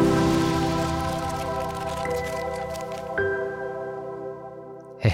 Thank 0.00 0.24
you. 0.24 0.29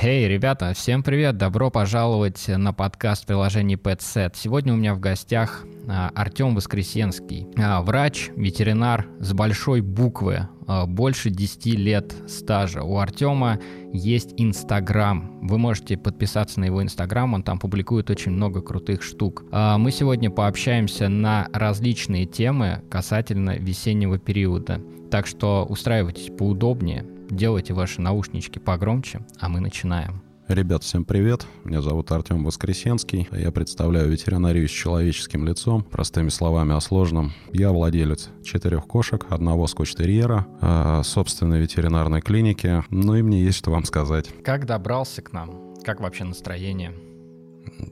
Эй, 0.09 0.29
ребята, 0.29 0.73
всем 0.73 1.03
привет! 1.03 1.37
Добро 1.37 1.69
пожаловать 1.69 2.45
на 2.47 2.73
подкаст 2.73 3.27
приложений 3.27 3.75
PetSet. 3.75 4.35
Сегодня 4.37 4.73
у 4.73 4.77
меня 4.77 4.95
в 4.95 5.01
гостях 5.01 5.65
а, 5.89 6.13
Артем 6.15 6.55
Воскресенский, 6.55 7.49
а, 7.59 7.83
врач, 7.83 8.31
ветеринар 8.37 9.09
с 9.19 9.33
большой 9.33 9.81
буквы, 9.81 10.49
а, 10.69 10.87
больше 10.87 11.31
10 11.31 11.75
лет 11.75 12.15
стажа. 12.29 12.85
У 12.85 12.99
Артема 12.99 13.59
есть 13.93 14.33
Инстаграм. 14.37 15.41
Вы 15.43 15.59
можете 15.59 15.97
подписаться 15.97 16.61
на 16.61 16.67
его 16.67 16.81
Инстаграм, 16.85 17.35
он 17.35 17.43
там 17.43 17.59
публикует 17.59 18.09
очень 18.09 18.31
много 18.31 18.63
крутых 18.63 19.03
штук. 19.03 19.43
Мы 19.51 19.91
сегодня 19.91 20.31
пообщаемся 20.31 21.09
на 21.09 21.49
различные 21.53 22.27
темы 22.27 22.81
касательно 22.89 23.57
весеннего 23.57 24.21
периода. 24.21 24.81
Так 25.11 25.27
что 25.27 25.67
устраивайтесь 25.69 26.31
поудобнее, 26.37 27.05
делайте 27.31 27.75
ваши 27.75 28.01
наушнички 28.01 28.59
погромче, 28.59 29.21
а 29.39 29.49
мы 29.49 29.61
начинаем. 29.61 30.23
Ребят, 30.49 30.85
всем 30.85 31.05
привет. 31.05 31.45
Меня 31.65 31.83
зовут 31.83 32.13
Артем 32.13 32.45
Воскресенский. 32.45 33.29
Я 33.33 33.51
представляю 33.51 34.09
ветеринарию 34.09 34.69
с 34.69 34.71
человеческим 34.71 35.45
лицом. 35.45 35.83
Простыми 35.83 36.29
словами 36.29 36.73
о 36.73 36.81
сложном. 36.81 37.33
Я 37.53 37.73
владелец 37.73 38.29
четырех 38.45 38.87
кошек, 38.87 39.27
одного 39.29 39.67
скотч-терьера, 39.67 40.47
э, 40.61 41.03
собственной 41.03 41.61
ветеринарной 41.61 42.21
клиники. 42.21 42.85
Ну 42.91 43.17
и 43.17 43.23
мне 43.23 43.43
есть 43.43 43.59
что 43.59 43.73
вам 43.73 43.83
сказать. 43.83 44.31
Как 44.45 44.67
добрался 44.67 45.21
к 45.21 45.33
нам? 45.33 45.75
Как 45.83 46.01
вообще 46.01 46.23
настроение? 46.23 46.93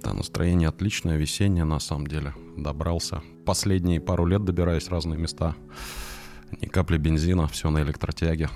Да, 0.04 0.12
настроение 0.12 0.68
отличное, 0.68 1.16
весеннее 1.16 1.64
на 1.64 1.80
самом 1.80 2.06
деле. 2.06 2.34
Добрался. 2.56 3.20
Последние 3.44 4.00
пару 4.00 4.26
лет 4.26 4.44
добираюсь 4.44 4.84
в 4.84 4.90
разные 4.90 5.18
места. 5.18 5.56
Ни 6.60 6.66
капли 6.66 6.98
бензина, 6.98 7.46
все 7.48 7.70
на 7.70 7.82
электротяге. 7.82 8.48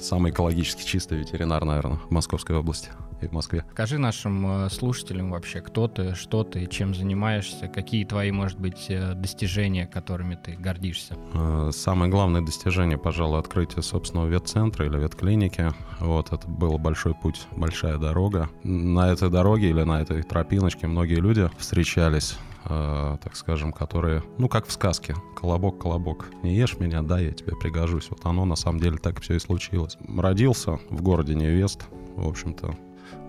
Самый 0.00 0.32
экологически 0.32 0.84
чистый 0.84 1.18
ветеринар, 1.18 1.64
наверное, 1.64 1.98
в 1.98 2.10
Московской 2.10 2.56
области 2.56 2.90
и 3.20 3.26
в 3.26 3.32
Москве. 3.32 3.64
Скажи 3.72 3.98
нашим 3.98 4.64
э, 4.64 4.70
слушателям 4.70 5.30
вообще, 5.30 5.60
кто 5.60 5.88
ты, 5.88 6.14
что 6.14 6.42
ты, 6.42 6.66
чем 6.66 6.94
занимаешься, 6.94 7.68
какие 7.68 8.04
твои, 8.04 8.30
может 8.30 8.58
быть, 8.58 8.86
э, 8.88 9.14
достижения, 9.14 9.86
которыми 9.86 10.36
ты 10.36 10.56
гордишься? 10.56 11.16
Э, 11.34 11.70
самое 11.72 12.10
главное 12.10 12.40
достижение, 12.40 12.96
пожалуй, 12.96 13.38
открытие 13.38 13.82
собственного 13.82 14.26
ветцентра 14.26 14.86
или 14.86 14.98
ветклиники. 14.98 15.70
Вот, 15.98 16.32
это 16.32 16.48
был 16.48 16.78
большой 16.78 17.14
путь, 17.14 17.46
большая 17.54 17.98
дорога. 17.98 18.48
На 18.64 19.12
этой 19.12 19.28
дороге 19.28 19.70
или 19.70 19.82
на 19.82 20.00
этой 20.00 20.22
тропиночке 20.22 20.86
многие 20.86 21.20
люди 21.20 21.50
встречались 21.58 22.38
э, 22.64 23.16
так 23.22 23.36
скажем, 23.36 23.72
которые, 23.72 24.22
ну, 24.38 24.48
как 24.48 24.66
в 24.66 24.72
сказке, 24.72 25.14
колобок-колобок, 25.36 26.26
не 26.42 26.54
ешь 26.54 26.78
меня, 26.78 27.02
да, 27.02 27.18
я 27.18 27.32
тебе 27.32 27.56
пригожусь. 27.56 28.08
Вот 28.10 28.24
оно 28.24 28.44
на 28.44 28.56
самом 28.56 28.80
деле 28.80 28.98
так 28.98 29.20
все 29.20 29.34
и 29.34 29.38
случилось. 29.38 29.96
Родился 30.16 30.78
в 30.90 31.02
городе 31.02 31.34
Невест, 31.34 31.86
в 32.16 32.28
общем-то. 32.28 32.74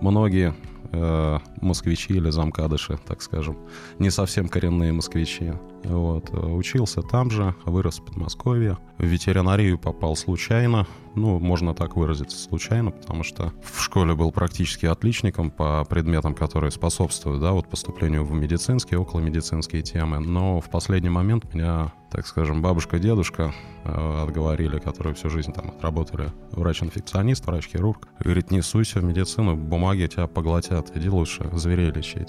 Многие 0.00 0.54
э, 0.92 1.38
москвичи 1.60 2.14
или 2.14 2.30
замкадыши, 2.30 2.98
так 3.06 3.22
скажем, 3.22 3.58
не 3.98 4.10
совсем 4.10 4.48
коренные 4.48 4.92
москвичи. 4.92 5.52
Вот. 5.84 6.30
Э, 6.32 6.36
учился 6.36 7.02
там 7.02 7.30
же, 7.30 7.54
вырос 7.64 7.98
в 7.98 8.04
Подмосковье. 8.04 8.78
В 8.98 9.04
ветеринарию 9.04 9.78
попал 9.78 10.16
случайно, 10.16 10.86
ну, 11.14 11.38
можно 11.38 11.74
так 11.74 11.96
выразиться, 11.96 12.38
случайно, 12.38 12.90
потому 12.90 13.22
что 13.22 13.52
в 13.62 13.82
школе 13.82 14.14
был 14.14 14.32
практически 14.32 14.86
отличником 14.86 15.50
по 15.50 15.84
предметам, 15.84 16.34
которые 16.34 16.70
способствуют, 16.70 17.40
да, 17.40 17.52
вот 17.52 17.68
поступлению 17.68 18.24
в 18.24 18.32
медицинские, 18.32 19.00
околомедицинские 19.00 19.82
темы. 19.82 20.20
Но 20.20 20.60
в 20.60 20.70
последний 20.70 21.10
момент 21.10 21.52
меня, 21.52 21.92
так 22.10 22.26
скажем, 22.26 22.62
бабушка, 22.62 22.98
дедушка 22.98 23.52
э, 23.84 24.22
отговорили, 24.22 24.78
которые 24.78 25.14
всю 25.14 25.28
жизнь 25.28 25.52
там 25.52 25.68
отработали 25.70 26.32
врач-инфекционист, 26.52 27.46
врач-хирург. 27.46 28.08
Говорит, 28.20 28.50
не 28.50 28.62
суйся 28.62 29.00
в 29.00 29.04
медицину, 29.04 29.56
бумаги 29.56 30.06
тебя 30.06 30.26
поглотят, 30.26 30.81
иди 30.94 31.08
лучше 31.08 31.48
зверей 31.52 31.90
лечить. 31.90 32.28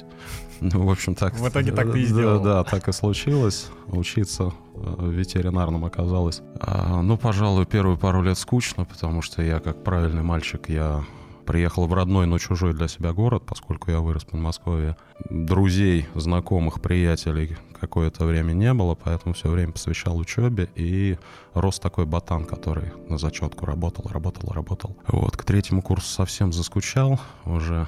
Ну, 0.62 0.86
в 0.86 0.91
общем, 0.91 1.16
так... 1.16 1.34
В 1.36 1.47
итоге 1.47 1.72
так 1.72 1.91
ты 1.91 2.02
и 2.02 2.06
сделал. 2.06 2.41
Да, 2.41 2.64
да, 2.64 2.64
так 2.64 2.88
и 2.88 2.91
случилось. 2.91 3.68
Учиться 3.88 4.53
э, 4.75 5.09
ветеринарным 5.09 5.84
оказалось. 5.84 6.41
А, 6.59 7.02
ну, 7.02 7.18
пожалуй, 7.18 7.66
первые 7.66 7.97
пару 7.97 8.22
лет 8.22 8.38
скучно, 8.38 8.86
потому 8.86 9.22
что 9.22 9.41
я, 9.41 9.59
как 9.59 9.84
правильный 9.84 10.24
мальчик, 10.24 10.69
я 10.69 11.03
приехал 11.44 11.88
в 11.88 11.94
родной, 11.94 12.25
но 12.25 12.38
чужой 12.38 12.74
для 12.74 12.88
себя 12.88 13.14
город, 13.14 13.44
поскольку 13.46 13.91
я 13.91 14.00
вырос 14.00 14.24
в 14.24 14.28
Подмосковье. 14.28 14.96
Друзей, 15.30 16.08
знакомых, 16.16 16.81
приятелей 16.81 17.58
какое-то 17.80 18.25
время 18.25 18.53
не 18.53 18.74
было, 18.74 18.96
поэтому 18.96 19.35
все 19.35 19.50
время 19.50 19.74
посвящал 19.74 20.18
учебе 20.18 20.70
и 20.75 21.18
рос 21.53 21.80
такой 21.80 22.06
ботан, 22.06 22.46
который 22.46 22.94
на 23.09 23.18
зачетку 23.18 23.66
работал, 23.66 24.06
работал, 24.09 24.53
работал. 24.53 24.96
Вот, 25.08 25.35
к 25.35 25.44
третьему 25.44 25.81
курсу 25.81 26.08
совсем 26.08 26.53
заскучал, 26.53 27.20
уже 27.46 27.88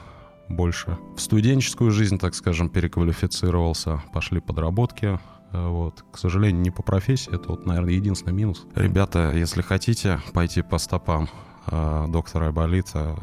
больше 0.50 0.98
в 1.16 1.22
студенческую 1.22 1.92
жизнь, 1.92 2.18
так 2.18 2.36
скажем, 2.36 2.70
переквалифицировался, 2.70 4.02
пошли 4.14 4.40
подработки, 4.40 5.20
э, 5.52 5.68
вот. 5.68 6.04
К 6.12 6.18
сожалению, 6.18 6.62
не 6.62 6.72
по 6.72 6.84
профессии, 6.84 7.34
это 7.34 7.50
вот, 7.50 7.66
наверное, 7.66 7.94
единственный 7.94 8.34
минус. 8.34 8.66
Ребята, 8.76 9.32
если 9.34 9.62
хотите 9.62 10.20
пойти 10.34 10.62
по 10.62 10.78
стопам 10.78 11.30
э, 11.68 12.06
доктора 12.10 12.48
Айболита, 12.48 13.18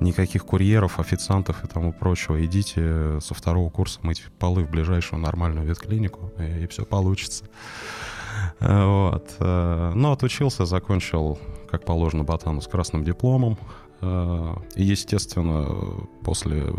никаких 0.00 0.44
курьеров, 0.44 0.98
официантов 0.98 1.64
и 1.64 1.68
тому 1.68 1.92
прочего, 1.92 2.44
идите 2.44 3.20
со 3.20 3.34
второго 3.34 3.70
курса 3.70 4.00
мыть 4.02 4.24
полы 4.38 4.64
в 4.64 4.70
ближайшую 4.70 5.20
нормальную 5.20 5.66
ветклинику, 5.66 6.32
и, 6.38 6.64
и 6.64 6.66
все 6.66 6.84
получится. 6.84 7.44
Э, 8.60 8.84
вот. 8.84 9.34
Э, 9.38 9.92
но 9.94 10.12
отучился, 10.12 10.64
закончил, 10.64 11.38
как 11.70 11.84
положено, 11.84 12.24
ботану 12.24 12.60
с 12.60 12.66
красным 12.66 13.04
дипломом, 13.04 13.58
Э, 14.00 14.54
естественно, 14.76 15.66
после 16.22 16.72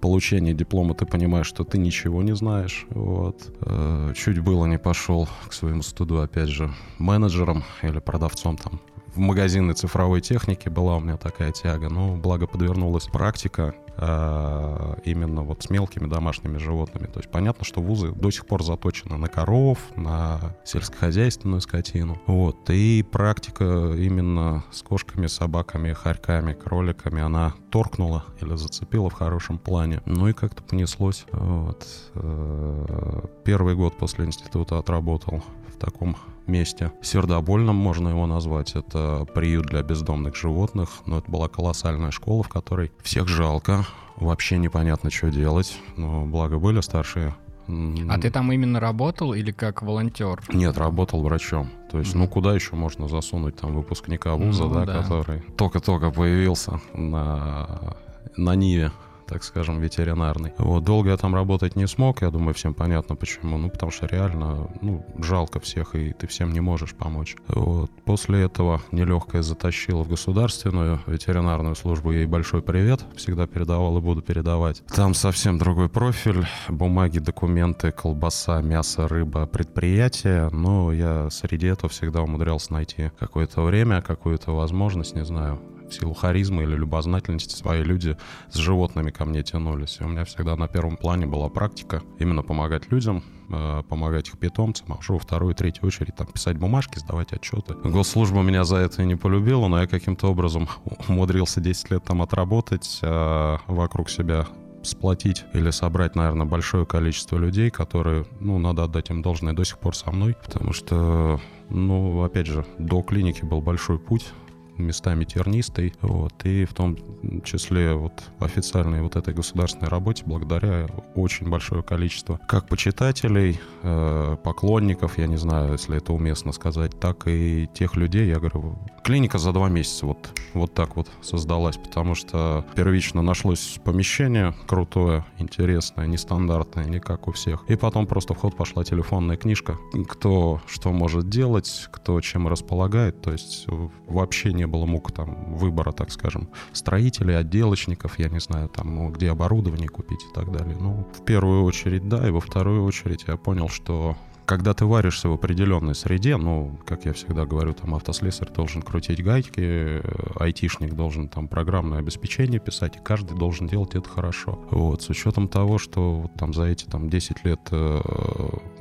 получения 0.00 0.52
диплома 0.54 0.94
ты 0.94 1.06
понимаешь, 1.06 1.46
что 1.46 1.64
ты 1.64 1.78
ничего 1.78 2.22
не 2.22 2.34
знаешь. 2.34 2.86
Вот. 2.90 3.54
Э, 3.60 4.12
чуть 4.16 4.40
было 4.40 4.66
не 4.66 4.78
пошел 4.78 5.28
к 5.48 5.52
своему 5.52 5.82
студу, 5.82 6.20
опять 6.20 6.48
же, 6.48 6.72
менеджером 6.98 7.64
или 7.82 7.98
продавцом 7.98 8.56
там 8.56 8.80
в 9.16 9.18
магазины 9.18 9.72
цифровой 9.72 10.20
техники 10.20 10.68
была 10.68 10.96
у 10.96 11.00
меня 11.00 11.16
такая 11.16 11.50
тяга, 11.50 11.88
но 11.88 12.16
благо 12.16 12.46
подвернулась 12.46 13.06
практика 13.06 13.74
э, 13.96 14.94
именно 15.04 15.42
вот 15.42 15.62
с 15.62 15.70
мелкими 15.70 16.06
домашними 16.06 16.58
животными. 16.58 17.06
То 17.06 17.20
есть 17.20 17.30
понятно, 17.30 17.64
что 17.64 17.80
вузы 17.80 18.12
до 18.12 18.30
сих 18.30 18.46
пор 18.46 18.62
заточены 18.62 19.16
на 19.16 19.28
коров, 19.28 19.78
на 19.96 20.56
сельскохозяйственную 20.64 21.62
скотину. 21.62 22.20
Вот. 22.26 22.68
И 22.68 23.02
практика 23.10 23.94
именно 23.96 24.64
с 24.70 24.82
кошками, 24.82 25.26
собаками, 25.26 25.92
хорьками, 25.92 26.52
кроликами, 26.56 27.22
она 27.22 27.54
торкнула 27.70 28.24
или 28.40 28.56
зацепила 28.56 29.10
в 29.10 29.14
хорошем 29.14 29.58
плане. 29.58 30.02
Ну 30.06 30.28
и 30.28 30.32
как-то 30.32 30.62
понеслось. 30.62 31.24
Вот. 31.32 31.86
Э, 32.14 33.22
первый 33.44 33.74
год 33.74 33.96
после 33.96 34.24
института 34.24 34.78
отработал 34.78 35.42
в 35.68 35.78
таком 35.78 36.16
месте. 36.46 36.92
Сердобольным 37.02 37.76
можно 37.76 38.08
его 38.08 38.26
назвать. 38.26 38.74
Это 38.74 39.26
приют 39.34 39.66
для 39.66 39.82
бездомных 39.82 40.36
животных. 40.36 40.90
Но 41.06 41.18
это 41.18 41.30
была 41.30 41.48
колоссальная 41.48 42.10
школа, 42.10 42.42
в 42.42 42.48
которой 42.48 42.92
всех 43.02 43.28
жалко. 43.28 43.86
Вообще 44.16 44.58
непонятно, 44.58 45.10
что 45.10 45.30
делать. 45.30 45.78
Но 45.96 46.24
благо 46.24 46.58
были 46.58 46.80
старшие 46.80 47.34
а 47.68 48.18
ты 48.18 48.30
там 48.30 48.52
именно 48.52 48.80
работал 48.80 49.34
или 49.34 49.50
как 49.50 49.82
волонтер? 49.82 50.40
Нет, 50.52 50.78
работал 50.78 51.22
врачом. 51.22 51.70
То 51.90 51.98
есть, 51.98 52.14
mm-hmm. 52.14 52.18
ну 52.18 52.28
куда 52.28 52.54
еще 52.54 52.76
можно 52.76 53.08
засунуть 53.08 53.56
там 53.56 53.74
выпускника 53.74 54.34
вуза, 54.34 54.64
ну, 54.64 54.74
да, 54.74 54.84
да, 54.84 55.02
который 55.02 55.40
только-только 55.56 56.10
появился 56.10 56.80
на, 56.94 57.96
на 58.36 58.54
Ниве 58.54 58.92
так 59.26 59.44
скажем, 59.44 59.80
ветеринарный. 59.80 60.52
Вот, 60.58 60.84
долго 60.84 61.10
я 61.10 61.16
там 61.16 61.34
работать 61.34 61.76
не 61.76 61.86
смог, 61.86 62.22
я 62.22 62.30
думаю, 62.30 62.54
всем 62.54 62.74
понятно 62.74 63.16
почему. 63.16 63.58
Ну, 63.58 63.70
потому 63.70 63.92
что 63.92 64.06
реально, 64.06 64.70
ну, 64.80 65.04
жалко 65.18 65.60
всех, 65.60 65.94
и 65.94 66.12
ты 66.12 66.26
всем 66.26 66.52
не 66.52 66.60
можешь 66.60 66.94
помочь. 66.94 67.36
Вот. 67.48 67.90
После 68.04 68.42
этого 68.42 68.80
нелегкое 68.92 69.42
затащило 69.42 70.02
в 70.02 70.08
государственную 70.08 71.00
ветеринарную 71.06 71.74
службу. 71.74 72.12
Ей 72.12 72.26
большой 72.26 72.62
привет, 72.62 73.04
всегда 73.16 73.46
передавал 73.46 73.98
и 73.98 74.00
буду 74.00 74.22
передавать. 74.22 74.82
Там 74.94 75.14
совсем 75.14 75.58
другой 75.58 75.88
профиль, 75.88 76.46
бумаги, 76.68 77.18
документы, 77.18 77.92
колбаса, 77.92 78.60
мясо, 78.62 79.08
рыба, 79.08 79.46
предприятие. 79.46 80.48
Но 80.50 80.92
я 80.92 81.28
среди 81.30 81.66
этого 81.66 81.88
всегда 81.88 82.22
умудрялся 82.22 82.72
найти 82.72 83.10
какое-то 83.18 83.62
время, 83.62 84.02
какую-то 84.02 84.52
возможность, 84.52 85.14
не 85.14 85.24
знаю, 85.24 85.60
в 85.88 85.94
силу 85.94 86.14
харизмы 86.14 86.64
или 86.64 86.74
любознательности 86.74 87.54
свои 87.54 87.82
люди 87.82 88.16
с 88.50 88.56
животными 88.56 89.10
ко 89.10 89.24
мне 89.24 89.42
тянулись. 89.42 89.98
И 90.00 90.04
у 90.04 90.08
меня 90.08 90.24
всегда 90.24 90.56
на 90.56 90.68
первом 90.68 90.96
плане 90.96 91.26
была 91.26 91.48
практика 91.48 92.02
именно 92.18 92.42
помогать 92.42 92.90
людям, 92.90 93.22
э, 93.50 93.82
помогать 93.88 94.28
их 94.28 94.38
питомцам, 94.38 94.92
а 94.92 94.96
уже 94.96 95.12
во 95.12 95.18
вторую 95.18 95.54
третью 95.54 95.86
очередь 95.86 96.16
там 96.16 96.26
писать 96.26 96.58
бумажки, 96.58 96.98
сдавать 96.98 97.32
отчеты. 97.32 97.74
Госслужба 97.84 98.42
меня 98.42 98.64
за 98.64 98.76
это 98.76 99.02
и 99.02 99.06
не 99.06 99.16
полюбила, 99.16 99.68
но 99.68 99.80
я 99.80 99.86
каким-то 99.86 100.28
образом 100.28 100.68
умудрился 101.08 101.60
10 101.60 101.90
лет 101.90 102.04
там 102.04 102.22
отработать, 102.22 102.98
э, 103.02 103.56
вокруг 103.66 104.10
себя 104.10 104.46
сплотить 104.86 105.44
или 105.52 105.70
собрать, 105.70 106.14
наверное, 106.14 106.46
большое 106.46 106.86
количество 106.86 107.36
людей, 107.36 107.70
которые, 107.70 108.24
ну, 108.40 108.58
надо 108.58 108.84
отдать 108.84 109.10
им 109.10 109.22
должное, 109.22 109.52
до 109.52 109.64
сих 109.64 109.78
пор 109.78 109.96
со 109.96 110.10
мной, 110.10 110.36
потому 110.44 110.72
что, 110.72 111.40
ну, 111.68 112.22
опять 112.22 112.46
же, 112.46 112.64
до 112.78 113.02
клиники 113.02 113.44
был 113.44 113.60
большой 113.60 113.98
путь, 113.98 114.32
местами 114.78 115.24
тернистой, 115.24 115.94
вот, 116.02 116.34
и 116.44 116.64
в 116.64 116.74
том 116.74 116.96
числе 117.44 117.94
вот 117.94 118.12
официальной 118.40 119.02
вот 119.02 119.16
этой 119.16 119.34
государственной 119.34 119.88
работе 119.88 120.22
благодаря 120.26 120.86
очень 121.14 121.48
большое 121.48 121.82
количество 121.82 122.38
как 122.48 122.68
почитателей, 122.68 123.60
э, 123.82 124.36
поклонников, 124.42 125.18
я 125.18 125.26
не 125.26 125.36
знаю, 125.36 125.72
если 125.72 125.96
это 125.96 126.12
уместно 126.12 126.52
сказать, 126.52 126.98
так 126.98 127.26
и 127.26 127.68
тех 127.72 127.96
людей, 127.96 128.28
я 128.28 128.38
говорю, 128.38 128.78
клиника 129.04 129.38
за 129.38 129.52
два 129.52 129.68
месяца 129.68 130.06
вот, 130.06 130.28
вот 130.54 130.74
так 130.74 130.96
вот 130.96 131.08
создалась, 131.22 131.76
потому 131.76 132.14
что 132.14 132.64
первично 132.74 133.22
нашлось 133.22 133.78
помещение 133.84 134.54
крутое, 134.66 135.24
интересное, 135.38 136.06
нестандартное, 136.06 136.84
не 136.84 137.00
как 137.00 137.28
у 137.28 137.32
всех, 137.32 137.64
и 137.68 137.76
потом 137.76 138.06
просто 138.06 138.34
в 138.34 138.38
ход 138.38 138.56
пошла 138.56 138.84
телефонная 138.84 139.36
книжка, 139.36 139.78
кто 140.08 140.60
что 140.66 140.92
может 140.92 141.28
делать, 141.28 141.88
кто 141.90 142.20
чем 142.20 142.48
располагает, 142.48 143.20
то 143.20 143.32
есть 143.32 143.66
вообще 144.06 144.52
не 144.52 144.65
было 144.66 144.86
мук 144.86 145.12
там 145.12 145.54
выбора, 145.54 145.92
так 145.92 146.10
скажем, 146.10 146.48
строителей, 146.72 147.38
отделочников, 147.38 148.18
я 148.18 148.28
не 148.28 148.40
знаю, 148.40 148.68
там, 148.68 148.94
ну, 148.94 149.10
где 149.10 149.30
оборудование 149.30 149.88
купить 149.88 150.24
и 150.24 150.34
так 150.34 150.52
далее. 150.52 150.76
Ну, 150.78 151.06
в 151.12 151.24
первую 151.24 151.64
очередь, 151.64 152.08
да, 152.08 152.26
и 152.26 152.30
во 152.30 152.40
вторую 152.40 152.84
очередь 152.84 153.24
я 153.26 153.36
понял, 153.36 153.68
что 153.68 154.16
когда 154.46 154.74
ты 154.74 154.86
варишься 154.86 155.28
в 155.28 155.32
определенной 155.32 155.94
среде, 155.94 156.36
ну, 156.36 156.78
как 156.86 157.04
я 157.04 157.12
всегда 157.12 157.44
говорю, 157.44 157.74
там 157.74 157.94
автослесарь 157.94 158.50
должен 158.52 158.80
крутить 158.80 159.22
гайки, 159.22 159.60
э, 159.60 160.00
айтишник 160.38 160.94
должен 160.94 161.28
там 161.28 161.48
программное 161.48 161.98
обеспечение 161.98 162.60
писать, 162.60 162.96
и 162.96 163.00
каждый 163.00 163.36
должен 163.36 163.66
делать 163.66 163.94
это 163.94 164.08
хорошо. 164.08 164.58
Вот, 164.70 165.02
с 165.02 165.10
учетом 165.10 165.48
того, 165.48 165.78
что 165.78 166.14
вот, 166.14 166.34
там 166.34 166.54
за 166.54 166.64
эти 166.64 166.84
там 166.84 167.10
10 167.10 167.44
лет 167.44 167.60
э, 167.72 168.00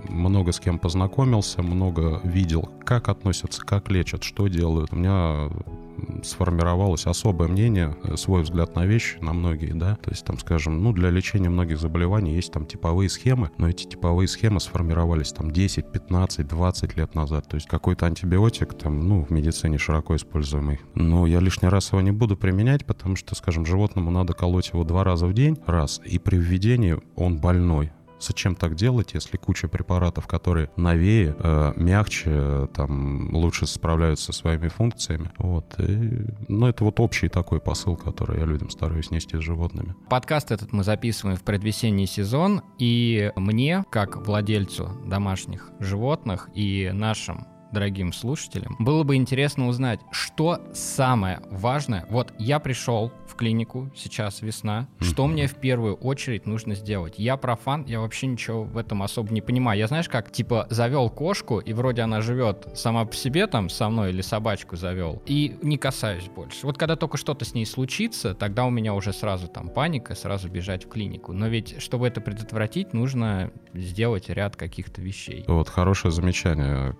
много 0.07 0.51
с 0.51 0.59
кем 0.59 0.77
познакомился, 0.77 1.63
много 1.63 2.21
видел, 2.23 2.69
как 2.85 3.09
относятся, 3.09 3.61
как 3.65 3.89
лечат, 3.89 4.23
что 4.23 4.47
делают. 4.47 4.93
У 4.93 4.95
меня 4.95 5.49
сформировалось 6.23 7.05
особое 7.05 7.47
мнение, 7.47 7.95
э, 8.03 8.17
свой 8.17 8.43
взгляд 8.43 8.75
на 8.75 8.85
вещи, 8.85 9.17
на 9.21 9.33
многие, 9.33 9.73
да. 9.73 9.95
То 9.97 10.11
есть 10.11 10.25
там, 10.25 10.39
скажем, 10.39 10.81
ну, 10.83 10.93
для 10.93 11.09
лечения 11.09 11.49
многих 11.49 11.79
заболеваний 11.79 12.35
есть 12.35 12.51
там 12.51 12.65
типовые 12.65 13.09
схемы, 13.09 13.51
но 13.57 13.69
эти 13.69 13.85
типовые 13.85 14.27
схемы 14.27 14.59
сформировались 14.59 15.31
там 15.31 15.51
10, 15.51 15.91
15, 15.91 16.47
20 16.47 16.97
лет 16.97 17.15
назад. 17.15 17.47
То 17.47 17.55
есть 17.55 17.67
какой-то 17.67 18.05
антибиотик 18.05 18.73
там, 18.73 19.07
ну, 19.07 19.23
в 19.23 19.29
медицине 19.29 19.77
широко 19.77 20.15
используемый. 20.15 20.79
Но 20.95 21.27
я 21.27 21.39
лишний 21.39 21.69
раз 21.69 21.91
его 21.91 22.01
не 22.01 22.11
буду 22.11 22.37
применять, 22.37 22.85
потому 22.85 23.15
что, 23.15 23.35
скажем, 23.35 23.65
животному 23.65 24.11
надо 24.11 24.33
колоть 24.33 24.69
его 24.73 24.83
два 24.83 25.03
раза 25.03 25.27
в 25.27 25.33
день, 25.33 25.57
раз, 25.65 26.01
и 26.05 26.19
при 26.19 26.37
введении 26.37 26.97
он 27.15 27.37
больной. 27.37 27.91
Зачем 28.27 28.55
так 28.55 28.75
делать, 28.75 29.13
если 29.13 29.37
куча 29.37 29.67
препаратов, 29.67 30.27
которые 30.27 30.69
новее, 30.77 31.35
э, 31.37 31.73
мягче, 31.75 32.67
там, 32.73 33.33
лучше 33.35 33.67
справляются 33.67 34.27
со 34.27 34.33
своими 34.33 34.67
функциями. 34.67 35.29
Вот. 35.37 35.75
И, 35.79 36.25
ну, 36.47 36.67
это 36.67 36.83
вот 36.83 36.99
общий 36.99 37.29
такой 37.29 37.59
посыл, 37.59 37.95
который 37.95 38.39
я 38.39 38.45
людям 38.45 38.69
стараюсь 38.69 39.11
нести 39.11 39.37
с 39.37 39.41
животными. 39.41 39.95
Подкаст 40.09 40.51
этот 40.51 40.73
мы 40.73 40.83
записываем 40.83 41.37
в 41.37 41.43
предвесенний 41.43 42.07
сезон, 42.07 42.61
и 42.79 43.31
мне, 43.35 43.85
как 43.91 44.25
владельцу 44.25 44.89
домашних 45.05 45.69
животных 45.79 46.49
и 46.55 46.89
нашим 46.93 47.45
дорогим 47.75 48.13
слушателям, 48.13 48.77
было 48.79 49.03
бы 49.03 49.15
интересно 49.15 49.67
узнать, 49.67 49.99
что 50.11 50.61
самое 50.73 51.41
важное. 51.51 52.05
Вот 52.09 52.33
я 52.39 52.59
пришел 52.59 53.11
в 53.27 53.35
клинику, 53.35 53.91
сейчас 53.95 54.41
весна, 54.41 54.87
что 54.99 55.27
мне 55.27 55.47
в 55.47 55.55
первую 55.55 55.95
очередь 55.95 56.45
нужно 56.45 56.73
сделать? 56.73 57.15
Я 57.17 57.35
профан, 57.35 57.83
я 57.85 57.99
вообще 57.99 58.27
ничего 58.27 58.63
в 58.63 58.77
этом 58.77 59.03
особо 59.03 59.33
не 59.33 59.41
понимаю. 59.41 59.77
Я 59.77 59.87
знаешь 59.87 60.07
как, 60.07 60.31
типа, 60.31 60.67
завел 60.69 61.09
кошку, 61.09 61.59
и 61.59 61.73
вроде 61.73 62.01
она 62.01 62.21
живет 62.21 62.67
сама 62.75 63.03
по 63.03 63.15
себе 63.15 63.47
там 63.47 63.69
со 63.69 63.89
мной, 63.89 64.11
или 64.11 64.21
собачку 64.21 64.77
завел, 64.77 65.21
и 65.25 65.57
не 65.61 65.77
касаюсь 65.77 66.29
больше. 66.33 66.65
Вот 66.65 66.77
когда 66.77 66.95
только 66.95 67.17
что-то 67.17 67.43
с 67.43 67.53
ней 67.53 67.65
случится, 67.65 68.33
тогда 68.33 68.65
у 68.65 68.69
меня 68.69 68.93
уже 68.93 69.11
сразу 69.11 69.47
там 69.47 69.67
паника, 69.67 70.15
сразу 70.15 70.49
бежать 70.49 70.85
в 70.85 70.89
клинику. 70.89 71.33
Но 71.33 71.47
ведь, 71.47 71.81
чтобы 71.81 72.07
это 72.07 72.21
предотвратить, 72.21 72.93
нужно 72.93 73.51
сделать 73.73 74.29
ряд 74.29 74.55
каких-то 74.55 75.01
вещей. 75.01 75.43
Вот 75.47 75.67
хорошее 75.67 76.13
замечание, 76.13 76.95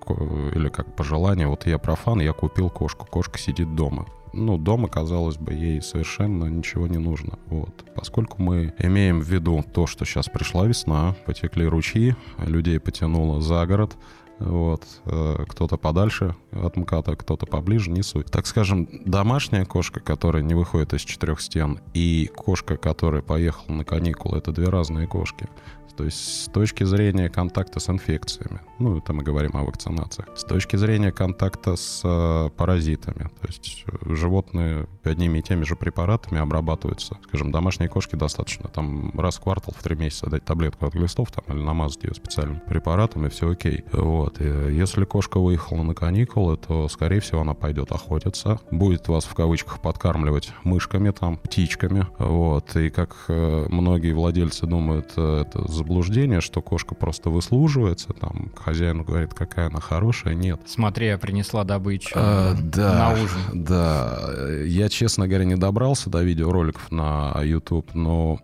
или 0.65 0.71
как 0.71 0.95
пожелание. 0.95 1.47
Вот 1.47 1.65
я 1.65 1.77
профан, 1.77 2.19
я 2.19 2.33
купил 2.33 2.69
кошку, 2.69 3.05
кошка 3.05 3.37
сидит 3.37 3.75
дома 3.75 4.05
ну, 4.35 4.57
дома, 4.57 4.89
казалось 4.89 5.37
бы, 5.37 5.53
ей 5.53 5.81
совершенно 5.81 6.45
ничего 6.45 6.87
не 6.87 6.97
нужно. 6.97 7.39
Вот. 7.47 7.85
Поскольку 7.95 8.41
мы 8.41 8.73
имеем 8.79 9.21
в 9.21 9.29
виду 9.29 9.63
то, 9.73 9.87
что 9.87 10.05
сейчас 10.05 10.25
пришла 10.25 10.65
весна, 10.65 11.15
потекли 11.25 11.65
ручьи, 11.65 12.15
людей 12.37 12.79
потянуло 12.79 13.41
за 13.41 13.65
город, 13.65 13.95
вот. 14.39 14.83
Э, 15.05 15.45
кто-то 15.47 15.77
подальше 15.77 16.35
от 16.55 16.77
МКАДа, 16.77 17.15
кто-то 17.15 17.45
поближе, 17.45 17.91
не 17.91 18.03
суть. 18.03 18.27
Так 18.27 18.47
скажем, 18.47 18.87
домашняя 19.05 19.65
кошка, 19.65 19.99
которая 19.99 20.43
не 20.43 20.53
выходит 20.53 20.93
из 20.93 21.01
четырех 21.01 21.41
стен, 21.41 21.79
и 21.93 22.29
кошка, 22.35 22.77
которая 22.77 23.21
поехала 23.21 23.75
на 23.75 23.85
каникулы, 23.85 24.37
это 24.37 24.51
две 24.51 24.69
разные 24.69 25.07
кошки. 25.07 25.47
То 25.95 26.03
есть 26.03 26.43
с 26.43 26.47
точки 26.49 26.83
зрения 26.83 27.29
контакта 27.29 27.79
с 27.79 27.89
инфекциями, 27.89 28.59
ну, 28.79 28.97
это 28.97 29.13
мы 29.13 29.23
говорим 29.23 29.55
о 29.55 29.63
вакцинациях, 29.63 30.27
с 30.35 30.43
точки 30.43 30.75
зрения 30.75 31.11
контакта 31.11 31.77
с 31.77 32.01
э, 32.03 32.49
паразитами, 32.57 33.29
то 33.39 33.47
есть 33.47 33.85
э, 33.87 34.13
животные 34.13 34.87
одними 35.03 35.39
и 35.39 35.41
теми 35.41 35.63
же 35.63 35.75
препаратами 35.77 36.41
обрабатываются. 36.41 37.17
Скажем, 37.27 37.51
домашние 37.51 37.87
кошки 37.87 38.15
достаточно 38.15 38.67
там 38.67 39.11
раз 39.17 39.37
в 39.37 39.41
квартал, 39.41 39.73
в 39.77 39.81
три 39.83 39.95
месяца 39.95 40.29
дать 40.29 40.43
таблетку 40.43 40.85
от 40.85 40.93
глистов 40.93 41.31
там, 41.31 41.43
или 41.55 41.63
намазать 41.63 42.03
ее 42.03 42.13
специальным 42.13 42.59
препаратом, 42.59 43.25
и 43.25 43.29
все 43.29 43.49
окей. 43.49 43.85
Вот. 43.93 44.41
И 44.41 44.45
если 44.45 45.05
кошка 45.05 45.39
выехала 45.39 45.83
на 45.83 45.93
каникулы, 45.93 46.44
то, 46.55 46.87
скорее 46.89 47.19
всего, 47.19 47.41
она 47.41 47.53
пойдет 47.53 47.91
охотиться, 47.91 48.59
будет 48.71 49.07
вас 49.07 49.25
в 49.25 49.33
кавычках 49.33 49.81
подкармливать 49.81 50.51
мышками 50.63 51.11
там, 51.11 51.37
птичками, 51.37 52.07
вот. 52.19 52.75
И 52.75 52.89
как 52.89 53.15
э, 53.27 53.65
многие 53.69 54.13
владельцы 54.13 54.67
думают, 54.67 55.13
э, 55.17 55.41
это 55.41 55.71
заблуждение, 55.71 56.41
что 56.41 56.61
кошка 56.61 56.95
просто 56.95 57.29
выслуживается, 57.29 58.13
там 58.13 58.51
хозяин 58.55 59.03
говорит, 59.03 59.33
какая 59.33 59.67
она 59.67 59.79
хорошая, 59.79 60.35
нет. 60.35 60.61
Смотри, 60.65 61.07
я 61.07 61.17
принесла 61.17 61.63
добычу 61.63 62.11
а, 62.15 62.55
да, 62.61 62.93
на 62.93 63.23
ужин. 63.23 63.41
Да, 63.53 64.19
я, 64.63 64.89
честно 64.89 65.27
говоря, 65.27 65.45
не 65.45 65.55
добрался 65.55 66.09
до 66.09 66.21
видеороликов 66.21 66.91
на 66.91 67.33
YouTube, 67.41 67.93
но 67.93 68.39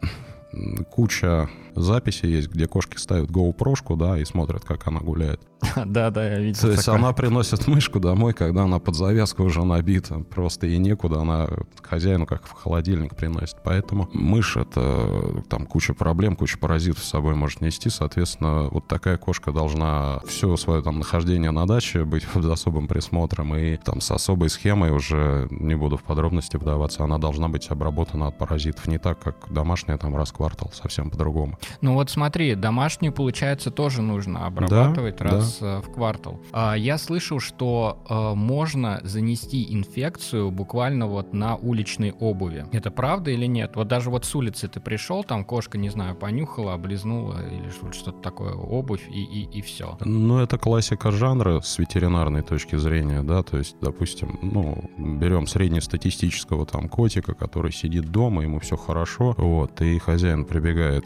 куча 0.90 1.50
записи 1.76 2.26
есть, 2.26 2.50
где 2.50 2.68
кошки 2.68 2.98
ставят 2.98 3.30
GoPro, 3.30 3.96
да, 3.96 4.18
и 4.18 4.26
смотрят, 4.26 4.66
как 4.66 4.88
она 4.88 5.00
гуляет. 5.00 5.42
Да, 5.86 6.10
да, 6.10 6.26
я 6.26 6.40
видел. 6.40 6.62
То 6.62 6.72
есть 6.72 6.88
она 6.88 7.14
приносит 7.14 7.68
мышку 7.68 8.00
домой, 8.00 8.34
когда 8.34 8.64
она 8.64 8.80
под 8.80 8.96
завязку 8.96 9.44
уже 9.44 9.64
набита. 9.64 10.20
Просто 10.20 10.68
ей 10.68 10.78
некуда, 10.78 11.22
она 11.22 11.48
хозяину 11.82 12.26
как 12.26 12.46
в 12.46 12.52
холодильник 12.52 13.16
приносит. 13.16 13.58
Поэтому 13.64 14.10
мышь— 14.14 14.56
это 14.58 15.44
там 15.50 15.66
куча 15.66 15.94
проблем, 15.94 16.36
куча 16.36 16.58
паразитов 16.58 17.04
с 17.04 17.10
собой 17.10 17.36
может 17.36 17.62
нести. 17.62 17.90
Соответственно, 17.90 18.70
вот 18.72 18.88
такая 18.88 19.18
кошка 19.18 19.52
должна 19.52 20.20
все 20.28 20.56
свое 20.58 20.82
там 20.82 21.00
нахождение 21.00 21.52
на 21.52 21.66
даче 21.68 22.06
быть 22.06 22.28
под 22.28 22.46
особым 22.46 22.88
присмотром 22.88 23.56
и 23.56 23.78
там 23.78 24.02
с 24.02 24.12
особой 24.12 24.50
схемой 24.50 24.92
уже 24.92 25.48
не 25.52 25.76
буду 25.76 25.98
в 25.98 26.04
подробности 26.04 26.58
вдаваться. 26.58 27.04
Она 27.04 27.18
должна 27.18 27.50
быть 27.50 27.70
обработана 27.70 28.28
от 28.28 28.38
паразитов 28.38 28.88
не 28.88 28.98
так, 28.98 29.20
как 29.20 29.52
домашняя 29.52 29.98
там 29.98 30.16
раз 30.16 30.32
в 30.32 30.34
квартал, 30.34 30.72
совсем 30.74 31.10
по-другому. 31.10 31.58
Ну 31.82 31.94
вот 31.94 32.10
смотри, 32.10 32.56
домашнюю, 32.56 33.14
получается, 33.14 33.72
тоже 33.72 34.02
нужно 34.02 34.46
обрабатывать 34.46 35.18
да, 35.18 35.26
раз 35.26 35.60
да. 35.60 35.78
Э, 35.78 35.82
в 35.82 35.92
квартал. 35.92 36.40
А, 36.52 36.76
я 36.76 36.98
слышал, 36.98 37.40
что 37.40 38.00
а, 38.08 38.36
можно 38.36 39.00
занести 39.04 39.74
инфекцию 39.74 40.52
буквально 40.52 41.08
вот 41.08 41.34
на 41.34 41.56
уличной 41.56 42.12
обуви. 42.12 42.66
Это 42.72 42.92
правда 42.92 43.32
или 43.32 43.46
нет? 43.46 43.76
Вот 43.76 43.88
даже 43.88 44.10
вот 44.10 44.26
с 44.26 44.36
улицы 44.36 44.68
ты 44.68 44.80
пришел, 44.80 45.24
там 45.24 45.44
кошка, 45.46 45.78
не 45.78 45.90
знаю, 45.90 46.16
понюхала, 46.16 46.74
облизнула 46.74 47.42
или 47.46 47.70
что-то 47.92 48.22
такое, 48.22 48.54
обувь 48.54 49.08
и, 49.10 49.24
и, 49.24 49.60
и 49.60 49.62
все. 49.62 49.98
Ну, 50.02 50.40
это 50.40 50.58
классика 50.58 51.12
жанра 51.12 51.62
с 51.62 51.78
ветеринарной 51.80 52.42
точки 52.42 52.76
зрения, 52.76 53.24
да, 53.24 53.44
то 53.44 53.58
есть, 53.58 53.76
допустим, 53.82 54.40
ну, 54.42 54.90
берем 54.98 55.48
среднестатистического 55.48 56.66
там 56.66 56.90
котика, 56.90 57.34
который 57.34 57.72
сидит 57.72 58.12
дома, 58.12 58.44
ему 58.44 58.60
все 58.60 58.78
хорошо, 58.78 59.34
вот, 59.38 59.82
и 59.82 59.98
хозяин 60.00 60.46
прибегает 60.46 61.06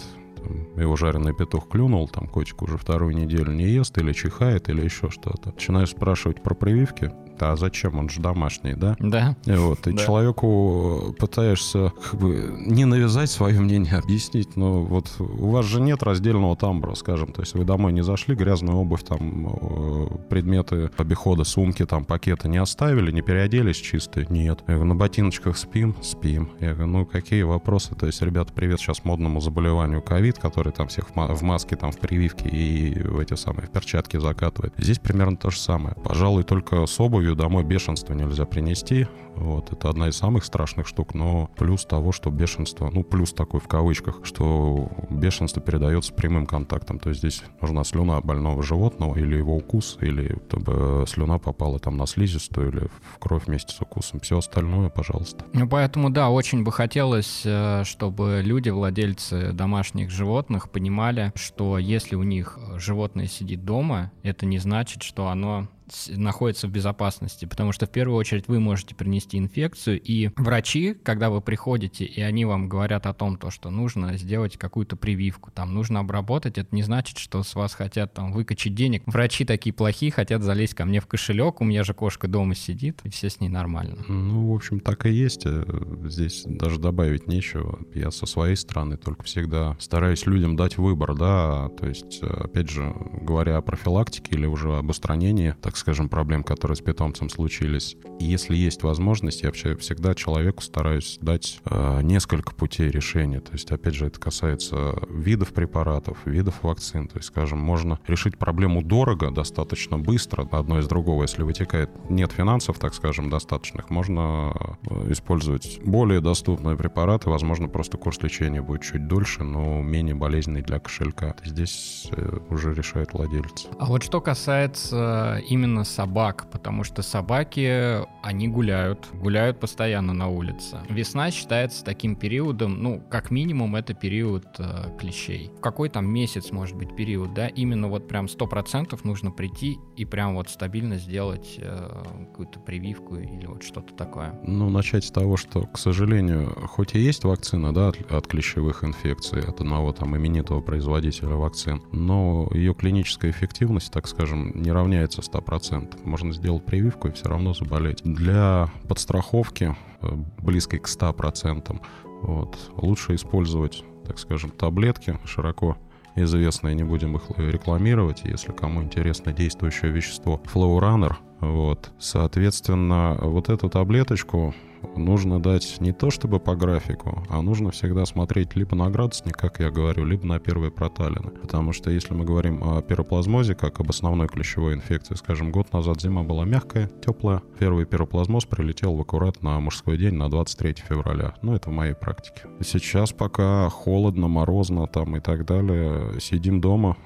его 0.75 0.95
жареный 0.95 1.33
петух 1.33 1.67
клюнул, 1.67 2.07
там 2.07 2.27
котик 2.27 2.61
уже 2.61 2.77
вторую 2.77 3.15
неделю 3.15 3.51
не 3.51 3.65
ест, 3.65 3.97
или 3.97 4.13
чихает, 4.13 4.69
или 4.69 4.83
еще 4.83 5.09
что-то. 5.09 5.51
Начинаю 5.51 5.87
спрашивать 5.87 6.41
про 6.43 6.53
прививки, 6.53 7.11
а 7.39 7.55
зачем, 7.55 7.97
он 7.97 8.09
же 8.09 8.21
домашний, 8.21 8.73
да? 8.73 8.95
Да. 8.99 9.35
И 9.45 9.51
вот, 9.51 9.79
ты 9.81 9.93
Да. 9.93 10.03
человеку 10.03 11.15
пытаешься 11.19 11.91
как 12.01 12.19
бы 12.19 12.53
не 12.65 12.85
навязать 12.85 13.29
свое 13.29 13.59
мнение, 13.59 13.95
а 13.95 13.99
объяснить, 13.99 14.55
но 14.55 14.81
вот 14.83 15.11
у 15.19 15.49
вас 15.49 15.65
же 15.65 15.81
нет 15.81 16.03
раздельного 16.03 16.55
тамбура, 16.55 16.95
скажем, 16.95 17.31
то 17.31 17.41
есть 17.41 17.53
вы 17.55 17.63
домой 17.65 17.93
не 17.93 18.03
зашли, 18.03 18.35
грязную 18.35 18.77
обувь, 18.77 19.03
там, 19.03 19.47
э, 19.47 20.07
предметы 20.29 20.91
обихода, 20.97 21.43
сумки, 21.43 21.85
там, 21.85 22.05
пакеты 22.05 22.47
не 22.49 22.57
оставили, 22.57 23.11
не 23.11 23.21
переоделись 23.21 23.77
чистые? 23.77 24.27
Нет. 24.29 24.59
Я 24.67 24.75
говорю, 24.75 24.89
на 24.89 24.95
ботиночках 24.95 25.57
спим? 25.57 25.95
Спим. 26.01 26.49
Я 26.59 26.73
говорю, 26.73 26.87
ну 26.91 27.05
какие 27.05 27.43
вопросы? 27.43 27.95
То 27.95 28.05
есть, 28.05 28.21
ребята, 28.21 28.53
привет 28.53 28.79
сейчас 28.79 29.03
модному 29.03 29.41
заболеванию 29.41 30.01
ковид, 30.01 30.37
который 30.37 30.71
там 30.71 30.87
всех 30.87 31.07
в 31.15 31.41
маске, 31.41 31.75
там, 31.75 31.91
в 31.91 31.97
прививке 31.99 32.47
и 32.49 32.99
в 33.01 33.19
эти 33.19 33.35
самые 33.35 33.67
в 33.67 33.71
перчатки 33.71 34.17
закатывает. 34.17 34.73
Здесь 34.77 34.99
примерно 34.99 35.37
то 35.37 35.49
же 35.49 35.59
самое. 35.59 35.95
Пожалуй, 36.03 36.43
только 36.43 36.85
с 36.85 36.99
обувью 36.99 37.24
домой 37.33 37.63
бешенство 37.63 38.13
нельзя 38.13 38.45
принести. 38.45 39.07
Вот, 39.35 39.71
это 39.71 39.89
одна 39.89 40.09
из 40.09 40.15
самых 40.15 40.45
страшных 40.45 40.87
штук, 40.87 41.13
но 41.13 41.49
плюс 41.57 41.85
того, 41.85 42.11
что 42.11 42.29
бешенство, 42.29 42.89
ну, 42.91 43.03
плюс 43.03 43.33
такой 43.33 43.59
в 43.59 43.67
кавычках, 43.67 44.19
что 44.23 44.89
бешенство 45.09 45.61
передается 45.61 46.13
прямым 46.13 46.45
контактом. 46.45 46.99
То 46.99 47.09
есть 47.09 47.19
здесь 47.19 47.43
нужна 47.61 47.83
слюна 47.83 48.21
больного 48.21 48.63
животного 48.63 49.17
или 49.17 49.35
его 49.35 49.55
укус, 49.55 49.97
или 50.01 50.37
чтобы 50.47 51.05
слюна 51.07 51.39
попала 51.39 51.79
там 51.79 51.97
на 51.97 52.05
слизистую 52.05 52.69
или 52.69 52.87
в 53.13 53.19
кровь 53.19 53.47
вместе 53.47 53.73
с 53.73 53.81
укусом. 53.81 54.19
Все 54.19 54.37
остальное, 54.37 54.89
пожалуйста. 54.89 55.45
Ну, 55.53 55.67
поэтому, 55.67 56.09
да, 56.09 56.29
очень 56.29 56.63
бы 56.63 56.71
хотелось, 56.71 57.41
э, 57.45 57.83
чтобы 57.85 58.41
люди, 58.43 58.69
владельцы 58.69 59.51
домашних 59.51 60.09
животных, 60.09 60.69
понимали, 60.69 61.31
что 61.35 61.77
если 61.77 62.15
у 62.15 62.23
них 62.23 62.59
животное 62.75 63.27
сидит 63.27 63.65
дома, 63.65 64.11
это 64.23 64.45
не 64.45 64.59
значит, 64.59 65.03
что 65.03 65.27
оно 65.27 65.67
находится 66.09 66.67
в 66.67 66.71
безопасности, 66.71 67.45
потому 67.45 67.71
что 67.71 67.85
в 67.85 67.89
первую 67.89 68.17
очередь 68.17 68.47
вы 68.47 68.59
можете 68.59 68.95
принести 68.95 69.37
инфекцию, 69.37 70.01
и 70.01 70.29
врачи, 70.35 70.93
когда 70.93 71.29
вы 71.29 71.41
приходите, 71.41 72.05
и 72.05 72.21
они 72.21 72.45
вам 72.45 72.69
говорят 72.69 73.05
о 73.05 73.13
том, 73.13 73.37
то, 73.37 73.51
что 73.51 73.69
нужно 73.69 74.17
сделать 74.17 74.57
какую-то 74.57 74.95
прививку, 74.95 75.51
там 75.51 75.73
нужно 75.73 75.99
обработать, 75.99 76.57
это 76.57 76.73
не 76.75 76.83
значит, 76.83 77.17
что 77.17 77.43
с 77.43 77.55
вас 77.55 77.73
хотят 77.73 78.13
там 78.13 78.31
выкачать 78.31 78.75
денег. 78.75 79.03
Врачи 79.05 79.45
такие 79.45 79.73
плохие, 79.73 80.11
хотят 80.11 80.41
залезть 80.43 80.73
ко 80.73 80.85
мне 80.85 80.99
в 80.99 81.07
кошелек, 81.07 81.61
у 81.61 81.63
меня 81.65 81.83
же 81.83 81.93
кошка 81.93 82.27
дома 82.27 82.55
сидит, 82.55 83.01
и 83.03 83.09
все 83.09 83.29
с 83.29 83.39
ней 83.39 83.49
нормально. 83.49 84.03
Ну, 84.07 84.51
в 84.51 84.55
общем, 84.55 84.79
так 84.79 85.05
и 85.05 85.11
есть. 85.11 85.45
Э, 85.45 85.63
Здесь 86.05 86.43
даже 86.45 86.79
добавить 86.79 87.27
нечего. 87.27 87.79
Я 87.93 88.11
со 88.11 88.25
своей 88.25 88.55
стороны 88.55 88.97
только 88.97 89.23
всегда 89.23 89.75
стараюсь 89.79 90.25
людям 90.25 90.55
дать 90.55 90.77
выбор, 90.77 91.15
да. 91.15 91.69
То 91.77 91.87
есть, 91.87 92.19
э, 92.21 92.25
опять 92.27 92.69
же, 92.69 92.93
говоря 93.21 93.57
о 93.57 93.61
профилактике 93.61 94.35
или 94.35 94.45
уже 94.45 94.75
об 94.77 94.89
устранении, 94.89 95.55
так 95.61 95.74
скажем, 95.77 96.09
проблем, 96.09 96.43
которые 96.43 96.75
с 96.75 96.81
питомцем 96.81 97.29
случились, 97.29 97.97
если 98.19 98.55
есть 98.55 98.83
возможность, 98.83 99.41
я 99.41 99.49
вообще 99.49 99.75
всегда 99.77 100.15
человеку 100.15 100.61
стараюсь 100.61 101.17
дать 101.21 101.59
э, 101.65 102.01
несколько 102.01 102.53
путей 102.53 102.89
решения. 102.89 103.39
То 103.39 103.53
есть, 103.53 103.71
опять 103.71 103.95
же, 103.95 104.07
это 104.07 104.19
касается 104.19 104.95
видов 105.09 105.53
препаратов, 105.53 106.17
видов 106.25 106.63
вакцин. 106.63 107.07
То 107.07 107.17
есть, 107.17 107.27
скажем, 107.27 107.59
можно 107.59 107.99
решить 108.07 108.37
проблему 108.37 108.81
дорого, 108.81 109.31
достаточно 109.31 109.99
быстро, 109.99 110.47
одно 110.51 110.79
из 110.79 110.87
другого, 110.87 111.23
если 111.23 111.43
вытекает 111.43 111.89
нет 112.09 112.31
финансов, 112.31 112.79
так 112.79 112.93
скажем, 112.93 113.29
достаточных, 113.29 113.89
можно 113.89 114.53
э, 114.89 115.11
использовать 115.11 115.79
более 115.83 116.21
доступные 116.21 116.77
препараты, 116.77 117.29
возможно, 117.29 117.67
просто 117.67 117.97
курс 117.97 118.21
лечения 118.21 118.61
будет 118.61 118.83
чуть 118.83 119.07
дольше, 119.07 119.43
но 119.43 119.81
менее 119.81 120.15
болезненный 120.15 120.61
для 120.61 120.79
кошелька. 120.79 121.35
Здесь 121.43 122.07
э, 122.11 122.37
уже 122.49 122.73
решает 122.73 123.13
владелец. 123.13 123.67
А 123.79 123.85
вот 123.85 124.03
что 124.03 124.21
касается 124.21 125.41
именно 125.47 125.64
собак, 125.83 126.47
потому 126.51 126.83
что 126.83 127.01
собаки, 127.01 128.05
они 128.23 128.47
гуляют, 128.47 129.07
гуляют 129.13 129.59
постоянно 129.59 130.13
на 130.13 130.27
улице. 130.27 130.79
Весна 130.89 131.31
считается 131.31 131.83
таким 131.83 132.15
периодом, 132.15 132.81
ну, 132.81 133.01
как 133.09 133.31
минимум, 133.31 133.75
это 133.75 133.93
период 133.93 134.45
э, 134.59 134.97
клещей. 134.99 135.51
В 135.57 135.61
какой 135.61 135.89
там 135.89 136.07
месяц 136.07 136.51
может 136.51 136.75
быть 136.75 136.95
период, 136.95 137.33
да, 137.33 137.47
именно 137.47 137.87
вот 137.87 138.07
прям 138.07 138.25
100% 138.25 138.99
нужно 139.03 139.31
прийти 139.31 139.77
и 139.95 140.05
прям 140.05 140.35
вот 140.35 140.49
стабильно 140.49 140.97
сделать 140.97 141.55
э, 141.57 142.03
какую-то 142.29 142.59
прививку 142.59 143.15
или 143.15 143.45
вот 143.45 143.63
что-то 143.63 143.93
такое. 143.93 144.39
Ну, 144.43 144.69
начать 144.69 145.05
с 145.05 145.11
того, 145.11 145.37
что, 145.37 145.61
к 145.61 145.77
сожалению, 145.77 146.53
хоть 146.67 146.95
и 146.95 146.99
есть 146.99 147.23
вакцина, 147.23 147.73
да, 147.73 147.89
от, 147.89 148.11
от 148.11 148.27
клещевых 148.27 148.83
инфекций, 148.83 149.41
от 149.41 149.61
одного 149.61 149.91
там 149.93 150.15
именитого 150.15 150.61
производителя 150.61 151.35
вакцин, 151.35 151.81
но 151.91 152.49
ее 152.53 152.73
клиническая 152.73 153.31
эффективность, 153.31 153.91
так 153.91 154.07
скажем, 154.07 154.51
не 154.61 154.71
равняется 154.71 155.21
100%. 155.21 155.54
Можно 156.03 156.33
сделать 156.33 156.65
прививку 156.65 157.07
и 157.07 157.11
все 157.11 157.29
равно 157.29 157.53
заболеть. 157.53 158.01
Для 158.03 158.69
подстраховки 158.87 159.75
э, 160.01 160.07
близкой 160.41 160.79
к 160.79 160.87
100%, 160.87 161.79
вот, 162.21 162.57
лучше 162.77 163.15
использовать, 163.15 163.83
так 164.05 164.19
скажем, 164.19 164.49
таблетки 164.51 165.19
широко 165.25 165.77
известные, 166.15 166.75
не 166.75 166.83
будем 166.83 167.15
их 167.17 167.23
рекламировать, 167.37 168.21
если 168.23 168.51
кому 168.51 168.81
интересно 168.81 169.33
действующее 169.33 169.91
вещество 169.91 170.41
Flowrunner, 170.53 171.15
вот, 171.51 171.91
соответственно, 171.99 173.17
вот 173.21 173.49
эту 173.49 173.69
таблеточку 173.69 174.53
нужно 174.95 175.41
дать 175.41 175.77
не 175.79 175.91
то 175.91 176.11
чтобы 176.11 176.39
по 176.39 176.55
графику, 176.55 177.23
а 177.29 177.41
нужно 177.41 177.71
всегда 177.71 178.05
смотреть 178.05 178.55
либо 178.55 178.75
на 178.75 178.89
градусник, 178.89 179.35
как 179.35 179.59
я 179.59 179.71
говорю, 179.71 180.05
либо 180.05 180.25
на 180.25 180.39
первые 180.39 180.71
проталины. 180.71 181.31
Потому 181.31 181.73
что 181.73 181.89
если 181.89 182.13
мы 182.13 182.25
говорим 182.25 182.63
о 182.63 182.81
пироплазмозе, 182.81 183.55
как 183.55 183.79
об 183.79 183.89
основной 183.89 184.27
клещевой 184.27 184.73
инфекции, 184.73 185.15
скажем, 185.15 185.51
год 185.51 185.71
назад 185.73 186.01
зима 186.01 186.23
была 186.23 186.45
мягкая, 186.45 186.89
теплая, 187.03 187.41
первый 187.59 187.85
пироплазмоз 187.85 188.45
прилетел 188.45 188.95
в 188.95 189.01
аккурат 189.01 189.41
на 189.41 189.59
мужской 189.59 189.97
день 189.97 190.13
на 190.15 190.29
23 190.29 190.75
февраля. 190.87 191.35
Ну, 191.41 191.55
это 191.55 191.69
в 191.69 191.73
моей 191.73 191.93
практике. 191.93 192.43
Сейчас 192.61 193.11
пока 193.11 193.69
холодно, 193.69 194.27
морозно 194.27 194.87
там 194.87 195.15
и 195.15 195.19
так 195.19 195.45
далее, 195.45 196.19
сидим 196.19 196.61
дома, 196.61 196.97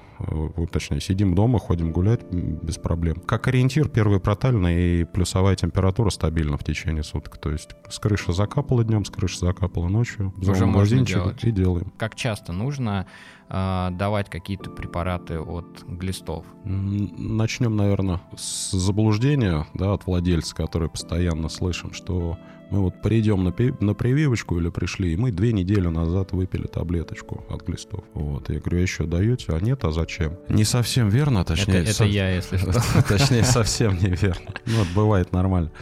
точнее, 0.70 1.00
сидим 1.00 1.34
дома, 1.34 1.58
ходим 1.58 1.92
гулять 1.92 2.22
без 2.30 2.76
проблем. 2.76 3.16
Как 3.26 3.48
ориентир, 3.48 3.88
первый 3.88 4.20
протальный 4.20 5.00
и 5.00 5.04
плюсовая 5.04 5.56
температура 5.56 6.10
стабильна 6.10 6.56
в 6.56 6.64
течение 6.64 7.02
суток. 7.02 7.38
То 7.38 7.50
есть 7.50 7.70
с 7.88 7.98
крыши 7.98 8.32
закапало 8.32 8.84
днем, 8.84 9.04
с 9.04 9.10
крыши 9.10 9.38
закапало 9.38 9.88
ночью. 9.88 10.32
Уже 10.36 10.66
можно 10.66 11.04
делать. 11.04 11.44
и 11.44 11.50
делаем. 11.50 11.92
Как 11.96 12.14
часто 12.14 12.52
нужно 12.52 13.06
э, 13.48 13.88
давать 13.92 14.30
какие-то 14.30 14.70
препараты 14.70 15.40
от 15.40 15.84
глистов? 15.86 16.44
Начнем, 16.64 17.76
наверное, 17.76 18.20
с 18.36 18.72
заблуждения, 18.72 19.66
да, 19.74 19.94
от 19.94 20.06
владельца, 20.06 20.54
который 20.54 20.88
постоянно 20.88 21.48
слышим, 21.48 21.92
что 21.92 22.38
мы 22.70 22.80
вот 22.80 23.02
придем 23.02 23.44
на, 23.44 23.52
пи- 23.52 23.74
на 23.80 23.94
прививочку 23.94 24.58
или 24.58 24.68
пришли, 24.70 25.12
и 25.12 25.16
мы 25.16 25.30
две 25.32 25.52
недели 25.52 25.88
назад 25.88 26.32
выпили 26.32 26.66
таблеточку 26.66 27.44
от 27.48 27.62
глистов. 27.66 28.04
Вот, 28.14 28.48
я 28.50 28.58
говорю, 28.60 28.78
«А 28.78 28.80
еще 28.80 29.04
даете? 29.04 29.52
А 29.52 29.60
нет, 29.60 29.84
а 29.84 29.90
зачем? 29.92 30.36
Не 30.48 30.64
совсем 30.64 31.08
верно, 31.08 31.44
точнее. 31.44 31.74
это, 31.80 31.90
это 31.90 31.92
со- 31.94 32.04
я, 32.04 32.30
если 32.34 32.56
что. 32.58 32.72
Точнее, 33.08 33.44
совсем 33.44 33.94
неверно. 33.96 34.52
Ну, 34.66 34.78
вот 34.78 34.88
бывает 34.94 35.32
нормально. 35.32 35.72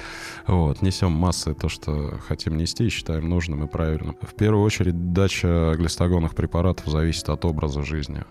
Вот, 0.47 0.80
несем 0.83 1.12
массы 1.12 1.52
то, 1.54 1.68
что 1.68 2.18
хотим 2.26 2.57
нести, 2.57 2.87
и 2.87 2.88
считаем 2.88 3.28
нужным 3.28 3.64
и 3.64 3.68
правильным. 3.68 4.16
В 4.23 4.35
первую 4.35 4.64
очередь, 4.64 5.12
дача 5.12 5.75
глистогонных 5.76 6.35
препаратов 6.35 6.87
зависит 6.87 7.28
от 7.28 7.45
образа 7.45 7.83
жизни. 7.85 8.25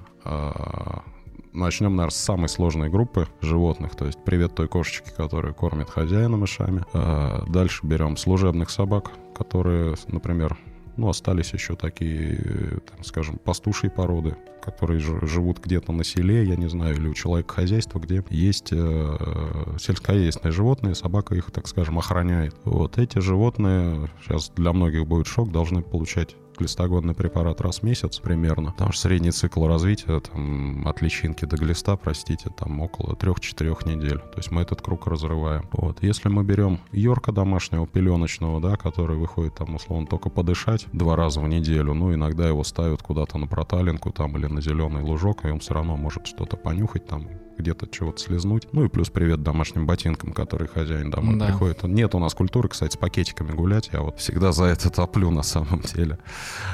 Начнем, 1.58 1.96
наверное, 1.96 2.14
с 2.14 2.18
самой 2.18 2.50
сложной 2.50 2.88
группы 2.88 3.28
животных, 3.42 3.96
то 3.96 4.06
есть 4.06 4.20
привет 4.24 4.54
той 4.54 4.68
кошечке, 4.68 5.12
которая 5.12 5.54
кормит 5.54 5.90
хозяина 5.90 6.38
мышами. 6.38 6.86
А, 6.94 7.44
Дальше 7.48 7.80
берем 7.84 8.16
служебных 8.16 8.70
собак, 8.70 9.12
которые, 9.36 9.96
например, 10.08 10.56
ну, 10.98 11.10
остались 11.10 11.54
еще 11.54 11.76
такие, 11.76 12.80
там, 12.92 13.04
скажем, 13.04 13.40
пастушьи 13.40 13.90
породы, 13.90 14.36
которые 14.64 15.00
жи- 15.00 15.26
живут 15.26 15.60
где-то 15.60 15.92
на 15.92 16.04
селе, 16.04 16.44
я 16.44 16.56
не 16.56 16.70
знаю, 16.70 16.96
или 16.96 17.08
у 17.08 17.14
человека 17.16 17.56
хозяйство, 17.56 17.98
где 18.00 18.24
есть 18.30 18.70
э, 18.72 19.76
сельскохозяйственные 19.80 20.52
животные, 20.52 20.94
собака 20.96 21.34
их, 21.34 21.50
так 21.52 21.68
скажем, 21.68 21.98
охраняет. 21.98 22.56
Вот 22.66 23.00
эти 23.00 23.18
животные, 23.18 24.12
сейчас 24.22 24.52
для 24.56 24.74
многих 24.74 25.08
будет 25.08 25.26
шок, 25.26 25.52
должны 25.52 25.82
получать 25.82 26.36
глистогонный 26.58 27.14
препарат 27.14 27.62
раз 27.62 27.80
в 27.80 27.84
месяц 27.84 28.20
примерно. 28.20 28.72
Потому 28.72 28.92
что 28.92 29.04
средний 29.04 29.32
цикл 29.32 29.66
развития 29.68 30.20
там, 30.20 30.88
от 30.88 31.02
личинки 31.02 31.46
до 31.46 31.58
глиста, 31.58 31.96
простите, 31.96 32.50
там 32.50 32.80
около 32.82 33.14
3-4 33.14 33.88
недель. 33.88 34.20
То 34.20 34.38
есть 34.38 34.52
мы 34.52 34.62
этот 34.62 34.82
круг 34.82 35.08
разрываем. 35.08 35.68
Вот. 35.72 36.04
Если 36.04 36.30
мы 36.30 36.44
берем 36.44 36.80
Йорка 36.92 37.32
домашнего, 37.32 37.88
пеленочного, 37.88 38.60
да, 38.62 38.76
который 38.76 39.18
выходит 39.18 39.56
там 39.56 39.76
условно 39.76 40.08
только 40.08 40.30
подышать 40.30 40.86
два 40.94 41.16
раза 41.16 41.40
в 41.40 41.48
неделю, 41.48 41.94
ну 41.94 42.14
иногда 42.14 42.48
его 42.48 42.64
ставят 42.64 43.02
куда-то 43.02 43.38
на 43.38 43.48
проталинку 43.48 44.12
там 44.12 44.38
или 44.38 44.48
на 44.48 44.62
зеленый 44.62 45.04
лужок, 45.04 45.46
и 45.46 45.50
он 45.50 45.60
все 45.60 45.74
равно 45.74 45.96
может 45.98 46.28
что-то 46.28 46.58
понюхать 46.58 47.06
там, 47.06 47.28
где-то 47.58 47.88
чего-то 47.88 48.20
слезнуть. 48.20 48.68
Ну 48.72 48.86
и 48.86 48.90
плюс 48.90 49.10
привет 49.10 49.44
домашним 49.44 49.86
ботинкам, 49.86 50.34
которые 50.34 50.68
хозяин 50.68 51.10
домой 51.10 51.38
да. 51.38 51.48
приходит. 51.48 51.84
Нет 51.84 52.16
у 52.16 52.20
нас 52.20 52.34
культуры, 52.34 52.70
кстати, 52.70 52.94
с 52.94 52.98
пакетиками 52.98 53.52
гулять. 53.52 53.90
Я 53.94 54.02
вот 54.02 54.20
всегда 54.20 54.52
за 54.52 54.66
это 54.66 54.90
топлю 54.90 55.32
на 55.32 55.44
самом 55.44 55.82
деле. 55.82 56.20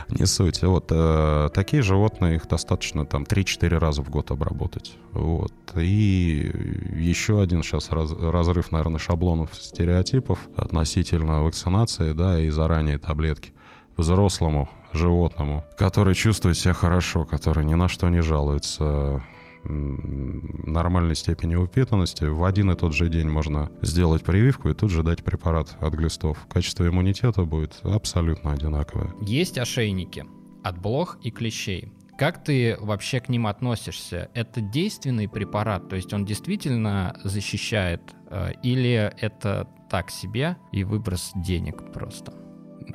Не 0.10 0.26
суть. 0.26 0.62
Вот 0.64 0.88
э, 0.92 1.50
такие 1.54 1.82
животные, 1.82 2.36
их 2.36 2.48
достаточно 2.48 3.06
там 3.06 3.24
3-4 3.24 3.78
раза 3.78 4.02
в 4.02 4.10
год 4.10 4.32
обработать. 4.32 4.98
Вот. 5.12 5.54
И 5.76 6.52
еще 6.96 7.42
один 7.42 7.64
сейчас 7.64 7.92
раз, 7.92 8.12
разрыв, 8.12 8.72
наверное, 8.72 9.00
шаблонов, 9.00 9.50
стереотипов 9.54 10.40
относительно 10.56 11.44
вакцинации, 11.44 12.14
да, 12.14 12.40
и 12.40 12.50
заранее 12.50 12.98
таблетки 12.98 13.54
взрослому 13.98 14.70
животному, 14.94 15.64
который 15.78 16.16
чувствует 16.16 16.58
себя 16.58 16.74
хорошо, 16.74 17.26
который 17.26 17.66
ни 17.66 17.74
на 17.74 17.88
что 17.88 18.10
не 18.10 18.22
жалуется, 18.22 19.24
нормальной 19.66 21.16
степени 21.16 21.56
упитанности, 21.56 22.26
в 22.26 22.44
один 22.44 22.72
и 22.72 22.76
тот 22.76 22.94
же 22.94 23.10
день 23.10 23.30
можно 23.30 23.72
сделать 23.82 24.24
прививку 24.24 24.70
и 24.70 24.74
тут 24.74 24.92
же 24.92 25.04
дать 25.04 25.24
препарат 25.24 25.78
от 25.80 25.94
глистов. 25.94 26.38
Качество 26.50 26.88
иммунитета 26.88 27.44
будет 27.44 27.80
абсолютно 27.84 28.52
одинаковое. 28.52 29.14
Есть 29.22 29.58
ошейники 29.58 30.26
от 30.64 30.80
блох 30.80 31.18
и 31.22 31.32
клещей. 31.32 31.92
Как 32.18 32.44
ты 32.44 32.78
вообще 32.80 33.20
к 33.20 33.30
ним 33.30 33.48
относишься? 33.48 34.30
Это 34.34 34.62
действенный 34.62 35.28
препарат, 35.28 35.90
то 35.90 35.96
есть 35.96 36.14
он 36.14 36.26
действительно 36.26 37.20
защищает, 37.24 38.02
э, 38.30 38.52
или 38.62 39.12
это 39.20 39.68
так 39.90 40.12
себе 40.12 40.58
и 40.72 40.84
выброс 40.84 41.32
денег 41.36 41.92
просто? 41.92 42.34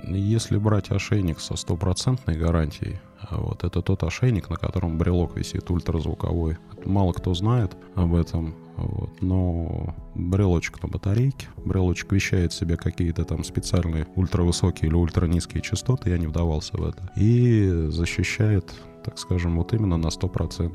Если 0.05 0.57
брать 0.57 0.91
ошейник 0.91 1.41
со 1.41 1.57
стопроцентной 1.57 2.37
гарантией, 2.37 3.01
вот 3.31 3.65
это 3.65 3.83
тот 3.83 4.03
ошейник, 4.03 4.51
на 4.51 4.57
котором 4.57 4.99
брелок 4.99 5.37
висит 5.37 5.71
ультразвуковой. 5.71 6.57
Мало 6.85 7.13
кто 7.13 7.35
знает 7.35 7.77
об 7.95 8.15
этом, 8.15 8.55
вот, 8.77 9.11
но 9.21 9.95
брелочек 10.15 10.83
на 10.83 10.89
батарейке, 10.89 11.49
брелочек 11.65 12.13
вещает 12.13 12.53
себе 12.53 12.77
какие-то 12.77 13.25
там 13.25 13.45
специальные 13.45 14.07
ультравысокие 14.15 14.89
или 14.89 14.97
ультранизкие 14.97 15.63
частоты, 15.63 16.11
я 16.11 16.19
не 16.19 16.27
вдавался 16.27 16.77
в 16.77 16.85
это, 16.85 17.11
и 17.17 17.89
защищает, 17.89 18.73
так 19.05 19.19
скажем, 19.19 19.57
вот 19.57 19.73
именно 19.73 19.97
на 19.97 20.09
100%. 20.09 20.73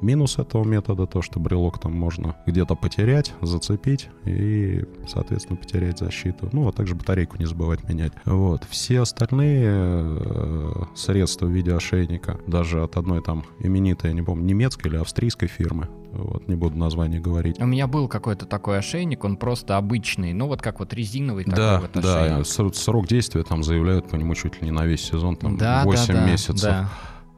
Минус 0.00 0.38
этого 0.38 0.64
метода 0.64 1.06
то, 1.06 1.22
что 1.22 1.40
брелок 1.40 1.78
там 1.78 1.92
можно 1.92 2.36
где-то 2.46 2.74
потерять, 2.74 3.32
зацепить 3.40 4.08
и, 4.24 4.84
соответственно, 5.06 5.56
потерять 5.56 5.98
защиту. 5.98 6.48
Ну, 6.52 6.68
а 6.68 6.72
также 6.72 6.94
батарейку 6.94 7.36
не 7.38 7.46
забывать 7.46 7.88
менять. 7.88 8.12
Вот. 8.24 8.64
Все 8.68 9.00
остальные 9.00 9.64
э, 9.66 10.72
средства 10.94 11.46
в 11.46 11.50
виде 11.50 11.74
ошейника, 11.74 12.38
даже 12.46 12.82
от 12.82 12.96
одной 12.96 13.22
там 13.22 13.44
именитой, 13.60 14.10
я 14.10 14.14
не 14.14 14.22
помню, 14.22 14.44
немецкой 14.44 14.88
или 14.88 14.96
австрийской 14.96 15.48
фирмы, 15.48 15.88
вот, 16.12 16.48
не 16.48 16.54
буду 16.54 16.76
название 16.76 17.20
говорить. 17.20 17.58
У 17.60 17.66
меня 17.66 17.86
был 17.86 18.08
какой-то 18.08 18.46
такой 18.46 18.78
ошейник, 18.78 19.24
он 19.24 19.36
просто 19.36 19.76
обычный, 19.76 20.32
ну 20.32 20.46
вот 20.46 20.62
как 20.62 20.78
вот 20.78 20.92
резиновый 20.92 21.44
такой 21.44 21.56
да, 21.56 21.80
вот 21.80 21.96
ошейник. 21.96 22.46
Да, 22.46 22.72
срок 22.74 23.06
действия 23.06 23.42
там 23.42 23.62
заявляют 23.62 24.08
по 24.08 24.16
нему 24.16 24.34
чуть 24.34 24.60
ли 24.60 24.66
не 24.66 24.70
на 24.70 24.86
весь 24.86 25.02
сезон, 25.02 25.36
там 25.36 25.56
да, 25.56 25.82
8 25.84 26.06
да, 26.06 26.12
да, 26.12 26.30
месяцев. 26.30 26.62
Да. 26.62 26.90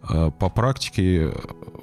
А 0.08 0.30
по 0.30 0.48
практике 0.48 1.32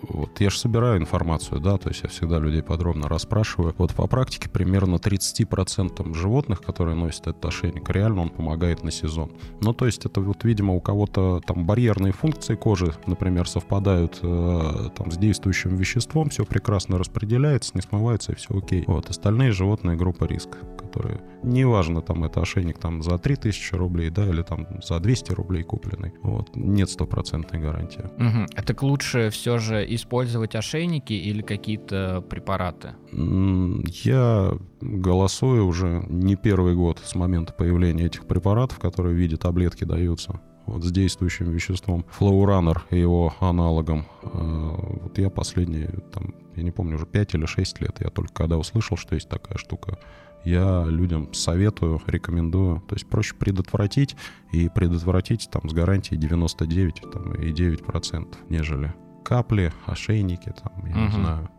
вот 0.10 0.40
я 0.42 0.50
же 0.50 0.58
собираю 0.58 1.00
информацию, 1.00 1.60
да, 1.60 1.78
то 1.78 1.90
есть 1.90 2.04
я 2.04 2.10
всегда 2.10 2.40
людей 2.40 2.62
подробно 2.62 3.08
расспрашиваю. 3.08 3.74
Вот 3.78 3.94
по 3.94 4.08
практике 4.08 4.50
примерно 4.50 4.96
30% 4.96 6.14
животных, 6.14 6.62
которые 6.62 6.96
носят 6.96 7.28
этот 7.28 7.46
ошейник, 7.46 7.90
реально 7.90 8.24
он 8.24 8.30
помогает 8.30 8.84
на 8.84 8.92
сезон. 8.92 9.32
Ну, 9.62 9.74
то 9.74 9.86
есть 9.86 10.06
это 10.06 10.22
вот, 10.22 10.44
видимо, 10.44 10.74
у 10.74 10.82
кого-то 10.82 11.42
там 11.46 11.66
барьерные 11.66 12.14
функции 12.14 12.56
кожи, 12.56 12.94
например, 13.06 13.48
совпадают 13.48 14.20
э, 14.22 14.90
там 14.96 15.12
с 15.12 15.18
действующим 15.18 15.76
веществом, 15.76 16.30
все 16.30 16.46
прекрасно 16.46 16.98
распределяется, 16.98 17.72
не 17.76 17.82
смывается 17.82 18.34
и 18.34 18.36
все 18.36 18.58
окей. 18.58 18.84
Вот, 18.88 19.10
остальные 19.10 19.52
животные 19.52 19.96
группа 19.96 20.26
риска, 20.26 20.58
которые, 20.78 21.22
неважно, 21.44 22.02
там 22.02 22.24
это 22.24 22.42
ошейник 22.42 22.78
там 22.78 23.02
за 23.02 23.18
3000 23.18 23.76
рублей, 23.76 24.10
да, 24.10 24.28
или 24.28 24.42
там 24.42 24.68
за 24.84 25.00
200 25.00 25.32
рублей 25.34 25.64
купленный, 25.64 26.14
вот, 26.22 26.56
нет 26.56 26.90
стопроцентной 26.90 27.60
гарантии. 27.60 28.04
Угу. 28.18 28.64
Так 28.66 28.84
лучше 28.84 29.30
все 29.30 29.58
же 29.58 29.86
использовать 29.96 30.56
ошейники 30.56 31.14
или 31.14 31.42
какие-то 31.42 32.22
препараты? 32.30 32.96
Я 33.12 34.54
голосую 34.82 35.66
уже 35.66 36.06
не 36.08 36.36
первый 36.36 36.76
год 36.76 37.02
с 37.04 37.16
момента 37.16 37.54
появления 37.54 38.06
этих 38.06 38.26
препаратов, 38.26 38.80
которые 38.80 39.16
в 39.16 39.18
виде 39.18 39.38
таблетки 39.38 39.84
даются 39.84 40.40
вот 40.66 40.84
с 40.84 40.92
действующим 40.92 41.52
веществом. 41.52 42.06
Флоуранер 42.10 42.86
и 42.90 43.00
его 43.00 43.34
аналогом. 43.40 44.06
А, 44.24 45.00
вот 45.04 45.18
я 45.18 45.30
последние, 45.30 45.90
там, 46.14 46.34
я 46.56 46.64
не 46.64 46.72
помню, 46.72 46.96
уже 46.96 47.06
5 47.06 47.36
или 47.36 47.46
6 47.46 47.82
лет, 47.82 47.98
я 48.00 48.10
только 48.10 48.34
когда 48.34 48.58
услышал, 48.58 48.98
что 48.98 49.16
есть 49.16 49.30
такая 49.30 49.58
штука, 49.58 50.00
я 50.46 50.86
людям 50.88 51.34
советую, 51.34 52.02
рекомендую. 52.08 52.82
То 52.88 52.96
есть 52.96 53.08
проще 53.08 53.36
предотвратить 53.36 54.16
и 54.52 54.70
предотвратить 54.70 55.50
там 55.52 55.70
с 55.70 55.74
гарантией 55.74 56.20
99 56.20 57.02
там, 57.12 57.34
и 57.36 57.52
9%, 57.52 58.36
нежели 58.50 58.94
капли, 59.24 59.72
ошейники, 59.86 60.54
там, 60.62 60.86
я 60.86 60.92
угу. 60.92 61.00
не 61.00 61.12
знаю, 61.12 61.50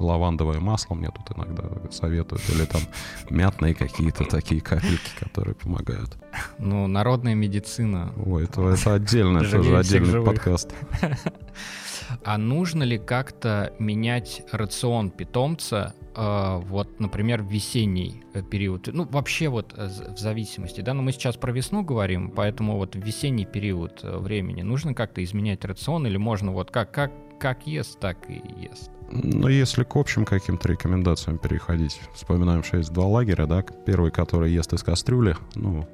лавандовое 0.00 0.60
масло 0.60 0.94
мне 0.94 1.08
тут 1.10 1.36
иногда 1.36 1.64
советуют, 1.90 2.42
или 2.50 2.64
там 2.64 2.82
мятные 3.30 3.74
какие-то 3.74 4.24
такие 4.24 4.60
капельки, 4.60 5.10
которые 5.18 5.54
помогают. 5.54 6.16
Ну, 6.58 6.86
народная 6.86 7.34
медицина. 7.34 8.12
Ой, 8.24 8.44
это, 8.44 8.62
это 8.68 8.94
отдельно, 8.94 9.40
тоже 9.40 9.76
отдельный 9.76 10.22
подкаст. 10.22 10.74
А 12.24 12.36
нужно 12.36 12.82
ли 12.82 12.98
как-то 12.98 13.72
менять 13.78 14.42
рацион 14.52 15.10
питомца, 15.10 15.94
вот, 16.14 17.00
например, 17.00 17.42
весенний 17.42 18.22
э, 18.34 18.42
период? 18.42 18.88
Ну, 18.92 19.04
вообще 19.04 19.48
вот 19.48 19.74
э, 19.76 19.88
в 19.88 20.18
зависимости, 20.18 20.80
да, 20.80 20.94
но 20.94 21.02
мы 21.02 21.12
сейчас 21.12 21.36
про 21.36 21.52
весну 21.52 21.82
говорим, 21.82 22.30
поэтому 22.30 22.76
вот 22.76 22.94
весенний 22.94 23.46
период 23.46 24.02
времени 24.02 24.62
нужно 24.62 24.94
как-то 24.94 25.22
изменять 25.24 25.64
рацион 25.64 26.06
или 26.06 26.16
можно 26.16 26.52
вот 26.52 26.70
как, 26.70 26.92
как, 26.92 27.12
как 27.40 27.66
ест, 27.66 27.98
так 27.98 28.18
и 28.28 28.42
ест? 28.60 28.90
Ну, 29.10 29.48
если 29.48 29.84
к 29.84 29.96
общим 29.96 30.24
каким-то 30.24 30.68
рекомендациям 30.68 31.38
переходить, 31.38 32.00
вспоминаем, 32.14 32.62
что 32.62 32.78
есть 32.78 32.92
два 32.92 33.06
лагеря, 33.06 33.46
да, 33.46 33.62
первый, 33.62 34.10
который 34.10 34.50
ест 34.50 34.72
из 34.72 34.82
кастрюли, 34.82 35.36
ну, 35.54 35.86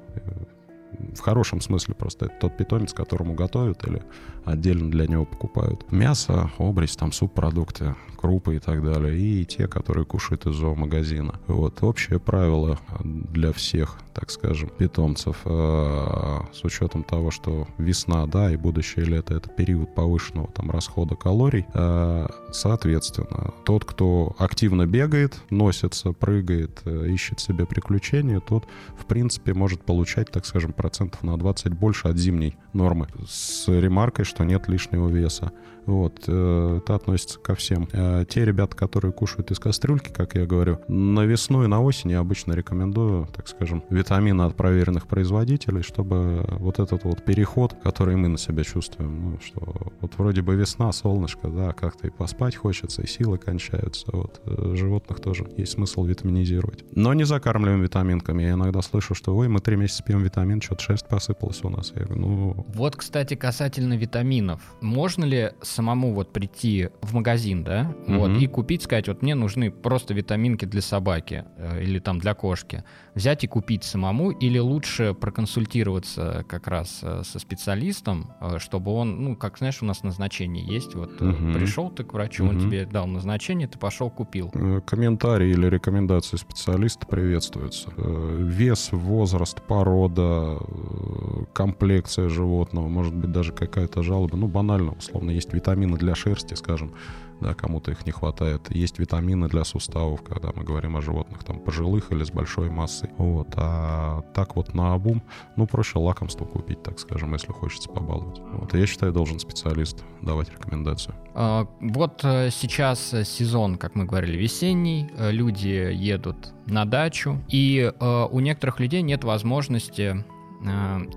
в 1.15 1.19
хорошем 1.19 1.61
смысле 1.61 1.95
просто 1.95 2.25
это 2.25 2.35
тот 2.41 2.57
питомец, 2.57 2.93
которому 2.93 3.33
готовят 3.33 3.85
или 3.87 4.01
отдельно 4.45 4.89
для 4.89 5.07
него 5.07 5.25
покупают. 5.25 5.91
Мясо, 5.91 6.51
обрезь, 6.57 6.95
там 6.95 7.11
субпродукты, 7.11 7.95
крупы 8.19 8.57
и 8.57 8.59
так 8.59 8.83
далее, 8.83 9.17
и 9.17 9.45
те, 9.45 9.69
которые 9.69 10.05
кушают 10.05 10.45
из 10.45 10.55
зоомагазина. 10.55 11.39
Вот 11.47 11.81
общее 11.83 12.19
правило 12.19 12.77
для 13.01 13.53
всех, 13.53 13.97
так 14.13 14.29
скажем, 14.29 14.69
питомцев, 14.77 15.37
э, 15.45 16.39
с 16.51 16.65
учетом 16.65 17.03
того, 17.03 17.31
что 17.31 17.65
весна, 17.77 18.27
да, 18.27 18.51
и 18.51 18.57
будущее 18.57 19.05
лето— 19.05 19.33
это 19.35 19.49
период 19.49 19.95
повышенного 19.95 20.49
там 20.49 20.69
расхода 20.69 21.15
калорий, 21.15 21.65
э, 21.73 22.27
соответственно, 22.51 23.53
тот, 23.63 23.85
кто 23.85 24.35
активно 24.37 24.85
бегает, 24.85 25.39
носится, 25.49 26.11
прыгает, 26.11 26.81
э, 26.83 27.07
ищет 27.07 27.39
себе 27.39 27.65
приключения, 27.65 28.41
тот, 28.41 28.65
в 28.97 29.05
принципе, 29.05 29.53
может 29.53 29.83
получать, 29.83 30.29
так 30.29 30.45
скажем, 30.45 30.73
процентов 30.73 31.23
на 31.23 31.37
20 31.37 31.71
больше 31.71 32.09
от 32.09 32.17
зимней 32.17 32.57
нормы, 32.73 33.07
с 33.25 33.65
ремаркой, 33.69 34.25
что 34.25 34.43
нет 34.43 34.67
лишнего 34.67 35.07
веса. 35.07 35.53
Вот, 35.85 36.23
э, 36.27 36.79
это 36.81 36.95
относится 36.95 37.39
ко 37.39 37.55
всем. 37.55 37.87
А 37.93 38.25
те 38.25 38.45
ребята, 38.45 38.75
которые 38.75 39.11
кушают 39.11 39.51
из 39.51 39.59
кастрюльки, 39.59 40.09
как 40.09 40.35
я 40.35 40.45
говорю, 40.45 40.79
на 40.87 41.21
весну 41.21 41.63
и 41.63 41.67
на 41.67 41.81
осень 41.81 42.11
я 42.11 42.19
обычно 42.19 42.53
рекомендую, 42.53 43.27
так 43.35 43.47
скажем, 43.47 43.83
витамины 43.89 44.43
от 44.43 44.55
проверенных 44.55 45.07
производителей, 45.07 45.81
чтобы 45.81 46.45
вот 46.59 46.79
этот 46.79 47.03
вот 47.03 47.23
переход, 47.23 47.75
который 47.83 48.15
мы 48.15 48.27
на 48.27 48.37
себя 48.37 48.63
чувствуем, 48.63 49.31
ну, 49.31 49.39
что 49.39 49.91
вот 50.01 50.17
вроде 50.17 50.41
бы 50.41 50.55
весна, 50.55 50.91
солнышко, 50.91 51.47
да, 51.47 51.73
как-то 51.73 52.07
и 52.07 52.09
поспать 52.09 52.55
хочется, 52.55 53.01
и 53.01 53.07
силы 53.07 53.37
кончаются. 53.37 54.05
Вот 54.11 54.41
э, 54.45 54.73
животных 54.75 55.19
тоже 55.19 55.47
есть 55.57 55.73
смысл 55.73 56.03
витаминизировать. 56.03 56.83
Но 56.91 57.13
не 57.13 57.23
закармливаем 57.23 57.81
витаминками. 57.81 58.43
Я 58.43 58.51
иногда 58.51 58.81
слышу, 58.81 59.15
что 59.15 59.35
ой, 59.35 59.47
мы 59.47 59.59
три 59.59 59.75
месяца 59.75 60.03
пьем 60.03 60.23
витамин, 60.23 60.61
что-то 60.61 60.81
шерсть 60.81 61.07
посыпалась 61.07 61.63
у 61.63 61.69
нас. 61.69 61.91
Я 61.95 62.05
говорю, 62.05 62.21
ну... 62.21 62.65
Вот, 62.69 62.95
кстати, 62.95 63.35
касательно 63.35 63.95
витаминов. 63.95 64.61
Можно 64.81 65.25
ли 65.25 65.51
самому 65.79 66.13
вот 66.13 66.33
прийти 66.33 66.89
в 67.01 67.13
магазин, 67.13 67.63
да, 67.63 67.95
mm-hmm. 68.07 68.17
вот, 68.17 68.41
и 68.41 68.47
купить, 68.47 68.83
сказать, 68.83 69.07
вот 69.07 69.21
мне 69.21 69.33
нужны 69.33 69.71
просто 69.71 70.13
витаминки 70.13 70.65
для 70.65 70.81
собаки 70.81 71.45
э, 71.55 71.83
или 71.83 71.99
там 71.99 72.19
для 72.19 72.33
кошки, 72.33 72.83
взять 73.15 73.45
и 73.45 73.47
купить 73.47 73.85
самому, 73.85 74.31
или 74.31 74.59
лучше 74.59 75.13
проконсультироваться 75.13 76.43
как 76.49 76.67
раз 76.67 76.99
э, 77.01 77.21
со 77.23 77.39
специалистом, 77.39 78.33
э, 78.41 78.57
чтобы 78.59 78.91
он, 78.91 79.23
ну, 79.23 79.35
как 79.37 79.57
знаешь, 79.57 79.81
у 79.81 79.85
нас 79.85 80.03
назначение 80.03 80.65
есть, 80.65 80.95
вот 80.95 81.21
mm-hmm. 81.21 81.53
пришел 81.53 81.89
ты 81.89 82.03
к 82.03 82.11
врачу, 82.13 82.43
mm-hmm. 82.43 82.49
он 82.49 82.59
тебе 82.59 82.85
дал 82.85 83.07
назначение, 83.07 83.69
ты 83.69 83.79
пошел 83.79 84.09
купил. 84.09 84.51
Комментарии 84.85 85.51
или 85.51 85.67
рекомендации 85.67 86.35
специалиста 86.35 87.07
приветствуются. 87.07 87.89
Вес, 87.95 88.89
возраст, 88.91 89.61
порода, 89.61 90.57
э, 90.59 91.45
комплекция 91.53 92.27
животного, 92.27 92.89
может 92.89 93.15
быть, 93.15 93.31
даже 93.31 93.53
какая-то 93.53 94.03
жалоба. 94.03 94.35
Ну, 94.35 94.47
банально, 94.49 94.91
условно, 94.91 95.31
есть 95.31 95.53
витамины 95.59 95.97
для 95.97 96.15
шерсти, 96.15 96.55
скажем, 96.55 96.93
да, 97.41 97.53
кому-то 97.53 97.91
их 97.91 98.05
не 98.05 98.11
хватает. 98.11 98.69
Есть 98.69 98.99
витамины 98.99 99.47
для 99.47 99.63
суставов, 99.63 100.21
когда 100.23 100.51
мы 100.55 100.63
говорим 100.63 100.97
о 100.97 101.01
животных 101.01 101.43
там 101.43 101.59
пожилых 101.59 102.11
или 102.11 102.23
с 102.23 102.31
большой 102.31 102.69
массой. 102.69 103.09
Вот. 103.17 103.47
А 103.55 104.21
так 104.33 104.55
вот 104.55 104.73
на 104.73 104.93
обум, 104.93 105.21
ну, 105.55 105.67
проще 105.67 105.99
лакомство 105.99 106.45
купить, 106.45 106.83
так 106.83 106.99
скажем, 106.99 107.33
если 107.33 107.51
хочется 107.51 107.89
побаловать. 107.89 108.39
Вот. 108.53 108.73
Я 108.73 108.85
считаю, 108.85 109.13
должен 109.13 109.39
специалист 109.39 110.03
давать 110.21 110.49
рекомендацию. 110.51 111.15
А, 111.33 111.67
вот 111.79 112.21
э, 112.23 112.49
сейчас 112.51 113.13
сезон, 113.23 113.77
как 113.77 113.95
мы 113.95 114.05
говорили, 114.05 114.37
весенний, 114.37 115.09
э, 115.17 115.31
люди 115.31 115.93
едут 115.93 116.53
на 116.65 116.85
дачу, 116.85 117.41
и 117.47 117.91
э, 117.93 118.27
у 118.29 118.39
некоторых 118.39 118.79
людей 118.79 119.01
нет 119.01 119.23
возможности 119.23 120.25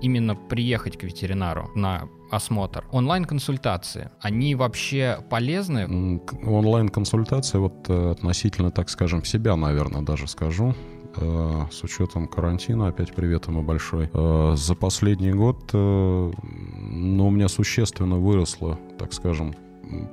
именно 0.01 0.37
приехать 0.37 0.97
к 0.97 1.03
ветеринару 1.03 1.69
на 1.75 2.07
осмотр. 2.33 2.83
Онлайн-консультации, 2.91 4.09
они 4.19 4.55
вообще 4.55 5.19
полезны? 5.29 6.19
Онлайн-консультации, 6.43 7.59
вот 7.59 7.85
э, 7.89 8.11
относительно, 8.11 8.71
так 8.71 8.89
скажем, 8.89 9.23
себя, 9.23 9.55
наверное, 9.55 10.01
даже 10.01 10.27
скажу, 10.27 10.73
э, 11.15 11.65
с 11.71 11.83
учетом 11.83 12.27
карантина, 12.27 12.87
опять 12.87 13.13
привет 13.13 13.47
ему 13.47 13.61
большой, 13.61 14.09
э, 14.11 14.53
за 14.55 14.75
последний 14.75 15.31
год, 15.33 15.69
ну, 15.73 17.27
у 17.27 17.29
меня 17.29 17.47
существенно 17.47 18.17
выросла, 18.17 18.79
так 18.97 19.13
скажем, 19.13 19.53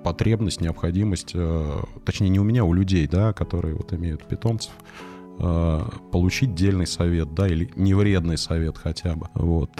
потребность, 0.04 0.60
необходимость, 0.60 1.34
точнее, 2.04 2.28
не 2.28 2.38
у 2.38 2.44
меня, 2.44 2.62
а 2.62 2.64
у 2.64 2.74
людей, 2.74 3.06
да, 3.06 3.32
которые 3.32 3.74
вот 3.74 3.94
имеют 3.94 4.28
питомцев, 4.28 4.72
получить 5.38 6.54
дельный 6.54 6.86
совет, 6.86 7.32
да, 7.34 7.48
или 7.48 7.70
невредный 7.76 8.36
совет 8.36 8.76
хотя 8.76 9.14
бы. 9.14 9.28
Вот 9.32 9.70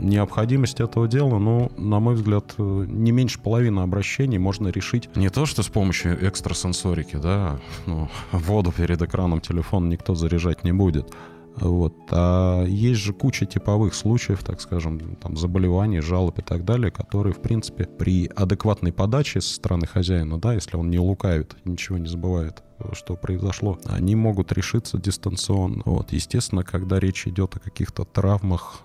необходимость 0.00 0.80
этого 0.80 1.06
дела, 1.06 1.38
ну, 1.38 1.70
на 1.76 2.00
мой 2.00 2.14
взгляд, 2.14 2.54
э, 2.58 2.84
не 2.88 3.12
меньше 3.12 3.38
половины 3.40 3.80
обращений 3.80 4.38
можно 4.38 4.68
решить. 4.68 5.08
Не 5.16 5.30
то, 5.30 5.46
что 5.46 5.62
с 5.62 5.68
помощью 5.68 6.26
экстрасенсорики, 6.26 7.16
да, 7.16 7.58
ну, 7.86 8.08
воду 8.32 8.72
перед 8.72 9.00
экраном 9.02 9.40
телефона 9.40 9.88
никто 9.88 10.14
заряжать 10.14 10.64
не 10.64 10.72
будет, 10.72 11.12
вот. 11.60 11.94
А 12.10 12.64
есть 12.64 13.00
же 13.00 13.12
куча 13.12 13.46
типовых 13.46 13.94
случаев, 13.94 14.42
так 14.42 14.60
скажем, 14.60 15.16
там, 15.16 15.36
заболеваний, 15.36 16.00
жалоб 16.00 16.38
и 16.38 16.42
так 16.42 16.64
далее, 16.64 16.90
которые, 16.90 17.34
в 17.34 17.40
принципе, 17.40 17.84
при 17.84 18.26
адекватной 18.26 18.92
подаче 18.92 19.40
со 19.40 19.54
стороны 19.54 19.86
хозяина, 19.86 20.40
да, 20.40 20.54
если 20.54 20.76
он 20.76 20.90
не 20.90 20.98
лукавит, 20.98 21.56
ничего 21.64 21.98
не 21.98 22.08
забывает, 22.08 22.62
что 22.92 23.14
произошло, 23.14 23.78
они 23.84 24.16
могут 24.16 24.52
решиться 24.52 24.98
дистанционно. 24.98 25.82
Вот. 25.84 26.12
Естественно, 26.12 26.64
когда 26.64 26.98
речь 26.98 27.26
идет 27.26 27.56
о 27.56 27.60
каких-то 27.60 28.04
травмах, 28.04 28.80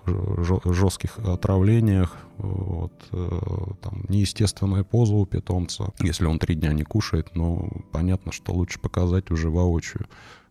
жестких 0.64 1.18
отравлениях, 1.18 2.14
вот, 2.36 2.92
э, 3.12 3.40
там, 3.80 4.04
неестественная 4.08 4.84
поза 4.84 5.14
у 5.14 5.24
питомца, 5.24 5.92
если 6.00 6.26
он 6.26 6.38
три 6.38 6.54
дня 6.54 6.74
не 6.74 6.82
кушает, 6.82 7.30
ну, 7.34 7.70
понятно, 7.92 8.32
что 8.32 8.52
лучше 8.52 8.78
показать 8.78 9.30
уже 9.30 9.48
воочию 9.48 10.06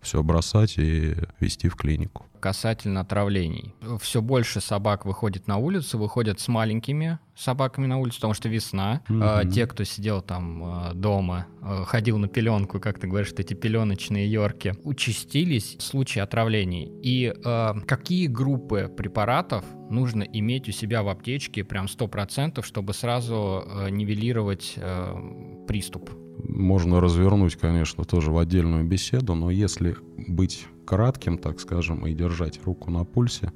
все 0.05 0.21
бросать 0.23 0.77
и 0.77 1.15
вести 1.39 1.67
в 1.67 1.75
клинику. 1.75 2.25
Касательно 2.39 3.01
отравлений. 3.01 3.73
Все 3.99 4.21
больше 4.21 4.61
собак 4.61 5.05
выходит 5.05 5.47
на 5.47 5.57
улицу, 5.57 5.97
выходят 5.97 6.39
с 6.39 6.47
маленькими 6.47 7.17
собаками 7.35 7.87
на 7.87 7.97
улицу, 7.97 8.17
потому 8.17 8.35
что 8.35 8.47
весна. 8.47 9.01
А, 9.09 9.43
те, 9.45 9.65
кто 9.65 9.83
сидел 9.83 10.21
там 10.21 10.63
а, 10.63 10.93
дома, 10.93 11.47
а, 11.61 11.83
ходил 11.85 12.19
на 12.19 12.27
пеленку, 12.27 12.79
как 12.79 12.99
ты 12.99 13.07
говоришь, 13.07 13.33
эти 13.35 13.55
пеленочные 13.55 14.31
йорки, 14.31 14.75
участились 14.83 15.75
случаи 15.79 16.19
отравлений. 16.19 16.91
И 17.01 17.33
а, 17.43 17.75
какие 17.87 18.27
группы 18.27 18.93
препаратов 18.95 19.65
нужно 19.89 20.21
иметь 20.21 20.69
у 20.69 20.71
себя 20.71 21.01
в 21.01 21.09
аптечке 21.09 21.63
прям 21.63 21.87
100%, 21.87 22.63
чтобы 22.63 22.93
сразу 22.93 23.63
а, 23.65 23.89
нивелировать 23.89 24.75
а, 24.77 25.65
приступ? 25.67 26.11
Можно 26.47 26.99
развернуть, 27.01 27.55
конечно, 27.55 28.03
тоже 28.03 28.31
в 28.31 28.37
отдельную 28.37 28.85
беседу, 28.85 29.35
но 29.35 29.49
если 29.51 29.95
быть 30.27 30.67
кратким, 30.85 31.37
так 31.37 31.59
скажем, 31.59 32.05
и 32.05 32.13
держать 32.13 32.59
руку 32.65 32.91
на 32.91 33.03
пульсе, 33.03 33.51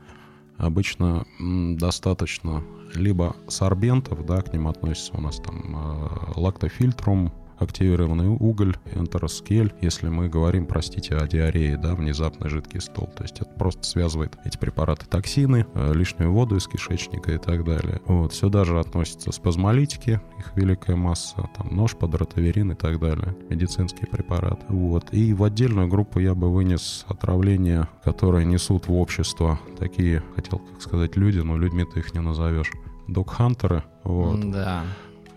обычно 0.57 1.25
достаточно 1.39 2.63
либо 2.95 3.35
сорбентов, 3.47 4.25
да, 4.25 4.41
к 4.41 4.51
ним 4.53 4.67
относится 4.67 5.15
у 5.15 5.21
нас 5.21 5.37
там 5.37 5.75
э, 5.75 6.39
лактофильтрум, 6.39 7.31
активированный 7.59 8.27
уголь, 8.27 8.75
энтероскель, 8.93 9.73
если 9.81 10.09
мы 10.09 10.29
говорим, 10.29 10.65
простите, 10.65 11.15
о 11.15 11.27
диарее, 11.27 11.77
да, 11.77 11.95
внезапный 11.95 12.49
жидкий 12.49 12.81
стол. 12.81 13.09
То 13.15 13.23
есть 13.23 13.41
это 13.41 13.49
просто 13.51 13.83
связывает 13.83 14.37
эти 14.45 14.57
препараты 14.57 15.05
токсины, 15.05 15.65
э, 15.73 15.93
лишнюю 15.93 16.31
воду 16.31 16.55
из 16.55 16.67
кишечника 16.67 17.31
и 17.31 17.37
так 17.37 17.63
далее. 17.63 18.01
Вот. 18.05 18.33
Сюда 18.33 18.65
же 18.65 18.79
относятся 18.79 19.31
спазмолитики, 19.31 20.21
их 20.37 20.51
великая 20.55 20.95
масса, 20.95 21.49
там 21.57 21.75
нож, 21.75 21.95
подротаверин 21.95 22.71
и 22.71 22.75
так 22.75 22.99
далее, 22.99 23.35
медицинские 23.49 24.07
препараты. 24.07 24.63
Вот. 24.69 25.13
И 25.13 25.33
в 25.33 25.43
отдельную 25.43 25.87
группу 25.87 26.19
я 26.19 26.35
бы 26.35 26.51
вынес 26.51 27.05
отравления, 27.07 27.89
которые 28.03 28.45
несут 28.45 28.87
в 28.87 28.93
общество 28.93 29.59
такие, 29.77 30.23
хотел 30.35 30.59
как 30.59 30.81
сказать, 30.81 31.17
люди, 31.17 31.39
но 31.39 31.57
людьми 31.57 31.85
ты 31.91 31.99
их 31.99 32.13
не 32.13 32.21
назовешь. 32.21 32.71
Док-хантеры, 33.07 33.83
вот. 34.03 34.51
Да 34.51 34.83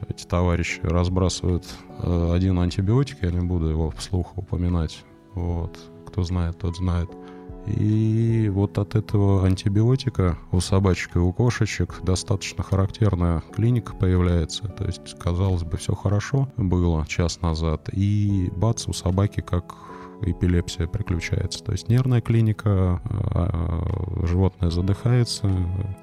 эти 0.09 0.27
товарищи 0.27 0.81
разбрасывают 0.83 1.65
э, 1.99 2.33
один 2.35 2.59
антибиотик, 2.59 3.19
я 3.23 3.31
не 3.31 3.41
буду 3.41 3.67
его 3.67 3.91
вслух 3.93 4.37
упоминать. 4.37 5.05
Вот. 5.35 5.79
Кто 6.07 6.23
знает, 6.23 6.59
тот 6.59 6.77
знает. 6.77 7.11
И 7.67 8.51
вот 8.53 8.77
от 8.79 8.97
этого 8.97 9.47
антибиотика 9.47 10.37
у 10.51 10.61
собачек 10.61 11.17
и 11.17 11.21
у 11.21 11.33
кошечек 11.33 12.01
достаточно 12.03 12.65
характерная 12.65 13.43
клиника 13.55 13.95
появляется. 13.95 14.65
То 14.65 14.85
есть, 14.85 15.17
казалось 15.19 15.63
бы, 15.63 15.77
все 15.77 15.95
хорошо 15.95 16.49
было 16.57 17.07
час 17.07 17.41
назад. 17.41 17.89
И 17.93 18.51
бац, 18.57 18.89
у 18.89 18.93
собаки 18.93 19.41
как 19.41 19.77
эпилепсия 20.25 20.87
приключается. 20.87 21.63
То 21.65 21.73
есть 21.73 21.89
нервная 21.89 22.21
клиника, 22.21 23.01
а, 23.05 24.27
животное 24.27 24.71
задыхается. 24.71 25.49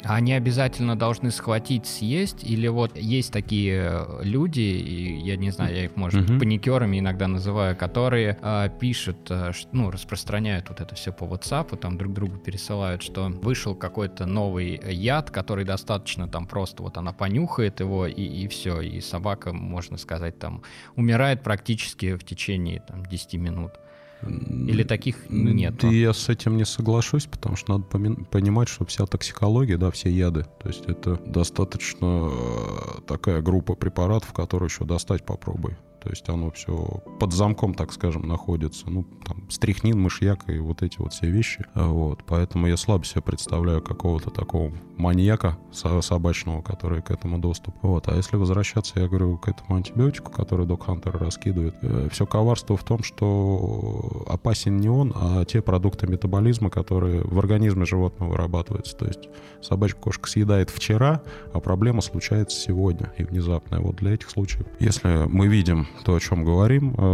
А 0.04 0.16
они 0.16 0.34
обязательно 0.34 0.98
должны 0.98 1.32
схватить, 1.32 1.86
съесть? 1.86 2.44
Или 2.44 2.68
вот 2.68 2.98
есть 2.98 3.32
такие 3.32 4.06
люди, 4.22 4.60
и 4.60 5.20
я 5.20 5.38
не 5.38 5.52
знаю, 5.52 5.76
я 5.76 5.86
их, 5.86 5.96
может, 5.96 6.30
угу. 6.30 6.40
паникерами 6.40 7.00
иногда 7.00 7.28
называю, 7.28 7.76
которые 7.76 8.38
э, 8.42 8.70
пишут, 8.80 9.30
э, 9.30 9.52
ну, 9.72 9.92
распространяют 9.92 10.70
вот 10.70 10.82
это 10.82 10.96
все 10.96 11.12
по 11.12 11.24
WhatsApp, 11.24 11.78
там 11.78 11.98
друг 11.98 12.14
другу 12.14 12.38
пересылают, 12.38 13.02
что 13.02 13.30
вышел 13.30 13.76
какой-то 13.76 14.26
новый 14.26 14.80
яд, 14.92 15.32
который 15.32 15.66
достаточно 15.66 16.28
там 16.28 16.48
просто 16.48 16.84
вот 16.84 16.98
она 16.98 17.14
понюхает 17.14 17.80
его, 17.80 18.08
и, 18.08 18.24
и 18.24 18.48
все, 18.48 18.82
и 18.82 19.02
собака, 19.02 19.54
можно 19.54 19.98
сказать, 19.98 20.40
там 20.40 20.64
умирает 20.96 21.44
практически 21.44 22.16
в 22.16 22.24
течение 22.24 22.82
там, 22.82 23.06
10 23.06 23.34
минут. 23.36 23.74
Или 24.22 24.84
таких 24.84 25.30
нет? 25.30 25.84
Я 25.84 26.14
с 26.14 26.30
этим 26.30 26.58
не 26.58 26.66
соглашусь, 26.66 27.26
потому 27.26 27.56
что 27.56 27.74
надо 27.74 27.86
понимать, 27.86 28.68
что 28.68 28.86
вся 28.86 29.06
токсикология, 29.06 29.78
да, 29.78 29.92
все 29.92 30.10
яды, 30.10 30.46
то 30.62 30.68
есть 30.68 30.86
это 30.86 31.16
достаточно 31.26 32.30
э, 32.32 33.02
такая 33.08 33.42
группа 33.42 33.76
препаратов, 33.76 34.34
которую 34.34 34.70
еще 34.70 34.86
достать 34.86 35.26
попробуй. 35.26 35.78
То 36.02 36.10
есть 36.10 36.28
оно 36.30 36.52
все 36.52 37.04
под 37.20 37.34
замком, 37.34 37.74
так 37.74 37.92
скажем, 37.92 38.28
находится. 38.28 38.90
Ну, 38.90 39.06
там, 39.26 39.44
стрихнин, 39.50 40.00
мышьяк 40.00 40.50
и 40.50 40.58
вот 40.60 40.82
эти 40.82 40.98
вот 41.00 41.14
все 41.14 41.30
вещи. 41.30 41.66
Вот. 41.76 42.24
Поэтому 42.26 42.68
я 42.68 42.78
слабо 42.78 43.06
себе 43.06 43.22
представляю 43.22 43.82
какого-то 43.82 44.30
такого 44.30 44.72
маньяка 44.98 45.58
собачного, 45.72 46.62
который 46.62 47.02
к 47.02 47.12
этому 47.12 47.38
доступ. 47.40 47.76
Вот. 47.82 48.08
А 48.08 48.16
если 48.16 48.38
возвращаться, 48.38 49.00
я 49.00 49.08
говорю, 49.08 49.38
к 49.38 49.48
этому 49.48 49.76
антибиотику, 49.76 50.32
который 50.32 50.66
Док 50.66 50.86
Хантер 50.86 51.18
раскидывает, 51.18 51.76
э, 51.82 52.08
все 52.12 52.26
коварство 52.26 52.78
в 52.78 52.84
том, 52.84 53.04
что 53.04 54.26
опасен 54.28 54.78
не 54.78 54.90
он, 54.90 55.14
а 55.16 55.46
те 55.46 55.62
продукты 55.62 56.08
метаболизма, 56.08 56.70
которые 56.70 57.22
в 57.22 57.38
организме 57.40 57.86
животного 57.86 58.32
вырабатываются. 58.32 58.96
То 58.96 59.06
есть 59.06 59.30
собачка 59.62 60.00
кошка 60.00 60.30
съедает 60.30 60.70
вчера, 60.70 61.22
а 61.54 61.60
проблема 61.60 62.02
случается 62.02 62.60
сегодня 62.60 63.12
и 63.18 63.24
внезапная. 63.24 63.80
Вот 63.80 63.98
для 63.98 64.14
этих 64.14 64.30
случаев. 64.30 64.66
Если 64.80 65.28
мы 65.28 65.48
видим 65.48 65.88
то, 66.04 66.16
о 66.16 66.20
чем 66.20 66.44
говорим, 66.44 66.96
э, 66.98 67.09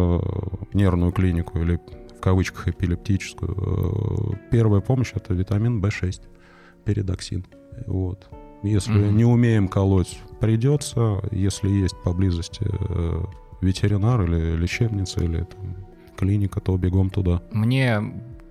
нервную 0.73 1.11
клинику 1.11 1.59
или 1.59 1.79
в 2.17 2.21
кавычках 2.21 2.67
эпилептическую, 2.69 4.33
э, 4.33 4.49
первая 4.51 4.81
помощь 4.81 5.11
это 5.13 5.33
витамин 5.33 5.83
В6, 5.83 6.21
передоксин. 6.83 7.45
Вот. 7.87 8.29
Если 8.63 8.95
mm-hmm. 8.95 9.11
не 9.11 9.25
умеем 9.25 9.67
колоть, 9.67 10.19
придется, 10.39 11.21
если 11.31 11.69
есть 11.69 11.95
поблизости 12.03 12.63
э, 12.63 13.25
ветеринар 13.61 14.23
или 14.23 14.55
лечебница 14.55 15.23
или 15.23 15.43
там, 15.43 15.75
клиника, 16.17 16.61
то 16.61 16.77
бегом 16.77 17.09
туда. 17.09 17.41
Мне 17.51 18.01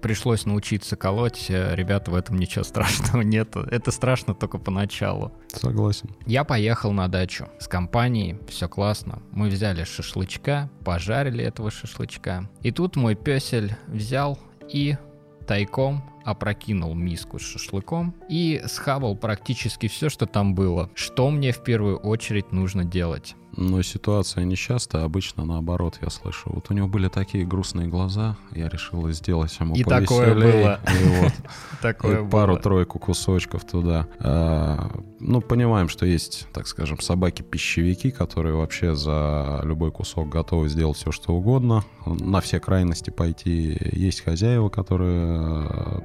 пришлось 0.05 0.45
научиться 0.45 0.97
колоть, 0.97 1.47
э, 1.49 1.75
ребята, 1.75 2.11
в 2.11 2.15
этом 2.15 2.37
ничего 2.37 2.63
страшного 2.65 3.23
нет. 3.23 3.57
Это 3.57 3.91
страшно 3.91 4.35
только 4.35 4.59
поначалу. 4.59 5.33
Согласен. 5.49 6.11
Я 6.27 6.45
поехал 6.45 6.93
на 6.93 7.09
дачу 7.09 7.49
с 7.59 7.67
компанией, 7.67 8.37
все 8.47 8.69
классно. 8.69 9.23
Мы 9.33 9.49
взяли 9.49 9.85
шашлычка, 9.85 10.69
пожарили 10.85 11.43
этого 11.43 11.71
шашлычка. 11.71 12.51
И 12.61 12.71
тут 12.71 12.97
мой 12.97 13.15
песель 13.15 13.77
взял 13.87 14.39
и 14.69 14.99
тайком 15.47 16.05
опрокинул 16.23 16.95
миску 16.95 17.39
с 17.39 17.43
шашлыком 17.43 18.15
и 18.29 18.63
схавал 18.67 19.17
практически 19.17 19.89
все, 19.89 20.11
что 20.11 20.27
там 20.27 20.55
было. 20.55 20.91
Что 20.95 21.31
мне 21.31 21.51
в 21.51 21.65
первую 21.65 21.97
очередь 21.97 22.53
нужно 22.53 22.85
делать? 22.85 23.37
Но 23.57 23.83
ситуация 23.83 24.45
нечастая, 24.45 25.05
обычно 25.05 25.45
наоборот, 25.45 25.99
я 26.03 26.11
слышу. 26.11 26.51
Вот 26.53 26.71
у 26.71 26.75
него 26.75 26.89
были 26.89 27.09
такие 27.09 27.45
грустные 27.47 27.87
глаза, 27.87 28.37
я 28.53 28.69
решил 28.69 29.09
сделать 29.11 29.57
ему 29.61 29.75
И 29.75 29.85
такое 29.85 30.35
было. 30.35 30.81
И 30.89 31.21
вот 31.21 31.33
такое 31.83 32.29
пару-тройку 32.29 32.99
кусочков 32.99 33.65
туда. 33.65 34.07
А, 34.19 34.91
ну, 35.21 35.41
понимаем, 35.41 35.89
что 35.89 36.07
есть, 36.07 36.49
так 36.53 36.67
скажем, 36.67 37.01
собаки-пищевики, 37.01 38.11
которые 38.11 38.55
вообще 38.57 38.95
за 38.95 39.61
любой 39.65 39.91
кусок 39.91 40.29
готовы 40.29 40.69
сделать 40.69 40.97
все, 40.97 41.13
что 41.13 41.35
угодно, 41.35 41.85
на 42.07 42.41
все 42.41 42.61
крайности 42.61 43.11
пойти. 43.11 43.79
Есть 43.93 44.23
хозяева, 44.23 44.69
которые 44.69 46.03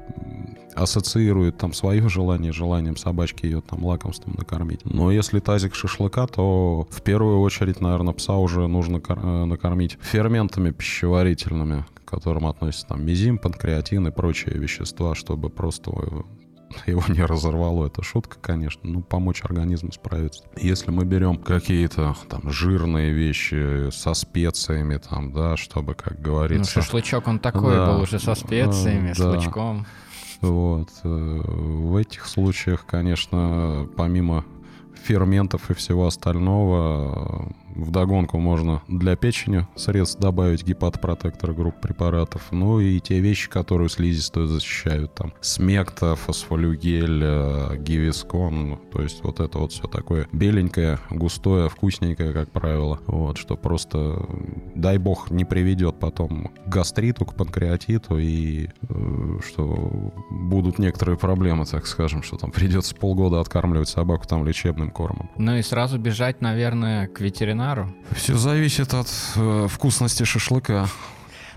ассоциирует 0.75 1.57
там 1.57 1.73
свое 1.73 2.07
желание 2.09 2.51
желанием 2.51 2.95
собачки 2.95 3.45
ее 3.45 3.61
там 3.61 3.85
лакомством 3.85 4.35
накормить. 4.37 4.81
Но 4.85 5.11
если 5.11 5.39
тазик 5.39 5.75
шашлыка, 5.75 6.27
то 6.27 6.87
в 6.89 7.01
первую 7.01 7.38
очередь, 7.41 7.81
наверное, 7.81 8.13
пса 8.13 8.35
уже 8.35 8.67
нужно 8.67 9.01
э, 9.07 9.45
накормить 9.45 9.97
ферментами 10.01 10.71
пищеварительными, 10.71 11.85
к 11.93 12.09
которым 12.09 12.45
относятся 12.47 12.87
там 12.87 13.05
мизим, 13.05 13.37
панкреатин 13.37 14.07
и 14.07 14.11
прочие 14.11 14.57
вещества, 14.57 15.15
чтобы 15.15 15.49
просто 15.49 15.91
его 16.85 17.03
не 17.07 17.23
разорвало, 17.23 17.87
это 17.87 18.03
шутка, 18.03 18.37
конечно, 18.39 18.81
ну, 18.83 19.01
помочь 19.01 19.43
организму 19.43 19.91
справиться. 19.91 20.43
Если 20.57 20.91
мы 20.91 21.05
берем 21.05 21.37
какие-то 21.37 22.15
там 22.29 22.49
жирные 22.51 23.11
вещи 23.11 23.89
со 23.91 24.13
специями, 24.13 24.97
там, 24.97 25.31
да, 25.31 25.57
чтобы, 25.57 25.95
как 25.95 26.21
говорится... 26.21 26.77
Ну, 26.77 26.83
шашлычок, 26.83 27.27
он 27.27 27.39
такой 27.39 27.75
да, 27.75 27.93
был 27.93 28.01
уже 28.03 28.19
со 28.19 28.35
специями, 28.35 29.13
да, 29.17 29.33
с 29.33 29.35
лучком. 29.35 29.85
Вот. 30.41 30.89
Э, 31.03 31.41
в 31.43 31.95
этих 31.95 32.25
случаях, 32.25 32.85
конечно, 32.85 33.89
помимо 33.97 34.45
ферментов 35.03 35.71
и 35.71 35.73
всего 35.73 36.07
остального, 36.07 37.47
Вдогонку 37.75 38.37
можно 38.39 38.81
для 38.87 39.15
печени 39.15 39.67
средств 39.75 40.19
добавить 40.19 40.65
гепатопротектор 40.65 41.53
групп 41.53 41.79
препаратов. 41.81 42.47
Ну 42.51 42.79
и 42.79 42.99
те 42.99 43.19
вещи, 43.19 43.49
которые 43.49 43.89
слизистую 43.89 44.47
защищают. 44.47 45.13
Там 45.15 45.33
смекта, 45.41 46.15
фосфолюгель, 46.15 47.21
э, 47.23 47.77
гивискон. 47.77 48.79
То 48.91 49.01
есть 49.01 49.23
вот 49.23 49.39
это 49.39 49.59
вот 49.59 49.71
все 49.71 49.87
такое 49.87 50.27
беленькое, 50.31 50.99
густое, 51.09 51.69
вкусненькое, 51.69 52.33
как 52.33 52.51
правило. 52.51 52.99
Вот, 53.07 53.37
что 53.37 53.55
просто, 53.55 54.25
дай 54.75 54.97
бог, 54.97 55.31
не 55.31 55.45
приведет 55.45 55.99
потом 55.99 56.51
к 56.65 56.69
гастриту, 56.69 57.25
к 57.25 57.35
панкреатиту 57.35 58.17
и 58.17 58.69
э, 58.89 59.39
что 59.45 60.11
будут 60.29 60.79
некоторые 60.79 61.17
проблемы, 61.17 61.65
так 61.65 61.87
скажем, 61.87 62.23
что 62.23 62.37
там 62.37 62.51
придется 62.51 62.95
полгода 62.95 63.39
откармливать 63.39 63.89
собаку 63.89 64.27
там 64.27 64.45
лечебным 64.45 64.91
кормом. 64.91 65.29
Ну 65.37 65.55
и 65.55 65.61
сразу 65.61 65.97
бежать, 65.97 66.41
наверное, 66.41 67.07
к 67.07 67.19
ветеринару 67.21 67.58
ветеринару? 67.59 67.89
Все 68.11 68.35
зависит 68.35 68.93
от 68.93 69.07
э, 69.35 69.67
вкусности 69.69 70.23
шашлыка. 70.23 70.87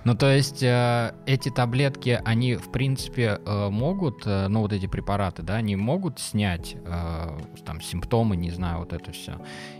Ну, 0.05 0.17
то 0.17 0.35
есть 0.35 0.65
э, 0.65 1.15
эти 1.27 1.49
таблетки, 1.49 2.21
они, 2.25 2.57
в 2.57 2.73
принципе, 2.73 3.39
э, 3.45 3.69
могут, 3.71 4.27
э, 4.27 4.49
ну, 4.49 4.61
вот 4.63 4.73
эти 4.73 4.87
препараты, 4.87 5.43
да, 5.43 5.55
они 5.55 5.77
могут 5.77 6.19
снять 6.19 6.75
э, 6.85 7.39
там 7.65 7.81
симптомы, 7.81 8.37
не 8.37 8.51
знаю, 8.51 8.81
вот 8.81 8.93
это 8.93 9.13
все. 9.13 9.35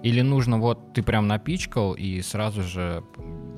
Или 0.05 0.21
нужно 0.21 0.59
вот 0.59 0.93
ты 0.93 1.03
прям 1.03 1.27
напичкал 1.27 1.95
и 1.95 2.23
сразу 2.23 2.63
же 2.63 3.03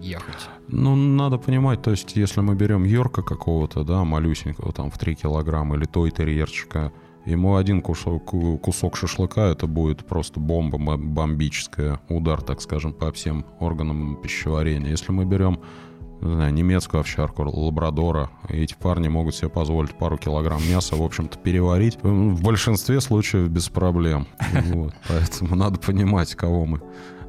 ехать? 0.01 0.49
Ну, 0.69 0.97
надо 0.97 1.37
понимать, 1.37 1.83
то 1.83 1.91
есть 1.91 2.17
если 2.17 2.41
мы 2.41 2.55
берем 2.55 2.85
Йорка 2.85 3.21
какого-то, 3.23 3.85
да, 3.85 4.03
малюсенького, 4.05 4.73
там, 4.73 4.91
в 4.91 4.97
3 4.97 5.17
килограмма, 5.17 5.77
или 5.77 5.85
той 5.85 6.11
терьерчика, 6.11 6.93
Ему 7.27 7.57
один 7.57 7.81
кусок, 7.81 8.35
кусок 8.63 8.97
шашлыка 8.97 9.47
это 9.47 9.67
будет 9.67 10.05
просто 10.05 10.41
бомба 10.41 10.79
бомбическая, 10.97 12.01
удар, 12.09 12.43
так 12.43 12.61
скажем, 12.61 12.93
по 12.93 13.11
всем 13.13 13.47
органам 13.61 14.21
пищеварения. 14.23 14.91
Если 14.91 15.11
мы 15.11 15.25
берем 15.25 15.61
не 16.21 16.33
знаю, 16.35 16.55
немецкую 16.55 17.01
овчарку, 17.01 17.43
лабрадора, 17.43 18.31
эти 18.49 18.75
парни 18.75 19.09
могут 19.09 19.35
себе 19.35 19.49
позволить 19.51 19.93
пару 19.93 20.17
килограмм 20.17 20.61
мяса, 20.69 20.97
в 20.97 21.03
общем-то, 21.03 21.39
переварить. 21.39 21.99
В 22.03 22.43
большинстве 22.43 23.01
случаев 23.01 23.49
без 23.49 23.69
проблем. 23.69 24.27
Вот. 24.75 24.95
Поэтому 25.09 25.55
надо 25.57 25.79
понимать, 25.79 26.35
кого 26.35 26.65
мы 26.65 26.81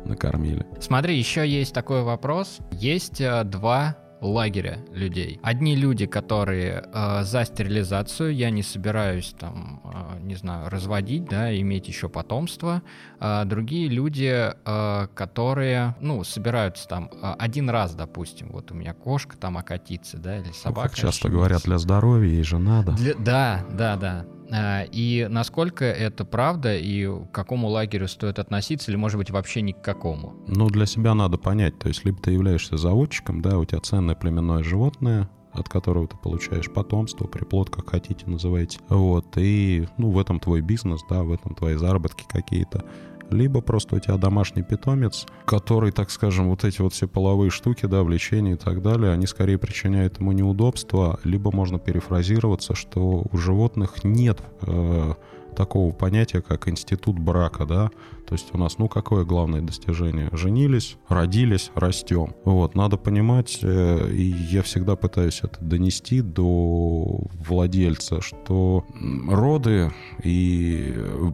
накормили. 0.06 0.66
Смотри, 0.80 1.18
еще 1.18 1.48
есть 1.48 1.74
такой 1.74 2.04
вопрос. 2.04 2.60
Есть 2.72 3.20
э, 3.20 3.44
два 3.44 3.98
лагеря 4.26 4.80
людей. 4.92 5.40
Одни 5.44 5.76
люди, 5.76 6.06
которые 6.06 6.84
э, 6.94 7.24
за 7.24 7.46
стерилизацию, 7.46 8.34
я 8.34 8.50
не 8.50 8.64
собираюсь 8.64 9.36
там, 9.38 9.82
э, 9.84 10.20
не 10.22 10.36
знаю, 10.36 10.70
разводить, 10.70 11.26
да, 11.26 11.56
иметь 11.60 11.88
еще 11.88 12.10
потомство. 12.10 12.82
А 13.20 13.46
другие 13.46 13.88
люди, 13.88 14.52
э, 14.54 15.08
которые, 15.14 15.96
ну, 16.00 16.24
собираются 16.24 16.88
там 16.88 17.10
э, 17.12 17.36
один 17.40 17.70
раз, 17.70 17.96
допустим, 17.96 18.50
вот 18.52 18.72
у 18.72 18.76
меня 18.76 18.94
кошка 18.94 19.38
там 19.38 19.58
окатится, 19.58 20.18
да, 20.18 20.38
или 20.38 20.52
собака. 20.52 20.88
Ну, 20.88 20.90
как 20.90 20.96
часто 20.96 21.30
говорят, 21.30 21.64
для 21.64 21.78
здоровья 21.78 22.30
ей 22.30 22.44
же 22.44 22.58
надо. 22.58 22.92
Для, 22.94 23.14
да, 23.16 23.66
да, 23.72 23.96
да. 23.96 24.26
А, 24.52 24.84
и 24.92 25.28
насколько 25.30 25.86
это 25.86 26.26
правда, 26.26 26.76
и 26.76 27.08
к 27.08 27.32
какому 27.32 27.68
лагерю 27.68 28.08
стоит 28.08 28.40
относиться, 28.40 28.92
или, 28.92 28.98
может 28.98 29.18
быть, 29.18 29.32
вообще 29.32 29.62
ни 29.62 29.72
к 29.72 29.82
какому? 29.82 30.36
Ну, 30.48 30.70
для 30.70 30.86
себя 30.86 31.14
надо 31.14 31.38
понять. 31.38 31.78
То 31.80 31.88
есть, 31.88 32.06
либо 32.06 32.22
ты 32.22 32.32
являешься 32.32 32.78
заводчиком, 32.78 33.42
да, 33.42 33.58
у 33.58 33.66
тебя 33.66 33.80
ценное 33.80 34.16
племенное 34.16 34.64
животное, 34.64 35.30
от 35.52 35.70
которого 35.70 36.08
ты 36.08 36.18
получаешь 36.18 36.70
потомство, 36.70 37.28
приплод, 37.28 37.70
как 37.70 37.90
хотите 37.90 38.26
называйте. 38.28 38.80
Вот, 38.90 39.26
и, 39.38 39.88
ну, 39.98 40.12
в 40.12 40.20
этом 40.20 40.40
твой 40.40 40.62
бизнес, 40.62 41.02
да, 41.10 41.24
в 41.24 41.32
этом 41.32 41.56
твои 41.56 41.76
заработки 41.76 42.26
какие-то 42.28 42.84
либо 43.30 43.62
просто 43.62 43.96
у 43.96 44.00
тебя 44.00 44.18
домашний 44.18 44.64
питомец, 44.64 45.26
который, 45.46 45.92
так 45.92 46.12
скажем, 46.12 46.50
вот 46.50 46.64
эти 46.64 46.82
вот 46.82 46.94
все 46.94 47.08
половые 47.08 47.52
штуки, 47.52 47.86
да, 47.86 48.04
влечения 48.04 48.54
и 48.54 48.58
так 48.58 48.82
далее, 48.82 49.12
они 49.12 49.28
скорее 49.28 49.58
причиняют 49.58 50.20
ему 50.20 50.32
неудобства, 50.32 51.20
либо 51.24 51.52
можно 51.52 51.80
перефразироваться, 51.80 52.76
что 52.76 53.26
у 53.32 53.38
животных 53.38 54.04
нет 54.04 54.40
э, 54.62 55.14
такого 55.56 55.92
понятия, 55.92 56.42
как 56.42 56.68
институт 56.68 57.18
брака, 57.18 57.66
да, 57.66 57.90
то 58.28 58.34
есть 58.34 58.54
у 58.54 58.58
нас, 58.58 58.78
ну, 58.78 58.88
какое 58.88 59.24
главное 59.24 59.62
достижение? 59.62 60.30
Женились, 60.32 60.98
родились, 61.08 61.72
растем. 61.76 62.36
Вот, 62.44 62.76
надо 62.76 62.98
понимать, 62.98 63.60
э, 63.62 64.10
и 64.12 64.24
я 64.24 64.62
всегда 64.64 64.96
пытаюсь 64.96 65.42
это 65.44 65.64
донести 65.64 66.22
до 66.22 67.22
владельца, 67.48 68.22
что 68.22 68.86
роды 69.28 69.92
и 70.24 70.94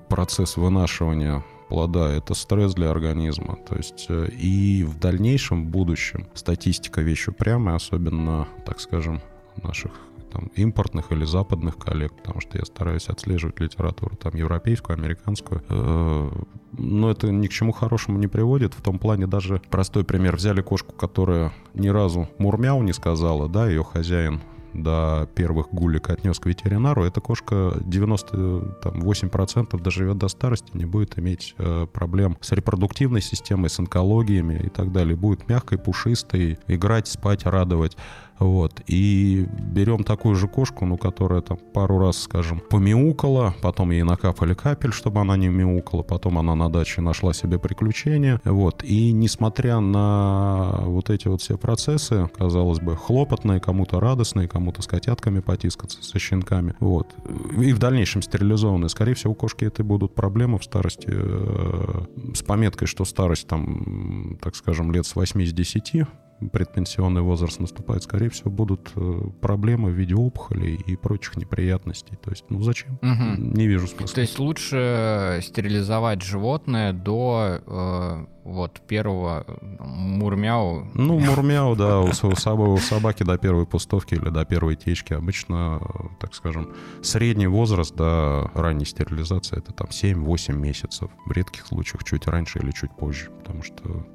процесс 0.10 0.58
вынашивания 0.58 1.44
плода, 1.72 2.12
это 2.12 2.34
стресс 2.34 2.74
для 2.74 2.92
организма. 2.92 3.58
То 3.68 3.78
есть 3.78 4.08
э, 4.10 4.28
и 4.28 4.84
в 4.84 5.00
дальнейшем, 5.00 5.64
в 5.64 5.70
будущем, 5.70 6.28
статистика 6.34 7.00
вещь 7.02 7.30
упрямая, 7.30 7.78
особенно, 7.78 8.46
так 8.66 8.82
скажем, 8.82 9.22
наших 9.64 9.94
там, 10.34 10.52
импортных 10.56 11.14
или 11.14 11.24
западных 11.24 11.78
коллег, 11.78 12.12
потому 12.18 12.42
что 12.42 12.58
я 12.58 12.66
стараюсь 12.66 13.08
отслеживать 13.08 13.62
литературу 13.62 14.18
там 14.18 14.36
европейскую, 14.36 14.98
американскую. 14.98 15.64
Э, 15.70 16.30
но 16.78 17.10
это 17.10 17.32
ни 17.32 17.48
к 17.48 17.52
чему 17.54 17.72
хорошему 17.72 18.18
не 18.18 18.28
приводит. 18.28 18.74
В 18.74 18.82
том 18.82 19.00
плане 19.00 19.26
даже 19.26 19.62
простой 19.70 20.04
пример. 20.04 20.36
Взяли 20.36 20.62
кошку, 20.62 20.92
которая 20.92 21.54
ни 21.74 21.88
разу 21.88 22.28
мурмяу 22.38 22.84
не 22.84 22.92
сказала, 22.92 23.48
да, 23.48 23.70
ее 23.70 23.86
хозяин 23.86 24.42
до 24.74 25.30
первых 25.36 25.74
гулек 25.74 26.10
отнес 26.10 26.40
к 26.40 26.46
ветеринару, 26.46 27.04
эта 27.04 27.22
кошка 27.22 27.74
98% 27.86 29.82
доживет 29.82 30.18
до 30.18 30.28
старости, 30.28 30.72
не 30.74 30.86
будет 30.86 31.20
иметь 31.20 31.56
э, 31.58 31.88
проблем 31.92 32.38
с 32.42 32.52
репродуктивной 32.52 33.22
системой, 33.22 33.70
с 33.70 33.80
онкологиями 33.80 34.60
и 34.64 34.70
так 34.70 34.92
далее. 34.92 35.16
Будет 35.16 35.48
мягкой, 35.48 35.78
пушистой, 35.78 36.60
играть, 36.68 37.08
спать, 37.08 37.46
радовать. 37.46 37.98
Вот. 38.42 38.82
И 38.88 39.46
берем 39.60 40.04
такую 40.04 40.36
же 40.36 40.48
кошку, 40.48 40.86
ну, 40.86 40.98
которая 40.98 41.42
там 41.42 41.58
пару 41.74 42.00
раз, 42.00 42.18
скажем, 42.18 42.60
помяукала, 42.60 43.54
потом 43.62 43.92
ей 43.92 44.02
накапали 44.02 44.56
капель, 44.56 44.92
чтобы 44.92 45.22
она 45.22 45.38
не 45.38 45.48
мяукала, 45.50 46.02
потом 46.02 46.40
она 46.40 46.56
на 46.56 46.72
даче 46.72 47.02
нашла 47.02 47.34
себе 47.34 47.60
приключения. 47.60 48.42
Вот. 48.44 48.84
И 48.84 49.12
несмотря 49.12 49.80
на 49.80 50.80
вот 50.86 51.12
эти 51.12 51.28
вот 51.28 51.42
все 51.42 51.56
процессы, 51.56 52.30
казалось 52.36 52.80
бы, 52.80 52.98
хлопотные, 52.98 53.60
кому-то 53.60 54.00
радостные, 54.00 54.48
кому-то 54.48 54.82
с 54.82 54.88
котятками 54.88 55.40
потискаться, 55.40 56.04
со 56.04 56.18
щенками, 56.18 56.74
вот. 56.80 57.14
И 57.60 57.74
в 57.74 57.78
дальнейшем 57.78 58.24
стерилизованные, 58.24 58.90
скорее 58.90 59.14
всего, 59.14 59.36
кошки 59.36 59.66
это 59.66 59.84
будут 59.84 60.16
проблемы 60.16 60.58
в 60.58 60.64
старости 60.64 61.10
э, 61.12 62.06
с 62.34 62.42
пометкой, 62.42 62.88
что 62.88 63.06
старость 63.06 63.48
там, 63.48 64.40
так 64.42 64.56
скажем, 64.56 64.92
лет 64.92 65.06
с 65.06 65.16
8 65.16 65.46
с 65.46 65.54
10, 65.54 66.08
предпенсионный 66.50 67.22
возраст 67.22 67.60
наступает, 67.60 68.04
скорее 68.04 68.30
всего, 68.30 68.52
будут 68.52 68.92
э, 68.96 69.22
проблемы 69.42 69.92
в 69.92 69.94
виде 69.94 70.16
опухолей 70.16 70.76
и 70.76 70.96
прочих 70.96 71.38
неприятностей. 71.38 72.16
То 72.22 72.32
есть, 72.32 72.46
ну 72.50 72.62
зачем? 72.62 73.00
Угу. 73.02 73.42
Не 73.56 73.68
вижу 73.68 73.88
смысла. 73.88 74.16
То 74.16 74.22
есть 74.22 74.40
лучше 74.40 75.40
стерилизовать 75.42 76.22
животное 76.22 76.94
до 76.94 77.62
э, 77.66 78.26
вот 78.44 78.82
первого 78.88 79.46
мурмяу. 79.80 80.88
Ну, 80.94 81.20
мурмяу, 81.20 81.76
да, 81.76 82.00
у, 82.00 82.08
у, 82.08 82.74
у 82.74 82.78
собаки 82.78 83.24
до 83.24 83.38
первой 83.38 83.66
пустовки 83.66 84.16
или 84.16 84.30
до 84.30 84.46
первой 84.46 84.76
течки. 84.76 85.14
Обычно, 85.14 85.82
так 86.20 86.34
скажем, 86.34 86.74
средний 87.02 87.48
возраст 87.48 87.96
до 87.96 88.50
ранней 88.54 88.86
стерилизации 88.86 89.58
это 89.58 89.74
там 89.74 89.88
7-8 89.88 90.54
месяцев. 90.54 91.12
В 91.26 91.32
редких 91.32 91.66
случаях 91.66 92.04
чуть 92.04 92.28
раньше 92.28 92.60
или 92.60 92.72
чуть 92.72 92.92
позже, 92.92 93.30
потому 93.40 93.64
что 93.64 94.06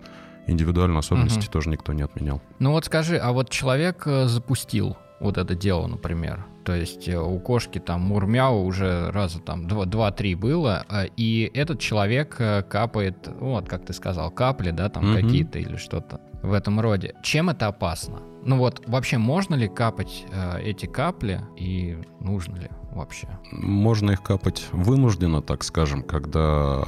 индивидуальные 0.47 0.99
особенности 0.99 1.47
угу. 1.47 1.53
тоже 1.53 1.71
никто 1.71 1.93
не 1.93 2.03
отменял. 2.03 2.41
Ну 2.59 2.73
вот 2.73 2.85
скажи, 2.85 3.17
а 3.17 3.33
вот 3.33 3.51
человек 3.51 4.07
э, 4.07 4.27
запустил 4.27 4.97
вот 5.21 5.39
это 5.39 5.55
дело, 5.55 5.87
например. 5.87 6.45
То 6.65 6.75
есть 6.75 7.09
э, 7.09 7.19
у 7.19 7.39
кошки 7.39 7.79
там 7.79 8.03
мурмяу 8.03 8.65
уже 8.65 9.11
раза 9.11 9.41
там 9.41 9.67
2-3 9.67 10.37
было, 10.37 10.85
э, 10.89 11.07
и 11.17 11.51
этот 11.55 11.81
человек 11.81 12.37
капает, 12.69 13.29
вот 13.41 13.69
как 13.69 13.85
ты 13.85 13.93
сказал, 13.93 14.31
капли, 14.31 14.71
да, 14.71 14.89
там 14.89 15.05
угу. 15.05 15.21
какие-то 15.21 15.59
или 15.59 15.77
что-то 15.77 16.21
в 16.47 16.53
этом 16.53 16.81
роде. 16.81 17.15
Чем 17.23 17.51
это 17.51 17.67
опасно? 17.67 18.21
Ну 18.45 18.59
вот 18.59 18.83
вообще 18.87 19.19
можно 19.19 19.55
ли 19.57 19.69
капать 19.69 20.25
э, 20.31 20.61
эти 20.63 20.87
капли 20.87 21.41
и 21.57 21.99
нужно 22.21 22.57
ли 22.57 22.71
вообще? 22.93 23.29
Можно 23.51 24.13
их 24.13 24.23
капать 24.23 24.69
вынужденно, 24.73 25.43
так 25.43 25.65
скажем, 25.65 26.03
когда 26.03 26.83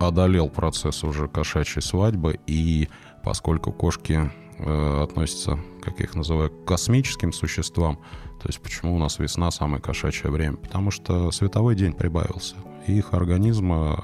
одолел 0.00 0.50
процесс 0.50 1.02
уже 1.04 1.26
кошачьей 1.28 1.82
свадьбы 1.82 2.38
и 2.46 2.88
поскольку 3.24 3.72
кошки 3.72 4.30
э, 4.58 5.02
относятся, 5.02 5.58
как 5.82 5.98
я 6.00 6.06
их 6.06 6.14
называю, 6.14 6.50
к 6.50 6.64
космическим 6.64 7.32
существам, 7.32 7.98
то 8.40 8.48
есть 8.48 8.60
почему 8.60 8.94
у 8.94 8.98
нас 8.98 9.18
весна 9.18 9.50
самое 9.50 9.82
кошачье 9.82 10.30
время? 10.30 10.56
Потому 10.56 10.90
что 10.90 11.30
световой 11.32 11.74
день 11.74 11.92
прибавился, 11.92 12.56
и 12.86 12.96
их 12.96 13.12
организм 13.12 13.72
э, 13.72 13.96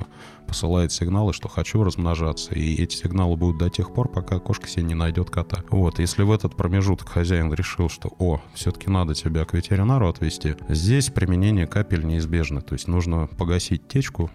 посылает 0.46 0.92
сигналы, 0.92 1.32
что 1.32 1.48
хочу 1.48 1.84
размножаться, 1.84 2.54
и 2.54 2.74
эти 2.74 2.96
сигналы 2.96 3.36
будут 3.36 3.58
до 3.58 3.70
тех 3.70 3.92
пор, 3.92 4.08
пока 4.08 4.38
кошка 4.38 4.68
себе 4.68 4.84
не 4.84 4.94
найдет 4.94 5.30
кота. 5.30 5.62
Вот, 5.70 5.98
если 5.98 6.22
в 6.22 6.32
этот 6.32 6.56
промежуток 6.56 7.08
хозяин 7.08 7.52
решил, 7.52 7.88
что, 7.88 8.10
о, 8.18 8.40
все-таки 8.54 8.90
надо 8.90 9.14
тебя 9.14 9.44
к 9.44 9.54
ветеринару 9.54 10.08
отвезти, 10.08 10.56
здесь 10.68 11.10
применение 11.10 11.66
капель 11.66 12.04
неизбежно, 12.04 12.60
то 12.60 12.74
есть 12.74 12.88
нужно 12.88 13.26
погасить 13.26 13.88
течку, 13.88 14.30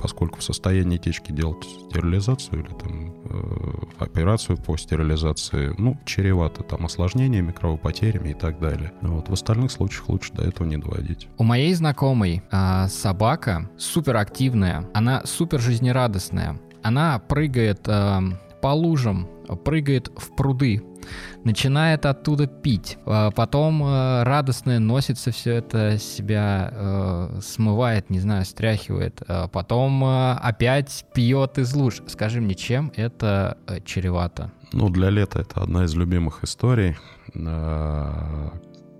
поскольку 0.00 0.40
в 0.40 0.42
состоянии 0.42 0.98
течки 0.98 1.32
делать 1.32 1.64
стерилизацию 1.64 2.64
или 2.64 2.72
там 2.74 3.14
э, 3.24 4.04
операцию 4.04 4.58
по 4.58 4.76
стерилизации, 4.76 5.74
ну, 5.78 5.98
чревато 6.04 6.62
там 6.62 6.84
осложнениями, 6.86 7.52
кровопотерями 7.52 8.30
и 8.30 8.34
так 8.34 8.60
далее. 8.60 8.92
Вот. 9.00 9.28
В 9.28 9.32
остальных 9.32 9.70
случаях 9.70 10.08
лучше 10.08 10.32
до 10.32 10.42
этого 10.42 10.66
не 10.66 10.76
доводить. 10.76 11.28
У 11.38 11.44
моей 11.44 11.72
знакомой 11.74 12.42
э, 12.50 12.88
собака 12.88 13.70
суперактивная, 13.78 14.88
она 14.94 15.22
супер 15.24 15.60
жизнерадостная. 15.60 16.60
Она 16.82 17.18
прыгает 17.18 17.88
э, 17.88 18.20
по 18.60 18.68
лужам, 18.68 19.28
прыгает 19.64 20.10
в 20.16 20.34
пруды, 20.36 20.82
начинает 21.44 22.06
оттуда 22.06 22.46
пить. 22.46 22.98
А 23.06 23.30
потом 23.30 23.82
э, 23.84 24.22
радостно 24.24 24.78
носится 24.80 25.30
все 25.30 25.56
это 25.56 25.98
себя, 25.98 26.70
э, 26.72 27.40
смывает, 27.42 28.10
не 28.10 28.20
знаю, 28.20 28.44
стряхивает. 28.44 29.22
А 29.28 29.48
потом 29.48 30.04
э, 30.04 30.32
опять 30.32 31.04
пьет 31.14 31.58
из 31.58 31.74
луж. 31.74 32.02
Скажи 32.06 32.40
мне, 32.40 32.54
чем 32.54 32.92
это 32.96 33.58
чревато? 33.84 34.50
Ну, 34.72 34.88
для 34.88 35.10
лета 35.10 35.40
это 35.40 35.60
одна 35.62 35.84
из 35.84 35.94
любимых 35.94 36.42
историй. 36.42 36.96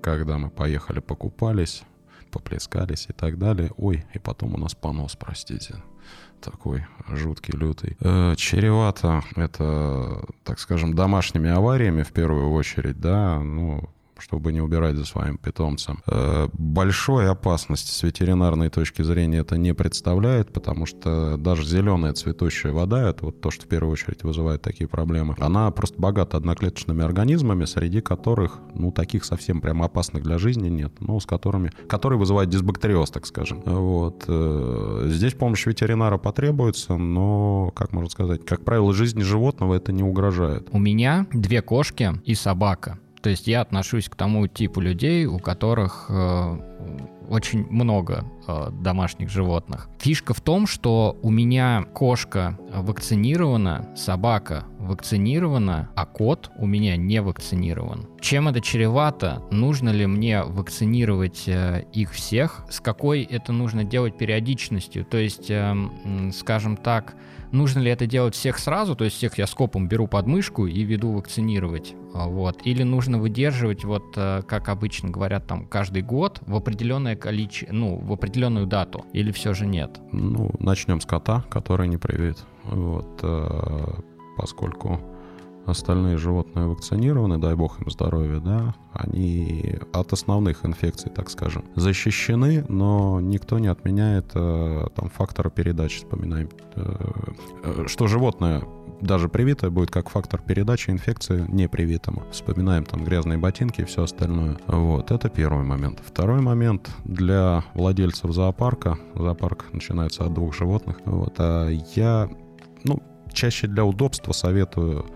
Когда 0.03 0.39
мы 0.39 0.51
поехали, 0.51 1.01
покупались, 1.01 1.83
поплескались 2.31 3.07
и 3.09 3.13
так 3.13 3.39
далее. 3.39 3.71
Ой, 3.77 4.05
и 4.13 4.19
потом 4.19 4.55
у 4.55 4.59
нас 4.59 4.75
понос, 4.75 5.17
простите 5.17 5.77
такой 6.45 6.87
жуткий, 7.09 7.57
лютый. 7.57 7.97
Э, 8.01 8.35
чревато 8.37 9.23
это, 9.37 10.25
так 10.45 10.59
скажем, 10.61 10.95
домашними 10.95 11.51
авариями 11.51 12.03
в 12.03 12.13
первую 12.13 12.53
очередь, 12.53 13.01
да, 13.01 13.41
ну, 13.41 13.89
чтобы 14.19 14.53
не 14.53 14.61
убирать 14.61 14.97
за 14.97 15.05
своим 15.05 15.39
питомцем. 15.39 16.03
Э, 16.07 16.49
большой 16.53 17.29
опасности 17.29 17.91
с 17.91 18.03
ветеринарной 18.03 18.71
точки 18.71 19.03
зрения 19.03 19.39
это 19.39 19.57
не 19.57 19.75
представляет, 19.75 20.53
потому 20.53 20.87
что 20.87 21.37
даже 21.37 21.65
зеленая 21.65 22.13
цветущая 22.13 22.73
вода, 22.73 23.09
это 23.09 23.27
вот 23.27 23.41
то, 23.41 23.51
что 23.51 23.65
в 23.65 23.69
первую 23.69 23.93
очередь 23.93 24.23
вызывает 24.23 24.63
такие 24.63 24.89
проблемы, 24.89 25.35
она 25.39 25.71
просто 25.71 26.01
богата 26.01 26.37
одноклеточными 26.37 27.05
организмами, 27.05 27.65
среди 27.65 28.01
которых, 28.01 28.59
ну, 28.75 28.93
таких 28.93 29.25
совсем 29.25 29.61
прям 29.61 29.83
опасных 29.83 30.23
для 30.23 30.39
жизни 30.39 30.69
нет, 30.69 30.93
но 31.01 31.21
с 31.21 31.27
которыми, 31.27 31.73
которые 31.89 32.19
вызывают 32.19 32.51
дисбактериоз, 32.51 33.11
так 33.11 33.27
скажем. 33.27 33.63
Вот. 33.65 34.25
Э, 34.29 35.09
здесь 35.11 35.35
помощь 35.35 35.67
ветеринара 35.67 36.19
потребуется, 36.19 36.97
но, 36.97 37.73
как 37.75 37.93
можно 37.93 38.11
сказать, 38.11 38.45
как 38.45 38.65
правило, 38.65 38.93
жизни 38.93 39.23
животного 39.23 39.75
это 39.75 39.93
не 39.93 40.03
угрожает. 40.03 40.69
У 40.73 40.79
меня 40.79 41.27
две 41.33 41.63
кошки 41.63 42.13
и 42.25 42.35
собака. 42.35 42.99
То 43.25 43.31
есть 43.31 43.47
я 43.47 43.63
отношусь 43.63 44.11
к 44.11 44.17
тому 44.17 44.47
типу 44.49 44.83
людей, 44.83 45.25
у 45.25 45.39
которых 45.39 46.11
э, 46.11 46.59
очень 47.31 47.67
много 47.71 48.27
э, 48.47 48.71
домашних 48.71 49.31
животных. 49.31 49.89
Фишка 49.99 50.35
в 50.35 50.43
том, 50.43 50.67
что 50.67 51.19
у 51.23 51.31
меня 51.31 51.87
кошка 51.95 52.59
вакцинирована, 52.75 53.89
собака 53.97 54.65
вакцинирована, 54.79 55.89
а 55.97 56.05
кот 56.05 56.51
у 56.59 56.67
меня 56.67 56.99
не 56.99 57.23
вакцинирован. 57.23 58.07
Чем 58.21 58.49
это 58.49 58.61
чревато? 58.61 59.43
Нужно 59.51 59.89
ли 59.89 60.05
мне 60.05 60.43
вакцинировать 60.43 61.45
э, 61.47 61.87
их 61.95 62.13
всех? 62.13 62.67
С 62.69 62.81
какой 62.81 63.23
это 63.23 63.55
нужно 63.55 63.85
делать 63.85 64.19
периодичностью? 64.19 65.07
То 65.07 65.17
есть, 65.17 65.51
э, 65.51 65.75
скажем 66.35 66.77
так, 66.77 67.15
нужно 67.53 67.81
ли 67.81 67.91
это 67.91 68.07
делать 68.07 68.35
всех 68.35 68.59
сразу, 68.59 68.95
то 68.95 69.05
есть 69.05 69.17
всех 69.17 69.39
я 69.39 69.47
скопом 69.47 69.89
беру 69.89 70.07
под 70.07 70.27
мышку 70.27 70.67
и 70.67 70.83
веду 70.83 71.13
вакцинировать, 71.13 71.95
а, 72.13 72.29
вот, 72.29 72.61
или 72.65 72.83
нужно 72.83 73.19
выдерживать, 73.19 73.85
вот, 73.85 74.15
э, 74.17 74.43
как 74.47 74.69
обычно 74.69 75.11
говорят, 75.11 75.47
там, 75.47 75.67
каждый 75.67 76.03
год 76.03 76.41
в 76.47 76.55
определенное 76.57 77.17
количество, 77.17 77.75
ну, 77.75 77.97
в 77.97 78.13
определенную 78.13 78.67
дату, 78.67 79.05
или 79.13 79.31
все 79.33 79.55
же 79.55 79.67
нет? 79.67 80.01
Ну, 80.13 80.51
начнем 80.59 81.01
с 81.01 81.07
кота, 81.07 81.45
который 81.51 81.89
не 81.89 81.97
привит, 81.97 82.39
вот, 82.65 83.21
э, 83.23 84.01
поскольку 84.37 85.01
остальные 85.67 86.19
животные 86.19 86.67
вакцинированы, 86.67 87.39
дай 87.39 87.55
бог 87.55 87.81
им 87.81 87.91
здоровья, 87.91 88.41
да, 88.41 88.75
они 88.93 89.79
от 89.93 90.13
основных 90.13 90.65
инфекций, 90.65 91.11
так 91.11 91.31
скажем, 91.31 91.65
защищены, 91.75 92.65
но 92.69 93.21
никто 93.21 93.59
не 93.59 93.69
отменяет 93.69 94.31
э, 94.35 94.87
там 94.95 95.09
фактора 95.11 95.51
передачи, 95.51 95.99
вспоминаем, 95.99 96.49
э, 96.77 97.85
что 97.87 98.07
животное 98.07 98.63
даже 99.01 99.29
привитое 99.29 99.71
будет 99.71 99.91
как 99.91 100.09
фактор 100.09 100.41
передачи 100.41 100.91
инфекции 100.91 101.45
непривитому. 101.49 102.25
Вспоминаем 102.31 102.85
там 102.85 103.05
грязные 103.05 103.39
ботинки 103.39 103.83
и 103.83 103.85
все 103.85 104.05
остальное. 104.05 104.57
Вот, 104.67 105.11
это 105.11 105.29
первый 105.29 105.65
момент. 105.65 106.01
Второй 106.05 106.41
момент 106.41 106.91
для 107.05 107.65
владельцев 107.75 108.33
зоопарка. 108.33 108.99
Зоопарк 109.15 109.67
начинается 109.73 110.25
от 110.25 110.35
двух 110.35 110.55
животных. 110.55 111.01
Вот, 111.05 111.35
а 111.39 111.69
я, 111.95 112.29
ну, 112.85 113.03
чаще 113.33 113.67
для 113.67 113.85
удобства 113.85 114.33
советую 114.33 115.07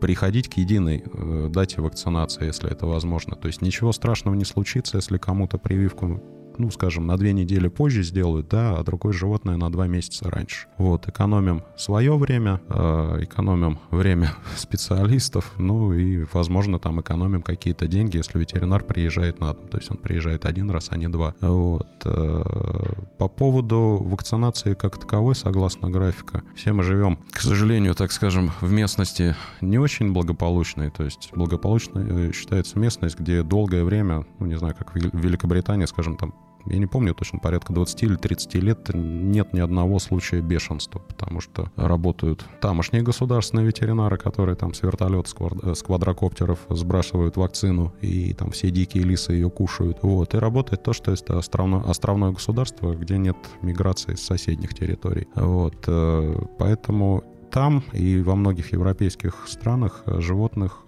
приходить 0.00 0.48
к 0.48 0.54
единой 0.54 1.04
э, 1.04 1.48
дате 1.50 1.80
вакцинации, 1.80 2.46
если 2.46 2.70
это 2.70 2.86
возможно. 2.86 3.36
То 3.36 3.48
есть 3.48 3.62
ничего 3.62 3.92
страшного 3.92 4.34
не 4.34 4.44
случится, 4.44 4.96
если 4.96 5.18
кому-то 5.18 5.58
прививку 5.58 6.22
ну, 6.58 6.70
скажем, 6.70 7.06
на 7.06 7.16
две 7.16 7.32
недели 7.32 7.68
позже 7.68 8.02
сделают, 8.02 8.48
да, 8.48 8.76
а 8.76 8.82
другое 8.82 9.12
животное 9.12 9.56
на 9.56 9.70
два 9.70 9.86
месяца 9.86 10.30
раньше. 10.30 10.66
Вот, 10.76 11.08
экономим 11.08 11.62
свое 11.76 12.16
время, 12.16 12.60
э, 12.68 13.18
экономим 13.22 13.78
время 13.90 14.34
специалистов, 14.56 15.52
ну 15.58 15.92
и, 15.92 16.24
возможно, 16.32 16.78
там 16.78 17.00
экономим 17.00 17.42
какие-то 17.42 17.86
деньги, 17.86 18.16
если 18.16 18.38
ветеринар 18.38 18.82
приезжает 18.82 19.40
на 19.40 19.54
дом. 19.54 19.68
То 19.68 19.78
есть 19.78 19.90
он 19.90 19.96
приезжает 19.96 20.44
один 20.44 20.70
раз, 20.70 20.88
а 20.90 20.96
не 20.96 21.08
два. 21.08 21.34
Вот. 21.40 21.86
Э, 22.04 22.42
по 23.18 23.28
поводу 23.28 24.02
вакцинации 24.04 24.74
как 24.74 24.98
таковой, 24.98 25.34
согласно 25.34 25.90
графика, 25.90 26.42
все 26.56 26.72
мы 26.72 26.82
живем, 26.82 27.18
к 27.30 27.40
сожалению, 27.40 27.94
так 27.94 28.12
скажем, 28.12 28.50
в 28.60 28.70
местности 28.72 29.36
не 29.60 29.78
очень 29.78 30.12
благополучной. 30.12 30.90
То 30.90 31.04
есть 31.04 31.30
благополучной 31.34 32.32
считается 32.32 32.78
местность, 32.78 33.18
где 33.18 33.42
долгое 33.42 33.84
время, 33.84 34.26
ну, 34.38 34.46
не 34.46 34.58
знаю, 34.58 34.74
как 34.76 34.94
в 34.94 34.96
Великобритании, 34.96 35.86
скажем, 35.86 36.16
там 36.16 36.34
я 36.70 36.78
не 36.78 36.86
помню 36.86 37.14
точно, 37.14 37.38
порядка 37.38 37.72
20 37.72 38.02
или 38.02 38.16
30 38.16 38.54
лет 38.56 38.90
нет 38.94 39.52
ни 39.52 39.60
одного 39.60 39.98
случая 39.98 40.40
бешенства, 40.40 41.00
потому 41.00 41.40
что 41.40 41.70
работают 41.76 42.44
тамошние 42.60 43.02
государственные 43.02 43.66
ветеринары, 43.66 44.16
которые 44.16 44.56
там 44.56 44.74
с 44.74 44.82
вертолета, 44.82 45.28
с 45.74 45.82
квадрокоптеров 45.82 46.58
сбрасывают 46.68 47.36
вакцину, 47.36 47.92
и 48.00 48.32
там 48.34 48.50
все 48.50 48.70
дикие 48.70 49.04
лисы 49.04 49.32
ее 49.32 49.50
кушают. 49.50 49.98
Вот. 50.02 50.34
И 50.34 50.38
работает 50.38 50.82
то, 50.82 50.92
что 50.92 51.12
это 51.12 51.38
островное, 51.38 51.82
островное 51.82 52.32
государство, 52.32 52.94
где 52.94 53.18
нет 53.18 53.36
миграции 53.62 54.14
с 54.14 54.22
соседних 54.22 54.74
территорий. 54.74 55.26
Вот. 55.34 55.84
Э, 55.86 56.34
поэтому 56.58 57.24
там 57.50 57.82
и 57.92 58.20
во 58.20 58.36
многих 58.36 58.72
европейских 58.72 59.46
странах 59.48 60.02
животных 60.06 60.84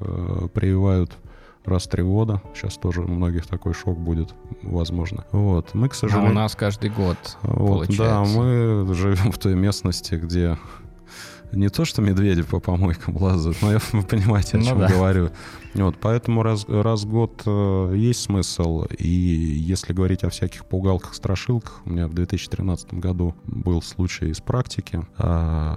прививают 0.52 1.16
раз 1.64 1.86
три 1.86 2.02
года. 2.02 2.42
Сейчас 2.54 2.76
тоже 2.76 3.02
у 3.02 3.08
многих 3.08 3.46
такой 3.46 3.74
шок 3.74 3.98
будет, 3.98 4.34
возможно. 4.62 5.24
Вот. 5.32 5.74
Мы, 5.74 5.88
к 5.88 5.94
сожалению... 5.94 6.30
А 6.30 6.32
у 6.32 6.34
нас 6.34 6.54
каждый 6.54 6.90
год, 6.90 7.16
вот, 7.42 7.86
получается. 7.86 8.04
Да, 8.04 8.24
мы 8.24 8.94
живем 8.94 9.32
в 9.32 9.38
той 9.38 9.54
местности, 9.54 10.14
где 10.14 10.56
не 11.52 11.68
то, 11.68 11.84
что 11.84 12.00
медведи 12.02 12.42
по 12.42 12.60
помойкам 12.60 13.16
лазают, 13.16 13.58
но 13.60 13.72
я, 13.72 13.78
вы 13.92 14.02
понимаете, 14.02 14.58
о 14.58 14.62
чем 14.62 14.78
ну, 14.78 14.86
да. 14.86 14.92
говорю. 14.92 15.30
Вот, 15.74 15.96
поэтому 16.00 16.42
раз, 16.42 16.64
раз 16.68 17.02
в 17.02 17.10
год 17.10 17.42
э, 17.46 17.94
есть 17.96 18.20
смысл. 18.22 18.84
И 18.98 19.08
если 19.08 19.92
говорить 19.92 20.24
о 20.24 20.30
всяких 20.30 20.66
пугалках, 20.66 21.14
страшилках, 21.14 21.82
у 21.84 21.90
меня 21.90 22.08
в 22.08 22.14
2013 22.14 22.94
году 22.94 23.34
был 23.44 23.82
случай 23.82 24.30
из 24.30 24.40
практики. 24.40 25.00
Э, 25.18 25.76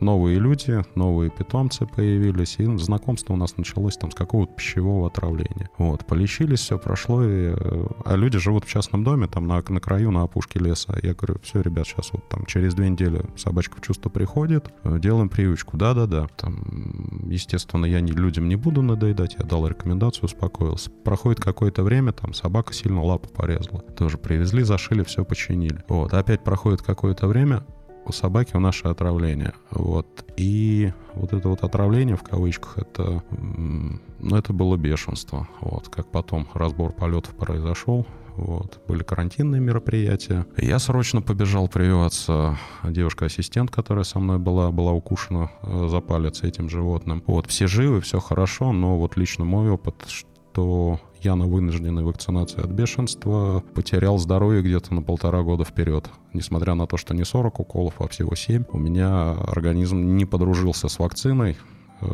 новые 0.00 0.38
люди, 0.38 0.82
новые 0.94 1.30
питомцы 1.30 1.86
появились, 1.86 2.56
и 2.58 2.76
знакомство 2.78 3.34
у 3.34 3.36
нас 3.36 3.56
началось 3.56 3.96
там 3.96 4.10
с 4.10 4.14
какого-то 4.14 4.52
пищевого 4.54 5.08
отравления. 5.08 5.70
Вот, 5.78 6.06
полечились, 6.06 6.60
все 6.60 6.78
прошло, 6.78 7.22
и, 7.22 7.54
э, 7.56 7.86
а 8.04 8.16
люди 8.16 8.38
живут 8.38 8.64
в 8.64 8.68
частном 8.68 9.04
доме, 9.04 9.26
там 9.26 9.46
на, 9.46 9.62
на 9.66 9.80
краю, 9.80 10.10
на 10.10 10.22
опушке 10.22 10.58
леса. 10.58 10.98
Я 11.02 11.14
говорю, 11.14 11.36
все, 11.42 11.60
ребят, 11.60 11.86
сейчас 11.86 12.12
вот 12.12 12.28
там 12.28 12.46
через 12.46 12.74
две 12.74 12.88
недели 12.88 13.24
собачка 13.36 13.78
в 13.78 13.80
чувство 13.80 14.10
приходит, 14.10 14.72
э, 14.84 14.98
делаем 14.98 15.28
привычку. 15.28 15.76
Да-да-да. 15.76 16.28
Там, 16.36 17.28
естественно, 17.28 17.86
я 17.86 18.00
не, 18.00 18.12
людям 18.12 18.48
не 18.48 18.56
буду 18.56 18.82
надоедать, 18.82 19.36
я 19.38 19.44
дал 19.44 19.66
рекомендацию, 19.66 20.24
успокоился. 20.26 20.90
Проходит 20.90 21.40
какое-то 21.40 21.82
время, 21.82 22.12
там 22.12 22.34
собака 22.34 22.72
сильно 22.72 23.02
лапу 23.02 23.28
порезала. 23.28 23.80
Тоже 23.80 24.18
привезли, 24.18 24.62
зашили, 24.62 25.02
все 25.02 25.24
починили. 25.24 25.82
Вот, 25.88 26.12
опять 26.14 26.42
проходит 26.44 26.82
какое-то 26.82 27.26
время, 27.26 27.64
у 28.06 28.12
собаки 28.12 28.56
у 28.56 28.60
нашей 28.60 28.90
отравление. 28.90 29.54
Вот. 29.70 30.24
И 30.36 30.92
вот 31.14 31.32
это 31.32 31.48
вот 31.48 31.62
отравление 31.62 32.16
в 32.16 32.22
кавычках, 32.22 32.78
это, 32.78 33.22
ну, 33.30 34.36
это 34.36 34.52
было 34.52 34.76
бешенство. 34.76 35.48
Вот. 35.60 35.88
Как 35.88 36.10
потом 36.10 36.48
разбор 36.54 36.92
полетов 36.92 37.34
произошел, 37.34 38.06
вот. 38.36 38.80
Были 38.88 39.02
карантинные 39.02 39.60
мероприятия. 39.60 40.46
Я 40.56 40.78
срочно 40.78 41.22
побежал 41.22 41.68
прививаться. 41.68 42.58
Девушка-ассистент, 42.82 43.70
которая 43.70 44.04
со 44.04 44.18
мной 44.18 44.38
была, 44.38 44.70
была 44.72 44.92
укушена 44.92 45.50
э, 45.62 45.88
за 45.88 46.00
палец 46.00 46.42
этим 46.42 46.68
животным. 46.68 47.22
Вот. 47.26 47.46
Все 47.46 47.66
живы, 47.66 48.00
все 48.00 48.18
хорошо, 48.18 48.72
но 48.72 48.98
вот 48.98 49.16
лично 49.16 49.44
мой 49.44 49.70
опыт, 49.70 49.94
что 50.08 51.00
я 51.24 51.36
на 51.36 51.46
вынужденной 51.46 52.04
вакцинации 52.04 52.62
от 52.62 52.70
бешенства 52.70 53.62
потерял 53.74 54.18
здоровье 54.18 54.62
где-то 54.62 54.94
на 54.94 55.02
полтора 55.02 55.42
года 55.42 55.64
вперед. 55.64 56.10
Несмотря 56.32 56.74
на 56.74 56.86
то, 56.86 56.96
что 56.96 57.14
не 57.14 57.24
40 57.24 57.60
уколов, 57.60 57.94
а 57.98 58.08
всего 58.08 58.34
7, 58.34 58.64
у 58.70 58.78
меня 58.78 59.32
организм 59.32 60.16
не 60.16 60.24
подружился 60.26 60.88
с 60.88 60.98
вакциной 60.98 61.56
э, 62.00 62.06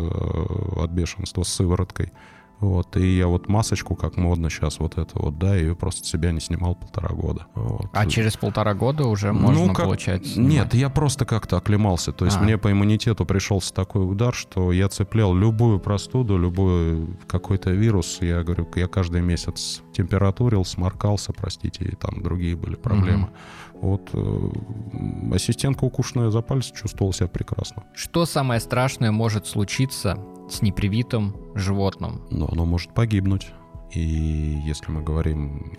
от 0.77 0.91
бешенства, 0.91 1.43
с 1.43 1.49
сывороткой. 1.49 2.13
Вот, 2.61 2.97
и 2.97 3.17
я 3.17 3.27
вот 3.27 3.49
масочку, 3.49 3.95
как 3.95 4.17
модно 4.17 4.51
сейчас, 4.51 4.79
вот 4.81 4.99
это 4.99 5.19
вот, 5.19 5.39
да, 5.39 5.57
ее 5.57 5.75
просто 5.75 6.07
себя 6.07 6.31
не 6.31 6.41
снимал 6.41 6.75
полтора 6.75 7.09
года. 7.15 7.47
Вот. 7.55 7.87
А 7.93 8.07
через 8.07 8.37
полтора 8.37 8.75
года 8.75 9.05
уже 9.07 9.33
ну, 9.33 9.41
можно 9.41 9.67
ну, 9.67 9.73
как... 9.73 9.87
получать? 9.87 10.27
Снимать? 10.27 10.53
Нет, 10.53 10.75
я 10.75 10.91
просто 10.91 11.25
как-то 11.25 11.57
оклемался. 11.57 12.13
То 12.13 12.27
есть 12.27 12.37
а. 12.37 12.41
мне 12.41 12.59
по 12.59 12.71
иммунитету 12.71 13.25
пришелся 13.25 13.73
такой 13.73 14.11
удар, 14.11 14.35
что 14.35 14.73
я 14.73 14.89
цеплял 14.89 15.35
любую 15.35 15.81
простуду, 15.81 16.37
любой 16.37 17.07
какой-то 17.27 17.71
вирус. 17.71 18.19
Я 18.21 18.43
говорю, 18.43 18.69
я 18.77 18.89
каждый 18.89 19.23
месяц 19.23 19.83
температурил, 20.01 20.65
сморкался, 20.65 21.33
простите, 21.33 21.85
и 21.85 21.95
там 21.95 22.23
другие 22.23 22.57
были 22.57 22.75
проблемы. 22.75 23.29
Угу. 23.75 23.89
Вот 23.89 24.11
э, 24.13 25.35
ассистентка 25.35 25.85
укушенная 25.85 26.31
за 26.31 26.43
палец 26.43 26.73
чувствовал 26.73 27.13
себя 27.13 27.29
прекрасно. 27.29 27.85
Что 27.95 28.27
самое 28.27 28.61
страшное 28.61 29.11
может 29.11 29.47
случиться 29.47 30.19
с 30.51 30.63
непривитым 30.63 31.35
животным. 31.55 32.23
Но 32.31 32.49
оно 32.51 32.65
может 32.65 32.95
погибнуть. 32.95 33.53
И 33.93 34.01
если 34.01 34.91
мы 34.91 35.03
говорим 35.03 35.73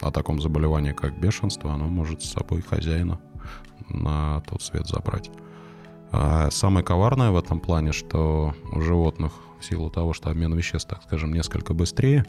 о 0.00 0.10
таком 0.10 0.40
заболевании, 0.40 0.92
как 0.92 1.18
бешенство, 1.20 1.72
оно 1.72 1.86
может 1.86 2.22
с 2.22 2.32
собой 2.32 2.62
хозяина 2.62 3.20
на 3.88 4.40
тот 4.48 4.62
свет 4.62 4.86
забрать. 4.86 5.30
А 6.12 6.50
самое 6.50 6.84
коварное 6.84 7.30
в 7.30 7.36
этом 7.36 7.60
плане, 7.60 7.92
что 7.92 8.54
у 8.72 8.80
животных 8.80 9.32
в 9.60 9.64
силу 9.64 9.90
того, 9.90 10.12
что 10.12 10.30
обмен 10.30 10.54
веществ, 10.54 10.88
так 10.88 11.02
скажем, 11.02 11.32
несколько 11.32 11.74
быстрее 11.74 12.24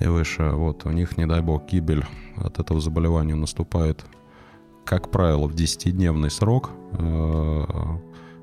и 0.00 0.06
выше, 0.06 0.50
вот 0.50 0.86
у 0.86 0.90
них, 0.90 1.16
не 1.16 1.26
дай 1.26 1.40
бог, 1.40 1.66
гибель 1.66 2.04
от 2.36 2.58
этого 2.58 2.80
заболевания 2.80 3.34
наступает, 3.34 4.04
как 4.84 5.10
правило, 5.10 5.46
в 5.46 5.54
10-дневный 5.54 6.30
срок, 6.30 6.70
э, 6.92 7.64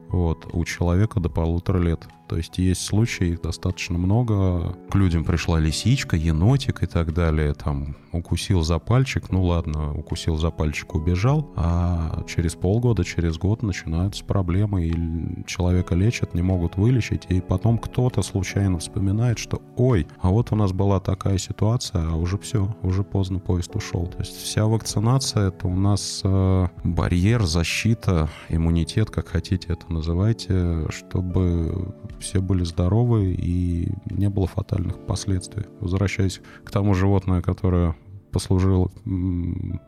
вот, 0.09 0.47
у 0.53 0.63
человека 0.65 1.19
до 1.19 1.29
полутора 1.29 1.79
лет. 1.79 2.07
То 2.27 2.37
есть 2.37 2.57
есть 2.57 2.85
случаи, 2.85 3.29
их 3.29 3.41
достаточно 3.41 3.97
много. 3.97 4.75
К 4.89 4.95
людям 4.95 5.23
пришла 5.23 5.59
лисичка, 5.59 6.15
енотик 6.15 6.83
и 6.83 6.87
так 6.87 7.13
далее. 7.13 7.53
Там 7.53 7.95
укусил 8.11 8.63
за 8.63 8.79
пальчик, 8.79 9.29
ну 9.29 9.43
ладно, 9.43 9.93
укусил 9.93 10.37
за 10.37 10.49
пальчик, 10.49 10.95
убежал. 10.95 11.51
А 11.55 12.23
через 12.27 12.55
полгода, 12.55 13.03
через 13.03 13.37
год 13.37 13.61
начинаются 13.61 14.23
проблемы, 14.23 14.85
и 14.85 15.45
человека 15.45 15.95
лечат, 15.95 16.33
не 16.33 16.41
могут 16.41 16.77
вылечить. 16.77 17.25
И 17.29 17.41
потом 17.41 17.77
кто-то 17.77 18.21
случайно 18.21 18.79
вспоминает, 18.79 19.37
что 19.37 19.61
ой, 19.75 20.07
а 20.21 20.29
вот 20.29 20.51
у 20.51 20.55
нас 20.55 20.71
была 20.71 20.99
такая 20.99 21.37
ситуация, 21.37 22.07
а 22.09 22.15
уже 22.15 22.37
все, 22.37 22.75
уже 22.81 23.03
поздно 23.03 23.39
поезд 23.39 23.75
ушел. 23.75 24.07
То 24.07 24.19
есть 24.19 24.35
вся 24.35 24.65
вакцинация 24.65 25.49
это 25.49 25.67
у 25.67 25.75
нас 25.75 26.21
э, 26.23 26.67
барьер, 26.83 27.43
защита, 27.43 28.29
иммунитет, 28.49 29.09
как 29.09 29.27
хотите 29.27 29.73
это 29.73 29.91
называйте, 29.91 30.87
чтобы 30.89 31.93
все 32.19 32.41
были 32.41 32.63
здоровы 32.63 33.33
и 33.37 33.89
не 34.09 34.29
было 34.29 34.47
фатальных 34.47 34.99
последствий. 35.05 35.65
Возвращаясь 35.79 36.41
к 36.63 36.71
тому 36.71 36.93
животное, 36.93 37.41
которое 37.41 37.95
послужило 38.31 38.91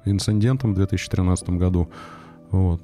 инцидентом 0.05 0.73
в 0.73 0.75
2013 0.75 1.49
году, 1.51 1.89
вот. 2.51 2.81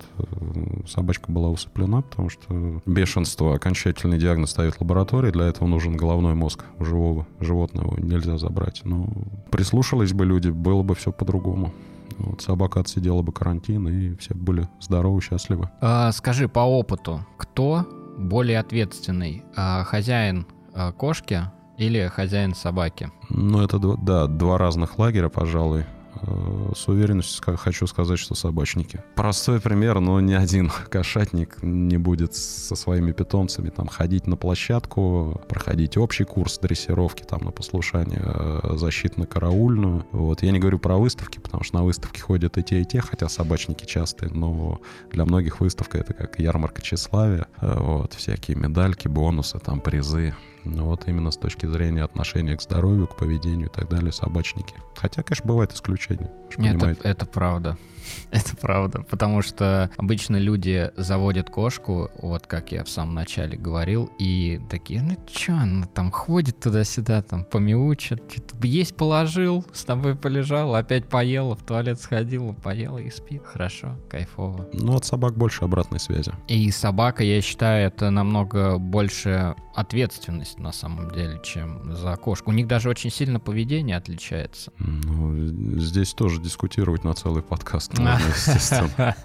Собачка 0.88 1.32
была 1.32 1.50
усыплена, 1.50 2.02
потому 2.02 2.30
что 2.30 2.82
бешенство, 2.86 3.56
окончательный 3.56 4.18
диагноз 4.18 4.52
ставит 4.52 4.80
лаборатория, 4.82 5.32
для 5.32 5.46
этого 5.46 5.68
нужен 5.68 5.96
головной 5.96 6.34
мозг 6.34 6.66
у 6.80 6.86
живого 6.86 7.26
животного, 7.40 7.98
нельзя 7.98 8.38
забрать. 8.38 8.82
Но 8.84 9.08
прислушались 9.52 10.14
бы 10.14 10.26
люди, 10.26 10.50
было 10.50 10.84
бы 10.84 10.96
все 10.96 11.12
по-другому. 11.12 11.74
Вот, 12.18 12.42
собака 12.42 12.82
отсидела 12.82 13.22
бы 13.22 13.32
карантин, 13.32 13.88
и 13.88 14.16
все 14.18 14.34
были 14.36 14.68
здоровы, 14.82 15.22
счастливы. 15.22 15.70
А, 15.82 16.12
скажи, 16.12 16.48
по 16.48 16.60
опыту, 16.60 17.26
кто 17.38 17.88
более 18.24 18.60
ответственный? 18.60 19.44
А, 19.56 19.84
хозяин 19.84 20.48
а, 20.74 20.92
кошки 20.92 21.42
или 21.78 22.08
хозяин 22.08 22.56
собаки? 22.56 23.12
Ну, 23.30 23.62
это, 23.62 23.80
да, 23.80 24.28
два 24.28 24.58
разных 24.58 24.98
лагеря, 25.00 25.30
пожалуй. 25.30 25.86
Э, 26.26 26.72
с 26.76 26.88
уверенностью 26.88 27.58
хочу 27.58 27.88
сказать, 27.88 28.20
что 28.20 28.36
собачники. 28.36 29.04
Простой 29.16 29.60
пример, 29.60 30.00
но 30.00 30.20
ни 30.20 30.34
один 30.34 30.72
кошатник 30.90 31.58
не 31.62 31.98
будет 31.98 32.34
со 32.36 32.76
своими 32.76 33.12
питомцами 33.12 33.70
там 33.70 33.88
ходить 33.88 34.28
на 34.28 34.38
площадку, 34.38 35.42
проходить 35.50 35.98
общий 35.98 36.24
курс 36.24 36.58
дрессировки 36.60 37.24
там 37.24 37.42
на 37.44 37.52
послушание, 37.52 38.22
э, 38.24 38.76
защитно-караульную. 38.76 40.06
Вот. 40.12 40.44
Я 40.44 40.52
не 40.52 40.60
говорю 40.60 40.80
про 40.80 40.98
выставки, 40.98 41.40
потому 41.40 41.64
что 41.64 41.76
на 41.78 41.84
выставке 41.84 42.22
ходят 42.22 42.58
и 42.58 42.64
те, 42.64 42.82
и 42.82 42.86
те, 42.86 43.02
хотя 43.02 43.30
собачники 43.30 43.86
частые, 43.86 44.32
но 44.32 44.82
для 45.12 45.26
многих 45.26 45.60
выставка 45.60 45.98
это 45.98 46.14
как 46.14 46.40
ярмарка 46.40 46.82
тщеславия. 46.82 47.48
Э, 47.62 47.80
вот. 47.80 48.14
Всякие 48.14 48.58
медальки, 48.58 49.08
бонусы, 49.08 49.60
там 49.60 49.82
призы. 49.82 50.34
Ну 50.66 50.86
вот 50.86 51.08
именно 51.08 51.32
с 51.32 51.38
точки 51.38 51.66
зрения 51.66 52.04
отношения 52.04 52.56
к 52.56 52.62
здоровью, 52.62 53.08
к 53.08 53.16
поведению 53.16 53.68
и 53.68 53.72
так 53.72 53.90
далее, 53.90 54.12
собачники. 54.12 54.76
Хотя, 54.96 55.24
конечно, 55.24 55.46
бывают 55.48 55.74
исключения. 55.74 56.32
Это, 56.58 56.96
это 57.04 57.26
правда. 57.26 57.78
Это 58.32 58.56
правда, 58.58 59.02
потому 59.02 59.42
что 59.42 59.90
обычно 59.98 60.38
люди 60.38 60.92
заводят 60.98 61.50
кошку, 61.50 62.10
вот 62.22 62.48
как 62.48 62.72
я 62.72 62.84
в 62.84 62.90
самом 62.90 63.16
начале 63.16 63.58
говорил, 63.58 64.12
и 64.20 64.60
такие, 64.70 65.02
ну 65.02 65.18
чё, 65.32 65.56
она 65.56 65.86
там 65.88 66.12
ходит 66.12 66.60
туда-сюда, 66.60 67.22
там 67.22 67.44
помяучит, 67.44 68.22
есть 68.64 68.96
положил, 68.96 69.66
с 69.74 69.84
тобой 69.84 70.16
полежал, 70.16 70.76
опять 70.76 71.08
поела, 71.08 71.56
в 71.56 71.64
туалет 71.64 72.00
сходила, 72.00 72.54
поела 72.54 72.98
и 72.98 73.10
спит. 73.10 73.44
Хорошо, 73.46 73.96
кайфово. 74.10 74.70
Ну, 74.74 74.96
от 74.96 75.06
собак 75.06 75.38
больше 75.38 75.64
обратной 75.66 76.00
связи. 76.00 76.32
И 76.48 76.70
собака, 76.72 77.24
я 77.24 77.42
считаю, 77.42 77.88
это 77.88 78.10
намного 78.10 78.78
больше 78.78 79.56
ответственность 79.76 80.60
на 80.60 80.72
самом 80.72 81.12
деле, 81.12 81.40
чем 81.44 81.94
за 81.96 82.16
кошку. 82.16 82.52
У 82.52 82.54
них 82.54 82.68
даже 82.68 82.90
очень 82.90 83.10
сильно 83.10 83.40
поведение 83.40 83.98
отличается. 83.98 84.72
Ну, 84.78 85.48
здесь 85.80 86.14
тоже 86.14 86.42
дискутировать 86.42 87.04
на 87.04 87.14
целый 87.14 87.44
подкаст 87.44 87.94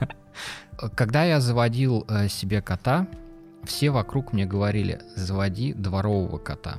Когда 0.94 1.24
я 1.24 1.40
заводил 1.40 2.06
э, 2.08 2.28
себе 2.28 2.62
кота, 2.62 3.08
все 3.64 3.90
вокруг 3.90 4.32
мне 4.32 4.46
говорили, 4.46 5.00
заводи 5.16 5.72
дворового 5.72 6.38
кота. 6.38 6.78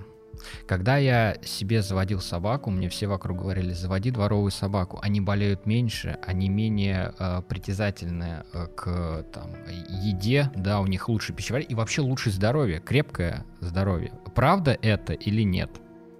Когда 0.67 0.97
я 0.97 1.37
себе 1.43 1.81
заводил 1.81 2.21
собаку, 2.21 2.69
мне 2.69 2.89
все 2.89 3.07
вокруг 3.07 3.39
говорили, 3.39 3.73
заводи 3.73 4.11
дворовую 4.11 4.51
собаку. 4.51 4.99
Они 5.01 5.21
болеют 5.21 5.65
меньше, 5.65 6.17
они 6.25 6.49
менее 6.49 7.13
э, 7.19 7.41
притязательны 7.47 8.43
э, 8.53 8.67
к 8.75 9.25
там, 9.33 9.51
еде, 10.01 10.51
да, 10.55 10.79
у 10.79 10.87
них 10.87 11.09
лучше 11.09 11.33
пищеварение 11.33 11.71
и 11.71 11.75
вообще 11.75 12.01
лучше 12.01 12.31
здоровье, 12.31 12.79
крепкое 12.79 13.45
здоровье. 13.59 14.11
Правда 14.35 14.77
это 14.81 15.13
или 15.13 15.43
нет? 15.43 15.69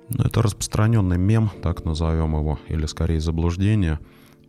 Ну, 0.10 0.24
это 0.24 0.42
распространенный 0.42 1.18
мем, 1.18 1.52
так 1.62 1.86
назовем 1.86 2.36
его, 2.36 2.60
или 2.68 2.86
скорее 2.88 3.20
заблуждение, 3.20 4.00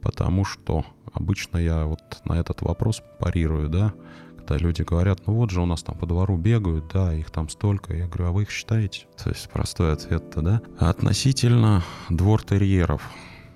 потому 0.02 0.44
что 0.44 0.84
обычно 1.12 1.58
я 1.58 1.84
вот 1.84 2.00
на 2.24 2.34
этот 2.34 2.62
вопрос 2.62 3.02
парирую, 3.18 3.68
да, 3.68 3.92
когда 4.36 4.56
люди 4.56 4.82
говорят, 4.82 5.26
ну 5.26 5.34
вот 5.34 5.50
же 5.50 5.60
у 5.60 5.66
нас 5.66 5.82
там 5.82 5.96
по 5.96 6.06
двору 6.06 6.36
бегают, 6.36 6.90
да, 6.92 7.14
их 7.14 7.30
там 7.30 7.48
столько. 7.48 7.94
Я 7.94 8.06
говорю, 8.06 8.26
а 8.26 8.32
вы 8.32 8.42
их 8.42 8.50
считаете? 8.50 9.06
То 9.22 9.30
есть 9.30 9.48
простой 9.48 9.92
ответ-то, 9.92 10.42
да? 10.42 10.62
Относительно 10.78 11.84
двор 12.08 12.42
терьеров 12.42 13.08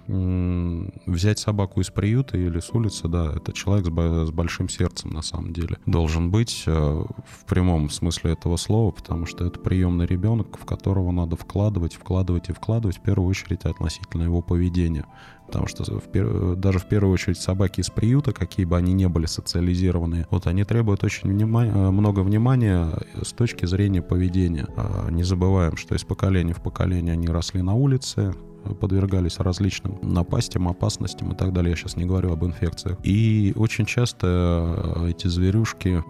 взять 0.07 1.39
собаку 1.39 1.81
из 1.81 1.91
приюта 1.91 2.37
или 2.37 2.61
с 2.61 2.71
улицы, 2.71 3.09
да, 3.09 3.33
это 3.35 3.53
человек 3.53 3.87
с, 3.87 4.31
большим 4.31 4.69
сердцем 4.69 5.11
на 5.11 5.23
самом 5.23 5.53
деле 5.53 5.79
должен 5.87 6.31
быть 6.31 6.65
э, 6.67 6.73
в 6.73 7.45
прямом 7.47 7.89
смысле 7.89 8.33
этого 8.33 8.57
слова, 8.57 8.91
потому 8.91 9.25
что 9.25 9.47
это 9.47 9.59
приемный 9.59 10.07
ребенок, 10.07 10.59
в 10.59 10.67
которого 10.67 11.11
надо 11.11 11.37
вкладывать, 11.37 11.95
вкладывать 11.95 12.51
и 12.51 12.53
вкладывать 12.53 12.99
в 12.99 13.01
первую 13.01 13.29
очередь 13.29 13.65
относительно 13.65 14.25
его 14.25 14.43
поведения. 14.43 15.07
Потому 15.47 15.67
что 15.67 15.85
в, 15.85 16.57
даже 16.57 16.79
в 16.79 16.87
первую 16.87 17.13
очередь 17.13 17.39
собаки 17.39 17.81
из 17.81 17.91
приюта, 17.91 18.33
какие 18.33 18.67
бы 18.67 18.77
они 18.77 18.93
ни 18.93 19.07
были 19.07 19.27
социализированные, 19.27 20.27
вот 20.31 20.47
они 20.47 20.65
требуют 20.65 21.05
очень 21.05 21.31
внима- 21.31 21.67
э, 21.67 21.91
много 21.91 22.21
внимания 22.21 22.91
с 23.23 23.33
точки 23.33 23.67
зрения 23.67 24.03
поведения. 24.03 24.67
А, 24.77 25.11
не 25.11 25.23
забываем, 25.23 25.77
что 25.77 25.95
из 25.95 26.05
поколения 26.05 26.55
в 26.55 26.63
поколение 26.63 27.13
они 27.13 27.29
росли 27.29 27.63
на 27.63 27.75
улице, 27.75 28.35
подвергались 28.81 29.39
различным 29.39 29.99
напастям, 30.03 30.69
опасностям 30.69 31.33
и 31.33 31.37
так 31.37 31.53
далее. 31.53 31.71
Я 31.71 31.77
сейчас 31.77 31.97
не 31.97 32.07
говорю 32.07 32.33
об 32.33 32.45
инфекциях. 32.45 32.99
И 33.03 33.53
очень 33.57 33.85
часто 33.85 34.97
э, 34.97 35.11
эти 35.11 35.29
зверюшки 35.29 36.03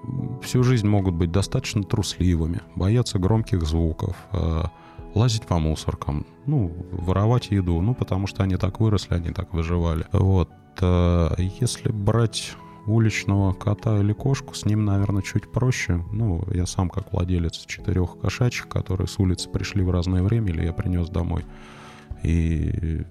всю 0.42 0.62
жизнь 0.62 0.86
могут 0.86 1.14
быть 1.14 1.32
достаточно 1.32 1.82
трусливыми, 1.82 2.60
боятся 2.76 3.18
громких 3.18 3.62
звуков, 3.66 4.16
э, 4.32 4.64
лазить 5.14 5.46
по 5.46 5.58
мусоркам, 5.58 6.26
ну, 6.46 6.72
воровать 6.92 7.50
еду, 7.50 7.80
ну, 7.80 7.94
потому 7.94 8.26
что 8.26 8.42
они 8.42 8.56
так 8.56 8.80
выросли, 8.80 9.14
они 9.14 9.30
так 9.30 9.52
выживали. 9.52 10.06
Вот. 10.12 10.50
Э, 10.80 11.34
если 11.38 11.90
брать 11.90 12.56
уличного 12.86 13.52
кота 13.52 13.98
или 13.98 14.12
кошку, 14.12 14.54
с 14.54 14.64
ним, 14.66 14.84
наверное, 14.84 15.22
чуть 15.22 15.50
проще. 15.50 16.04
Ну, 16.12 16.44
я 16.52 16.66
сам 16.66 16.90
как 16.90 17.12
владелец 17.12 17.64
четырех 17.66 18.18
кошачьих, 18.20 18.68
которые 18.68 19.08
с 19.08 19.18
улицы 19.18 19.48
пришли 19.48 19.82
в 19.82 19.90
разное 19.90 20.22
время, 20.22 20.50
или 20.50 20.64
я 20.64 20.72
принес 20.72 21.08
домой. 21.08 21.44
И, 22.22 23.02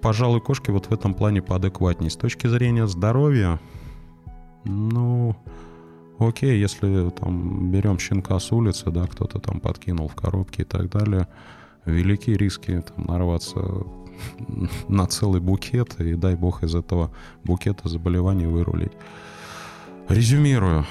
пожалуй, 0.00 0.40
кошки 0.40 0.70
вот 0.70 0.86
в 0.86 0.92
этом 0.92 1.14
плане 1.14 1.42
поадекватнее. 1.42 2.10
С 2.10 2.16
точки 2.16 2.46
зрения 2.46 2.86
здоровья, 2.86 3.58
ну, 4.64 5.36
окей, 6.18 6.60
если 6.60 7.10
там 7.10 7.70
берем 7.70 7.98
щенка 7.98 8.38
с 8.38 8.52
улицы, 8.52 8.90
да, 8.90 9.06
кто-то 9.06 9.38
там 9.38 9.60
подкинул 9.60 10.08
в 10.08 10.14
коробке 10.14 10.62
и 10.62 10.64
так 10.64 10.90
далее, 10.90 11.28
велики 11.84 12.30
риски 12.30 12.80
там 12.80 13.06
нарваться 13.06 13.60
на 14.88 15.06
целый 15.06 15.40
букет, 15.40 16.00
и 16.00 16.14
дай 16.14 16.34
бог 16.34 16.62
из 16.62 16.74
этого 16.74 17.10
букета 17.44 17.88
заболеваний 17.88 18.46
вырулить. 18.46 18.92
Резюмирую. 20.08 20.84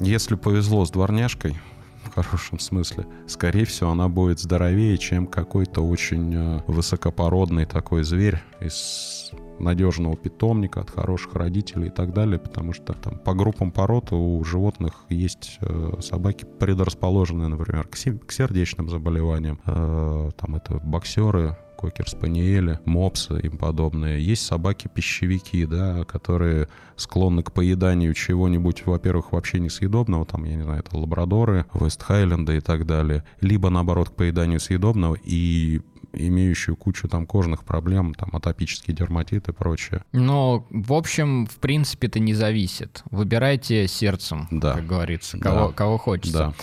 Если 0.00 0.36
повезло 0.36 0.84
с 0.84 0.90
дворняжкой, 0.90 1.56
в 2.04 2.14
хорошем 2.14 2.58
смысле, 2.58 3.06
скорее 3.26 3.64
всего, 3.64 3.90
она 3.90 4.08
будет 4.08 4.38
здоровее, 4.38 4.96
чем 4.96 5.26
какой-то 5.26 5.82
очень 5.82 6.34
э, 6.34 6.62
высокопородный 6.66 7.66
такой 7.66 8.04
зверь 8.04 8.40
из 8.60 9.32
надежного 9.60 10.16
питомника, 10.16 10.80
от 10.80 10.90
хороших 10.90 11.34
родителей 11.34 11.88
и 11.88 11.90
так 11.90 12.12
далее, 12.12 12.38
потому 12.38 12.72
что 12.72 12.92
там 12.92 13.18
по 13.18 13.34
группам 13.34 13.72
пород 13.72 14.12
у 14.12 14.42
животных 14.44 15.04
есть 15.08 15.58
э, 15.60 15.92
собаки 16.00 16.44
предрасположенные, 16.58 17.48
например, 17.48 17.86
к, 17.86 17.96
к 17.96 18.32
сердечным 18.32 18.88
заболеваниям. 18.88 19.60
Э, 19.66 20.30
там 20.36 20.56
это 20.56 20.80
боксеры, 20.82 21.56
кокер-спаниели, 21.78 22.80
мопсы 22.84 23.38
и 23.40 23.48
подобные. 23.48 24.22
Есть 24.22 24.44
собаки-пищевики, 24.46 25.64
да, 25.64 26.04
которые 26.04 26.68
склонны 26.96 27.42
к 27.42 27.52
поеданию 27.52 28.12
чего-нибудь, 28.14 28.84
во-первых, 28.84 29.32
вообще 29.32 29.60
несъедобного, 29.60 30.26
там, 30.26 30.44
я 30.44 30.56
не 30.56 30.64
знаю, 30.64 30.80
это 30.80 30.96
лабрадоры, 30.96 31.66
Вест-Хайленды 31.72 32.56
и 32.56 32.60
так 32.60 32.84
далее, 32.84 33.24
либо, 33.40 33.70
наоборот, 33.70 34.10
к 34.10 34.14
поеданию 34.14 34.58
съедобного 34.58 35.16
и 35.22 35.80
имеющую 36.26 36.76
кучу 36.76 37.08
там 37.08 37.26
кожных 37.26 37.64
проблем, 37.64 38.14
там 38.14 38.30
атопический 38.32 38.92
дерматит 38.92 39.48
и 39.48 39.52
прочее. 39.52 40.02
Но, 40.12 40.66
в 40.70 40.92
общем, 40.92 41.46
в 41.46 41.56
принципе, 41.56 42.08
это 42.08 42.18
не 42.18 42.34
зависит. 42.34 43.02
Выбирайте 43.10 43.86
сердцем, 43.86 44.48
да. 44.50 44.74
как 44.74 44.86
говорится, 44.86 45.38
кого, 45.38 45.68
да. 45.68 45.72
кого 45.74 45.98
хочется. 45.98 46.38
Да. 46.38 46.54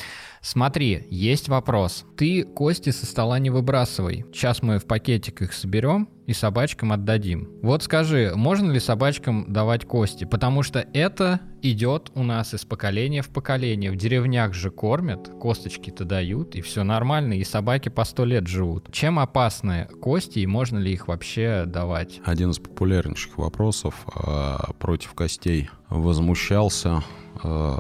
Смотри, 0.46 1.08
есть 1.10 1.50
вопрос. 1.50 2.06
Ты 2.18 2.44
кости 2.44 2.92
со 2.92 3.08
стола 3.08 3.40
не 3.40 3.50
выбрасывай. 3.50 4.26
Сейчас 4.32 4.62
мы 4.62 4.78
в 4.78 4.86
пакетик 4.86 5.42
их 5.42 5.54
соберем 5.54 6.08
и 6.28 6.34
собачкам 6.34 6.92
отдадим. 6.92 7.50
Вот 7.64 7.82
скажи, 7.82 8.32
можно 8.36 8.72
ли 8.72 8.80
собачкам 8.80 9.52
давать 9.52 9.86
кости? 9.86 10.24
Потому 10.24 10.62
что 10.62 10.86
это 10.94 11.42
идет 11.64 12.12
у 12.14 12.22
нас 12.22 12.54
из 12.54 12.64
поколения 12.64 13.24
в 13.24 13.30
поколение. 13.30 13.90
В 13.90 13.96
деревнях 13.96 14.54
же 14.54 14.70
кормят, 14.70 15.32
косточки-то 15.42 16.06
дают, 16.06 16.54
и 16.54 16.62
все 16.62 16.84
нормально, 16.84 17.34
и 17.34 17.44
собаки 17.44 17.90
по 17.90 18.04
сто 18.04 18.24
лет 18.24 18.46
живут. 18.46 18.92
Чем 18.92 19.18
опасны 19.18 19.88
кости 20.00 20.40
и 20.40 20.46
можно 20.46 20.78
ли 20.78 20.94
их 20.94 21.08
вообще 21.08 21.64
давать? 21.66 22.22
Один 22.24 22.52
из 22.52 22.60
популярнейших 22.60 23.40
вопросов 23.40 24.06
э, 24.16 24.58
против 24.78 25.16
костей 25.16 25.72
возмущался 25.90 27.04
э, 27.44 27.78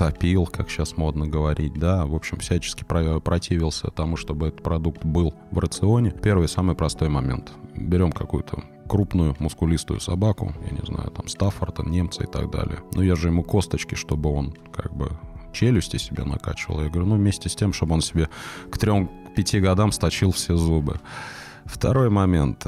топил, 0.00 0.46
как 0.46 0.70
сейчас 0.70 0.96
модно 0.96 1.26
говорить, 1.26 1.74
да, 1.74 2.06
в 2.06 2.14
общем, 2.14 2.38
всячески 2.38 2.84
противился 2.84 3.88
тому, 3.88 4.16
чтобы 4.16 4.48
этот 4.48 4.62
продукт 4.62 5.04
был 5.04 5.34
в 5.50 5.58
рационе. 5.58 6.10
Первый 6.10 6.48
самый 6.48 6.74
простой 6.74 7.10
момент. 7.10 7.52
Берем 7.76 8.10
какую-то 8.10 8.64
крупную 8.88 9.36
мускулистую 9.38 10.00
собаку, 10.00 10.54
я 10.64 10.70
не 10.70 10.82
знаю, 10.86 11.10
там 11.10 11.28
Стаффорда, 11.28 11.82
немца 11.82 12.24
и 12.24 12.26
так 12.26 12.50
далее. 12.50 12.78
Но 12.94 13.02
я 13.02 13.14
же 13.14 13.28
ему 13.28 13.42
косточки, 13.42 13.94
чтобы 13.94 14.32
он 14.32 14.54
как 14.72 14.96
бы 14.96 15.10
челюсти 15.52 15.98
себе 15.98 16.24
накачивал. 16.24 16.80
Я 16.80 16.88
говорю, 16.88 17.04
ну 17.06 17.16
вместе 17.16 17.50
с 17.50 17.54
тем, 17.54 17.74
чтобы 17.74 17.92
он 17.92 18.00
себе 18.00 18.30
к 18.70 18.78
трем-пяти 18.78 19.60
годам 19.60 19.92
сточил 19.92 20.32
все 20.32 20.56
зубы. 20.56 20.98
Второй 21.66 22.08
момент. 22.08 22.64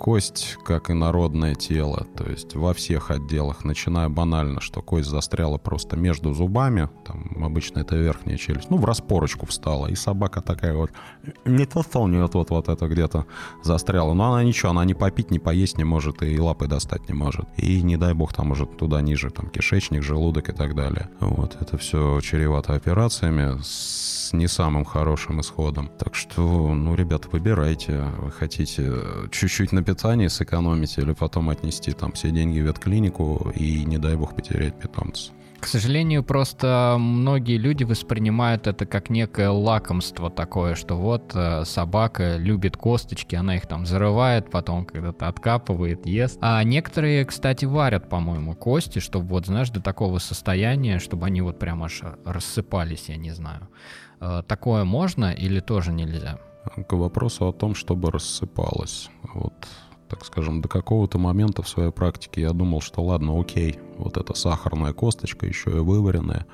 Э, 0.00 0.04
кость, 0.04 0.56
как 0.64 0.90
и 0.90 0.94
народное 0.94 1.54
тело, 1.54 2.06
то 2.16 2.24
есть 2.24 2.54
во 2.54 2.72
всех 2.72 3.10
отделах, 3.10 3.64
начиная 3.64 4.08
банально, 4.08 4.60
что 4.60 4.82
кость 4.82 5.08
застряла 5.08 5.58
просто 5.58 5.96
между 5.96 6.32
зубами, 6.32 6.88
там 7.04 7.44
обычно 7.44 7.80
это 7.80 7.96
верхняя 7.96 8.38
челюсть, 8.38 8.70
ну, 8.70 8.78
в 8.78 8.84
распорочку 8.84 9.46
встала, 9.46 9.88
и 9.88 9.94
собака 9.94 10.40
такая 10.40 10.74
вот, 10.74 10.90
не 11.44 11.66
то, 11.66 11.82
что 11.82 12.00
у 12.00 12.08
нее 12.08 12.28
вот, 12.32 12.50
вот 12.50 12.68
это 12.68 12.88
где-то 12.88 13.26
застряла, 13.62 14.14
но 14.14 14.32
она 14.32 14.42
ничего, 14.42 14.70
она 14.70 14.84
не 14.84 14.94
попить, 14.94 15.30
не 15.30 15.38
поесть 15.38 15.78
не 15.78 15.84
может, 15.84 16.22
и 16.22 16.40
лапы 16.40 16.66
достать 16.66 17.08
не 17.08 17.14
может. 17.14 17.46
И 17.56 17.82
не 17.82 17.96
дай 17.96 18.14
бог 18.14 18.32
там 18.32 18.48
может 18.48 18.76
туда 18.78 19.00
ниже, 19.02 19.30
там 19.30 19.48
кишечник, 19.50 20.02
желудок 20.02 20.48
и 20.48 20.52
так 20.52 20.74
далее. 20.74 21.10
Вот, 21.20 21.56
это 21.60 21.76
все 21.76 22.20
чревато 22.20 22.74
операциями 22.74 23.60
с 23.62 24.10
не 24.32 24.48
самым 24.48 24.84
хорошим 24.84 25.40
исходом. 25.40 25.90
Так 25.98 26.14
что, 26.14 26.74
ну, 26.74 26.94
ребята, 26.94 27.28
выбирайте. 27.30 28.02
Вы 28.18 28.30
хотите 28.30 28.92
чуть-чуть 29.30 29.72
на 29.72 29.82
питании 29.94 30.28
сэкономить 30.28 30.98
или 30.98 31.12
потом 31.12 31.50
отнести 31.50 31.92
там 31.92 32.12
все 32.12 32.30
деньги 32.30 32.60
в 32.60 32.66
ветклинику 32.66 33.52
и, 33.56 33.84
не 33.84 33.98
дай 33.98 34.14
бог, 34.16 34.34
потерять 34.36 34.74
питомца. 34.74 35.32
К 35.60 35.66
сожалению, 35.66 36.22
просто 36.24 36.96
многие 36.98 37.58
люди 37.58 37.84
воспринимают 37.84 38.66
это 38.66 38.86
как 38.86 39.10
некое 39.10 39.50
лакомство 39.50 40.30
такое, 40.30 40.74
что 40.74 40.96
вот 40.96 41.32
э, 41.34 41.64
собака 41.66 42.36
любит 42.38 42.78
косточки, 42.78 43.34
она 43.34 43.56
их 43.56 43.66
там 43.66 43.84
зарывает, 43.84 44.50
потом 44.50 44.86
когда-то 44.86 45.28
откапывает, 45.28 46.06
ест. 46.06 46.38
А 46.40 46.64
некоторые, 46.64 47.26
кстати, 47.26 47.66
варят, 47.66 48.08
по-моему, 48.08 48.54
кости, 48.54 49.00
чтобы 49.00 49.26
вот, 49.26 49.46
знаешь, 49.46 49.68
до 49.70 49.82
такого 49.82 50.18
состояния, 50.18 50.98
чтобы 50.98 51.26
они 51.26 51.42
вот 51.42 51.58
прям 51.58 51.82
аж 51.82 52.02
рассыпались, 52.24 53.08
я 53.08 53.16
не 53.16 53.32
знаю. 53.32 53.68
Э, 54.20 54.42
такое 54.46 54.84
можно 54.84 55.30
или 55.32 55.60
тоже 55.60 55.92
нельзя? 55.92 56.38
К 56.88 56.92
вопросу 56.92 57.48
о 57.48 57.52
том, 57.52 57.74
чтобы 57.74 58.10
рассыпалось. 58.10 59.10
Вот 59.34 59.54
так 60.10 60.24
скажем, 60.24 60.60
до 60.60 60.68
какого-то 60.68 61.18
момента 61.18 61.62
в 61.62 61.68
своей 61.68 61.92
практике 61.92 62.40
я 62.40 62.52
думал, 62.52 62.80
что 62.80 63.02
ладно, 63.02 63.40
окей, 63.40 63.78
вот 63.96 64.16
эта 64.16 64.34
сахарная 64.34 64.92
косточка, 64.92 65.46
еще 65.46 65.70
и 65.70 65.74
вываренная, 65.74 66.46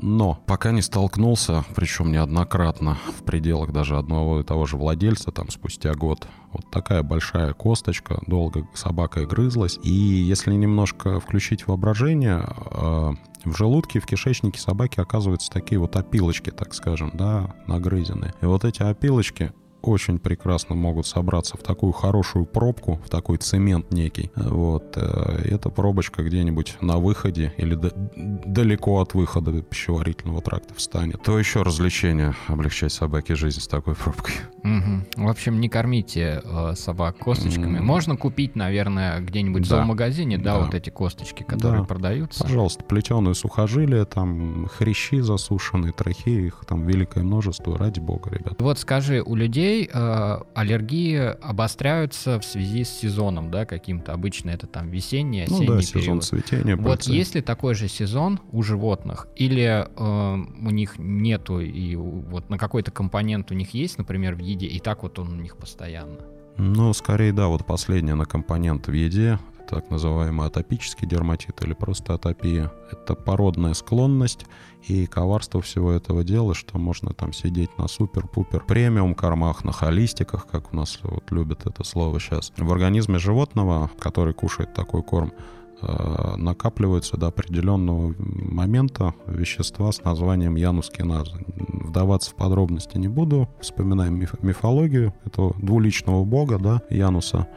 Но 0.00 0.38
пока 0.46 0.72
не 0.72 0.82
столкнулся, 0.82 1.64
причем 1.74 2.12
неоднократно, 2.12 2.98
в 3.18 3.22
пределах 3.22 3.72
даже 3.72 3.96
одного 3.96 4.40
и 4.40 4.44
того 4.44 4.66
же 4.66 4.76
владельца, 4.76 5.30
там 5.30 5.50
спустя 5.50 5.94
год, 5.94 6.26
вот 6.52 6.70
такая 6.70 7.02
большая 7.02 7.52
косточка, 7.52 8.20
долго 8.26 8.68
собака 8.74 9.24
грызлась. 9.24 9.78
И 9.82 9.92
если 9.92 10.52
немножко 10.52 11.20
включить 11.20 11.66
воображение, 11.66 12.44
а, 12.44 13.14
в 13.44 13.56
желудке, 13.56 14.00
в 14.00 14.06
кишечнике 14.06 14.60
собаки 14.60 15.00
оказываются 15.00 15.50
такие 15.50 15.78
вот 15.78 15.96
опилочки, 15.96 16.50
так 16.50 16.74
скажем, 16.74 17.10
да, 17.14 17.54
нагрызенные. 17.66 18.34
И 18.40 18.46
вот 18.46 18.64
эти 18.64 18.82
опилочки 18.82 19.52
очень 19.88 20.18
прекрасно 20.18 20.74
могут 20.74 21.06
собраться 21.06 21.56
в 21.56 21.62
такую 21.62 21.92
хорошую 21.92 22.46
пробку, 22.46 23.00
в 23.04 23.10
такой 23.10 23.38
цемент 23.38 23.92
некий. 23.92 24.30
Вот. 24.36 24.96
Э, 24.96 25.42
эта 25.44 25.68
пробочка 25.70 26.22
где-нибудь 26.22 26.76
на 26.80 26.98
выходе 26.98 27.52
или 27.56 27.78
далеко 28.16 29.00
от 29.00 29.14
выхода 29.14 29.62
пищеварительного 29.62 30.40
тракта 30.40 30.74
встанет. 30.74 31.22
То 31.22 31.38
еще 31.38 31.62
развлечение 31.62 32.34
облегчать 32.48 32.92
собаке 32.92 33.34
жизнь 33.34 33.60
с 33.60 33.68
такой 33.68 33.94
пробкой. 33.94 34.34
Угу. 34.62 35.24
В 35.24 35.28
общем, 35.28 35.60
не 35.60 35.68
кормите 35.68 36.40
э, 36.42 36.72
собак 36.74 37.18
косточками. 37.18 37.78
Mm. 37.78 37.82
Можно 37.82 38.16
купить, 38.16 38.56
наверное, 38.56 39.20
где-нибудь 39.20 39.62
да. 39.62 39.66
в 39.66 39.68
зоомагазине, 39.68 40.38
да, 40.38 40.54
да, 40.54 40.64
вот 40.64 40.74
эти 40.74 40.90
косточки, 40.90 41.42
которые 41.42 41.82
да. 41.82 41.86
продаются. 41.86 42.42
Пожалуйста, 42.42 42.84
плетеные 42.84 43.34
сухожилия, 43.34 44.04
там 44.04 44.66
хрящи 44.66 45.20
засушенные, 45.20 45.92
трахеи, 45.92 46.46
их 46.46 46.64
там 46.66 46.86
великое 46.86 47.24
множество, 47.24 47.76
ради 47.76 48.00
бога, 48.00 48.30
ребят. 48.30 48.54
Вот 48.60 48.78
скажи, 48.78 49.22
у 49.22 49.34
людей 49.34 49.73
людей 49.74 49.90
э, 49.92 50.38
аллергии 50.54 51.16
обостряются 51.42 52.38
в 52.38 52.44
связи 52.44 52.84
с 52.84 52.90
сезоном, 52.90 53.50
да, 53.50 53.64
каким-то. 53.64 54.12
Обычно 54.12 54.50
это 54.50 54.66
там 54.66 54.90
весенний, 54.90 55.42
осенний 55.42 55.66
ну, 55.66 55.74
да, 55.74 55.80
период. 55.80 56.04
сезон 56.04 56.20
цветения. 56.20 56.76
Вот 56.76 56.84
пыльцы. 56.84 57.12
есть 57.12 57.34
ли 57.34 57.42
такой 57.42 57.74
же 57.74 57.88
сезон 57.88 58.40
у 58.52 58.62
животных? 58.62 59.28
Или 59.36 59.86
э, 59.86 59.94
у 59.96 60.70
них 60.70 60.98
нету, 60.98 61.60
и 61.60 61.96
вот 61.96 62.50
на 62.50 62.58
какой-то 62.58 62.90
компонент 62.90 63.50
у 63.50 63.54
них 63.54 63.74
есть, 63.74 63.98
например, 63.98 64.34
в 64.34 64.38
еде, 64.38 64.66
и 64.66 64.78
так 64.78 65.02
вот 65.02 65.18
он 65.18 65.32
у 65.32 65.36
них 65.36 65.56
постоянно? 65.56 66.18
Ну, 66.56 66.92
скорее, 66.92 67.32
да, 67.32 67.48
вот 67.48 67.66
последнее 67.66 68.14
на 68.14 68.26
компонент 68.26 68.86
в 68.86 68.92
еде 68.92 69.38
так 69.68 69.90
называемый 69.90 70.46
атопический 70.46 71.06
дерматит 71.06 71.62
или 71.62 71.72
просто 71.72 72.14
атопия. 72.14 72.72
Это 72.90 73.14
породная 73.14 73.74
склонность 73.74 74.46
и 74.86 75.06
коварство 75.06 75.60
всего 75.60 75.92
этого 75.92 76.24
дела, 76.24 76.54
что 76.54 76.78
можно 76.78 77.12
там 77.12 77.32
сидеть 77.32 77.76
на 77.78 77.88
супер-пупер 77.88 78.64
премиум 78.66 79.14
кормах, 79.14 79.64
на 79.64 79.72
холистиках, 79.72 80.46
как 80.46 80.72
у 80.72 80.76
нас 80.76 80.98
вот 81.02 81.30
любят 81.30 81.66
это 81.66 81.84
слово 81.84 82.20
сейчас. 82.20 82.52
В 82.56 82.72
организме 82.72 83.18
животного, 83.18 83.90
который 83.98 84.34
кушает 84.34 84.74
такой 84.74 85.02
корм, 85.02 85.32
э, 85.80 86.36
накапливаются 86.36 87.16
до 87.16 87.28
определенного 87.28 88.14
момента 88.18 89.14
вещества 89.26 89.90
с 89.92 90.04
названием 90.04 90.56
янускиназа. 90.56 91.38
Вдаваться 91.56 92.30
в 92.30 92.34
подробности 92.34 92.98
не 92.98 93.08
буду. 93.08 93.48
Вспоминаем 93.60 94.18
миф 94.18 94.34
мифологию 94.42 95.14
этого 95.24 95.54
двуличного 95.58 96.24
бога, 96.24 96.58
да, 96.58 96.82
Януса. 96.90 97.48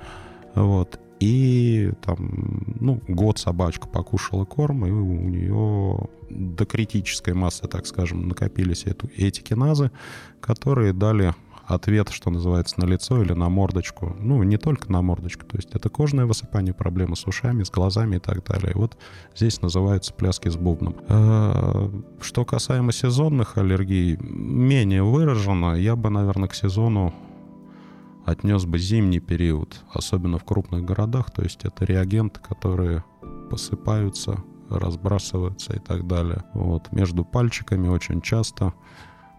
Вот. 0.55 0.99
И 1.19 1.91
там, 2.03 2.75
ну, 2.79 3.01
год 3.07 3.39
собачка 3.39 3.87
покушала 3.87 4.45
корм, 4.45 4.85
и 4.85 4.91
у 4.91 5.29
нее 5.29 6.07
до 6.29 6.65
критической 6.65 7.33
массы, 7.33 7.67
так 7.67 7.87
скажем, 7.87 8.27
накопились 8.27 8.83
эту, 8.85 9.09
эти 9.15 9.41
киназы, 9.41 9.91
которые 10.39 10.93
дали 10.93 11.33
ответ, 11.67 12.09
что 12.09 12.29
называется, 12.29 12.79
на 12.79 12.85
лицо 12.85 13.21
или 13.21 13.33
на 13.33 13.49
мордочку. 13.49 14.15
Ну, 14.19 14.41
не 14.43 14.57
только 14.57 14.91
на 14.91 15.01
мордочку. 15.01 15.45
То 15.45 15.57
есть 15.57 15.69
это 15.73 15.89
кожное 15.89 16.25
высыпание, 16.25 16.73
проблемы 16.73 17.15
с 17.15 17.27
ушами, 17.27 17.63
с 17.63 17.69
глазами 17.69 18.15
и 18.15 18.19
так 18.19 18.43
далее. 18.45 18.71
Вот 18.75 18.97
здесь 19.35 19.61
называются 19.61 20.13
пляски 20.13 20.47
с 20.49 20.55
бубном. 20.55 20.95
А, 21.09 21.91
что 22.21 22.45
касаемо 22.45 22.93
сезонных 22.93 23.57
аллергий, 23.57 24.17
менее 24.17 25.03
выражено. 25.03 25.75
Я 25.75 25.95
бы, 25.95 26.09
наверное, 26.09 26.47
к 26.47 26.55
сезону 26.55 27.13
отнес 28.27 28.65
бы 28.65 28.77
зимний 28.77 29.21
период, 29.21 29.79
особенно 29.93 30.37
в 30.37 30.43
крупных 30.43 30.83
городах, 30.83 31.31
то 31.31 31.43
есть 31.43 31.63
это 31.63 31.85
реагенты, 31.85 32.41
которые 32.41 33.05
посыпаются, 33.49 34.43
разбрасываются 34.69 35.73
и 35.73 35.79
так 35.79 36.07
далее. 36.07 36.43
Вот. 36.53 36.91
Между 36.91 37.23
пальчиками 37.23 37.87
очень 37.87 38.19
часто 38.21 38.73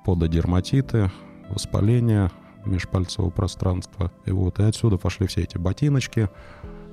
пододерматиты, 0.07 1.13
воспаление 1.51 2.31
межпальцевого 2.65 3.29
пространства. 3.29 4.11
И 4.25 4.31
вот 4.31 4.59
и 4.59 4.63
отсюда 4.63 4.97
пошли 4.97 5.27
все 5.27 5.43
эти 5.43 5.59
ботиночки, 5.59 6.31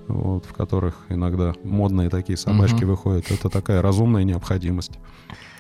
вот, 0.09 0.45
в 0.45 0.51
которых 0.51 0.97
иногда 1.07 1.53
модные 1.63 2.09
такие 2.09 2.35
собачки 2.35 2.83
угу. 2.83 2.91
выходят. 2.91 3.31
Это 3.31 3.49
такая 3.49 3.81
разумная 3.81 4.25
необходимость. 4.25 4.99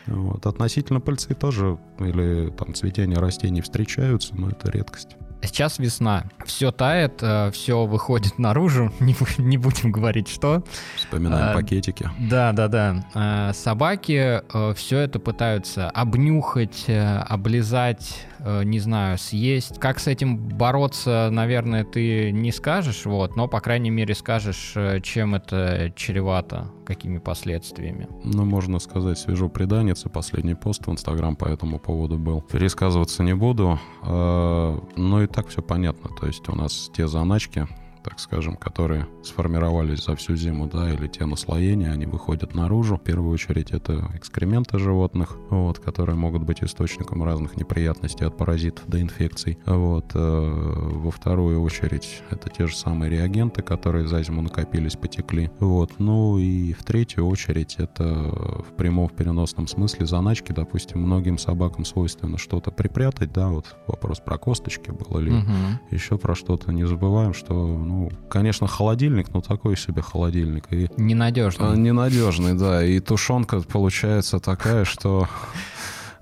Вот. 0.05 0.45
Относительно 0.45 0.99
пыльцы 0.99 1.33
тоже 1.33 1.79
или 1.99 2.49
там 2.57 2.73
цветения 2.73 3.17
растений 3.17 3.61
встречаются, 3.61 4.35
но 4.35 4.49
это 4.49 4.69
редкость. 4.69 5.15
Сейчас 5.45 5.79
весна, 5.79 6.25
все 6.45 6.71
тает, 6.71 7.19
э, 7.21 7.51
все 7.51 7.85
выходит 7.85 8.39
наружу, 8.39 8.91
не, 8.99 9.15
не 9.37 9.57
будем 9.57 9.91
говорить 9.91 10.27
что. 10.27 10.63
Вспоминаем 10.95 11.51
а, 11.51 11.53
пакетики. 11.53 12.09
Да, 12.19 12.51
да, 12.51 12.67
да. 12.67 13.05
А, 13.13 13.53
собаки 13.53 14.41
все 14.75 14.99
это 14.99 15.19
пытаются 15.19 15.89
обнюхать, 15.89 16.85
облизать, 16.87 18.25
не 18.39 18.79
знаю, 18.79 19.17
съесть. 19.17 19.79
Как 19.79 19.99
с 19.99 20.07
этим 20.07 20.37
бороться, 20.37 21.29
наверное, 21.31 21.83
ты 21.83 22.31
не 22.31 22.51
скажешь, 22.51 23.05
вот, 23.05 23.35
но, 23.35 23.47
по 23.47 23.59
крайней 23.59 23.89
мере, 23.89 24.13
скажешь, 24.13 24.73
чем 25.03 25.35
это 25.35 25.91
чревато, 25.95 26.69
какими 26.85 27.17
последствиями. 27.17 28.07
Ну, 28.23 28.45
можно 28.45 28.79
сказать, 28.79 29.17
свежо 29.17 29.49
преданница, 29.49 30.09
последний 30.09 30.55
пост 30.55 30.87
в 30.87 30.91
Инстаграм 30.91 31.35
по 31.35 31.45
этому 31.45 31.79
поводу 31.79 32.17
был. 32.17 32.41
Пересказываться 32.41 33.23
не 33.23 33.35
буду, 33.35 33.79
а, 34.03 34.79
но 34.95 35.23
и 35.23 35.27
так 35.27 35.47
все 35.47 35.61
понятно. 35.61 36.09
То 36.19 36.27
есть 36.27 36.47
у 36.47 36.55
нас 36.55 36.91
те 36.93 37.07
заначки, 37.07 37.67
так 38.05 38.19
скажем, 38.19 38.55
которые 38.55 39.07
сформировались 39.23 40.05
за 40.05 40.15
всю 40.15 40.35
зиму, 40.35 40.67
да, 40.67 40.93
или 40.93 41.07
те 41.07 41.25
наслоения, 41.25 41.91
они 41.91 42.05
выходят 42.05 42.53
наружу. 42.53 42.97
В 42.97 43.01
первую 43.01 43.33
очередь 43.33 43.71
это 43.71 44.11
экскременты 44.13 44.77
животных, 44.77 45.37
вот, 45.49 45.79
которые 45.79 46.15
могут 46.15 46.43
быть 46.43 46.63
источником 46.63 47.23
разных 47.23 47.57
неприятностей 47.57 48.23
от 48.23 48.37
паразитов 48.37 48.87
до 48.87 49.01
инфекций. 49.01 49.57
Вот. 49.65 50.11
Э, 50.13 50.19
во 50.19 51.09
вторую 51.09 51.63
очередь 51.63 52.21
это 52.29 52.47
те 52.49 52.67
же 52.67 52.75
самые 52.75 53.09
реагенты, 53.09 53.63
которые 53.63 54.07
за 54.07 54.21
зиму 54.21 54.43
накопились, 54.43 54.95
потекли. 54.95 55.49
Вот. 55.59 55.93
Ну 55.97 56.37
и 56.37 56.73
в 56.73 56.83
третью 56.83 57.25
очередь 57.25 57.75
это 57.79 58.03
в 58.05 58.75
прямом, 58.77 59.07
в 59.07 59.13
переносном 59.13 59.67
смысле 59.67 60.05
заначки, 60.05 60.51
допустим, 60.51 61.01
многим 61.01 61.39
собакам 61.39 61.85
свойственно 61.85 62.37
что-то 62.37 62.69
припрятать, 62.69 63.33
да, 63.33 63.47
вот 63.49 63.75
вопрос 63.87 64.19
про 64.19 64.37
косточки 64.37 64.91
был 64.91 65.17
или 65.17 65.31
угу. 65.31 65.51
еще 65.89 66.19
про 66.19 66.35
что-то. 66.35 66.71
Не 66.71 66.85
забываем, 66.85 67.33
что 67.33 67.53
ну, 67.55 67.94
ну, 67.95 68.11
конечно, 68.29 68.67
холодильник, 68.67 69.33
но 69.33 69.41
такой 69.41 69.77
себе 69.77 70.01
холодильник. 70.01 70.65
И, 70.71 70.89
ненадежный. 70.97 71.71
А, 71.71 71.75
ненадежный, 71.75 72.53
да. 72.53 72.83
И 72.83 72.99
тушенка 72.99 73.61
получается 73.61 74.39
такая, 74.39 74.83
что 74.83 75.27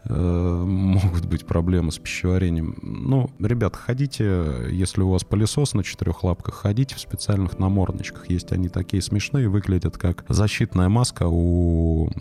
э, 0.05 0.13
могут 0.13 1.25
быть 1.25 1.47
проблемы 1.47 1.91
с 1.91 1.97
пищеварением. 1.97 2.77
Ну, 2.81 3.31
ребят, 3.39 3.75
ходите, 3.75 4.67
если 4.69 5.01
у 5.01 5.09
вас 5.09 5.23
пылесос 5.23 5.73
на 5.73 5.83
четырех 5.83 6.23
лапках, 6.23 6.53
ходите 6.55 6.95
в 6.95 6.99
специальных 6.99 7.57
намордничках. 7.57 8.29
Есть 8.29 8.51
они 8.51 8.69
такие 8.69 9.01
смешные, 9.01 9.49
выглядят 9.49 9.97
как 9.97 10.25
защитная 10.29 10.89
маска 10.89 11.23
у 11.27 12.11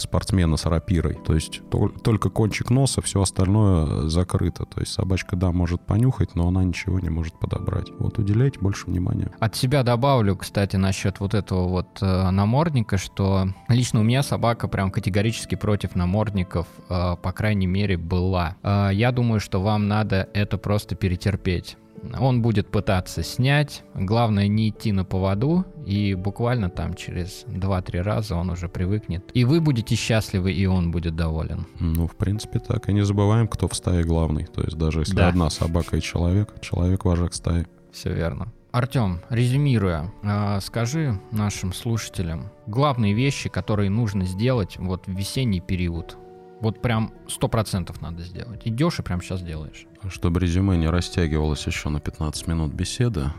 спортсмена 0.00 0.56
с 0.56 0.66
рапирой. 0.66 1.14
То 1.14 1.34
есть 1.34 1.60
только 2.02 2.30
кончик 2.30 2.70
носа, 2.70 3.02
все 3.02 3.22
остальное 3.22 4.08
закрыто. 4.08 4.64
То 4.64 4.80
есть 4.80 4.92
собачка, 4.92 5.36
да, 5.36 5.52
может 5.52 5.80
понюхать, 5.80 6.34
но 6.34 6.48
она 6.48 6.64
ничего 6.64 7.00
не 7.00 7.10
может 7.10 7.38
подобрать. 7.38 7.88
Вот 7.98 8.18
уделяйте 8.18 8.58
больше 8.60 8.86
внимания. 8.86 9.30
От 9.38 9.56
себя 9.56 9.82
добавлю, 9.82 10.36
кстати, 10.36 10.76
насчет 10.76 11.20
вот 11.20 11.34
этого 11.34 11.68
вот 11.68 11.98
э, 12.00 12.30
намордника, 12.30 12.98
что 12.98 13.48
лично 13.68 14.00
у 14.00 14.02
меня 14.02 14.22
собака 14.22 14.68
прям 14.68 14.90
категорически 14.90 15.54
против 15.54 15.94
намордников, 15.94 16.66
э, 16.88 17.16
по 17.20 17.32
крайней 17.32 17.66
мере, 17.66 17.96
была. 17.96 18.56
Э, 18.62 18.90
я 18.92 19.12
думаю, 19.12 19.40
что 19.40 19.60
вам 19.60 19.88
надо 19.88 20.28
это 20.34 20.58
просто 20.58 20.94
перетерпеть. 20.94 21.76
Он 22.18 22.42
будет 22.42 22.70
пытаться 22.70 23.22
снять. 23.22 23.82
Главное 23.94 24.48
не 24.48 24.70
идти 24.70 24.92
на 24.92 25.04
поводу. 25.04 25.66
И 25.90 26.14
буквально 26.14 26.70
там 26.70 26.94
через 26.94 27.44
2-3 27.48 28.02
раза 28.02 28.36
он 28.36 28.50
уже 28.50 28.68
привыкнет. 28.68 29.28
И 29.34 29.44
вы 29.44 29.60
будете 29.60 29.96
счастливы, 29.96 30.52
и 30.52 30.64
он 30.64 30.92
будет 30.92 31.16
доволен. 31.16 31.66
Ну, 31.80 32.06
в 32.06 32.14
принципе, 32.14 32.60
так. 32.60 32.88
И 32.88 32.92
не 32.92 33.04
забываем, 33.04 33.48
кто 33.48 33.66
в 33.66 33.74
стае 33.74 34.04
главный. 34.04 34.44
То 34.44 34.62
есть 34.62 34.78
даже 34.78 35.00
если 35.00 35.16
да. 35.16 35.28
одна 35.28 35.50
собака 35.50 35.96
и 35.96 36.00
человек, 36.00 36.54
человек 36.60 37.04
вожак 37.04 37.34
стаи. 37.34 37.66
Все 37.92 38.14
верно. 38.14 38.52
Артем, 38.70 39.20
резюмируя, 39.30 40.12
а, 40.22 40.60
скажи 40.60 41.18
нашим 41.32 41.72
слушателям 41.72 42.52
главные 42.68 43.12
вещи, 43.12 43.48
которые 43.48 43.90
нужно 43.90 44.26
сделать 44.26 44.76
вот 44.78 45.08
в 45.08 45.10
весенний 45.10 45.60
период 45.60 46.16
вот 46.60 46.82
прям 46.82 47.12
сто 47.26 47.48
процентов 47.48 48.00
надо 48.02 48.22
сделать. 48.22 48.60
Идешь 48.66 48.98
и 48.98 49.02
прям 49.02 49.22
сейчас 49.22 49.42
делаешь. 49.42 49.86
Чтобы 50.08 50.40
резюме 50.40 50.76
не 50.76 50.88
растягивалось 50.88 51.66
еще 51.66 51.88
на 51.88 52.00
15 52.00 52.46
минут 52.48 52.72
беседы, 52.72 53.32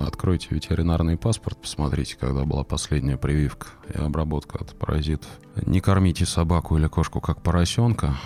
Откройте 0.00 0.48
ветеринарный 0.50 1.16
паспорт, 1.16 1.60
посмотрите, 1.60 2.16
когда 2.18 2.44
была 2.44 2.64
последняя 2.64 3.16
прививка 3.16 3.68
и 3.92 3.98
обработка 3.98 4.58
от 4.58 4.78
паразитов. 4.78 5.30
Не 5.66 5.80
кормите 5.80 6.26
собаку 6.26 6.76
или 6.76 6.86
кошку 6.86 7.20
как 7.20 7.42
поросенка, 7.42 8.16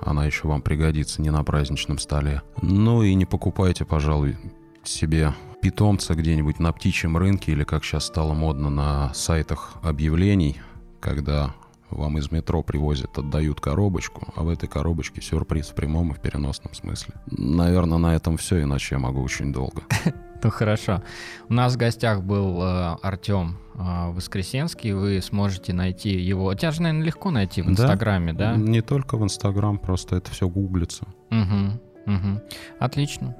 она 0.00 0.24
еще 0.24 0.48
вам 0.48 0.62
пригодится 0.62 1.22
не 1.22 1.30
на 1.30 1.44
праздничном 1.44 1.98
столе. 1.98 2.42
Ну 2.62 3.02
и 3.02 3.14
не 3.14 3.26
покупайте, 3.26 3.84
пожалуй, 3.84 4.36
себе 4.82 5.34
питомца 5.60 6.14
где-нибудь 6.14 6.58
на 6.58 6.72
птичьем 6.72 7.16
рынке 7.16 7.52
или, 7.52 7.64
как 7.64 7.84
сейчас 7.84 8.06
стало 8.06 8.32
модно, 8.32 8.70
на 8.70 9.14
сайтах 9.14 9.74
объявлений, 9.82 10.60
когда 11.00 11.54
вам 11.90 12.18
из 12.18 12.30
метро 12.30 12.62
привозят, 12.62 13.18
отдают 13.18 13.60
коробочку, 13.60 14.32
а 14.36 14.42
в 14.42 14.48
этой 14.48 14.68
коробочке 14.68 15.20
сюрприз 15.20 15.68
в 15.68 15.74
прямом 15.74 16.12
и 16.12 16.14
в 16.14 16.20
переносном 16.20 16.72
смысле. 16.74 17.14
Наверное, 17.26 17.98
на 17.98 18.14
этом 18.14 18.36
все, 18.36 18.62
иначе 18.62 18.94
я 18.94 18.98
могу 18.98 19.22
очень 19.22 19.52
долго. 19.52 19.82
Ну 20.42 20.50
хорошо. 20.50 21.02
У 21.48 21.54
нас 21.54 21.74
в 21.74 21.76
гостях 21.76 22.22
был 22.22 22.62
э, 22.62 22.96
Артем 23.02 23.58
э, 23.74 24.10
Воскресенский. 24.10 24.92
Вы 24.92 25.20
сможете 25.20 25.72
найти 25.72 26.10
его. 26.10 26.52
Тебя 26.54 26.70
же, 26.70 26.82
наверное, 26.82 27.06
легко 27.06 27.30
найти 27.30 27.62
в 27.62 27.68
Инстаграме, 27.68 28.32
да? 28.32 28.52
да? 28.52 28.56
Не 28.56 28.80
только 28.80 29.16
в 29.16 29.24
Инстаграм, 29.24 29.78
просто 29.78 30.16
это 30.16 30.30
все 30.30 30.48
гуглится. 30.48 31.04
Угу, 31.30 32.14
угу. 32.14 32.40
Отлично. 32.78 33.36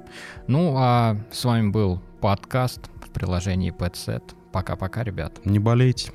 Ну, 0.47 0.75
а 0.77 1.17
с 1.31 1.43
вами 1.43 1.69
был 1.69 2.01
подкаст 2.21 2.89
в 3.03 3.09
приложении 3.11 3.73
PetSet. 3.73 4.23
Пока-пока, 4.51 5.03
ребят. 5.03 5.45
Не 5.45 5.59
болейте. 5.59 6.11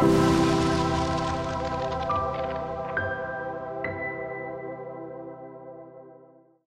thank 0.00 0.58
you 0.58 0.63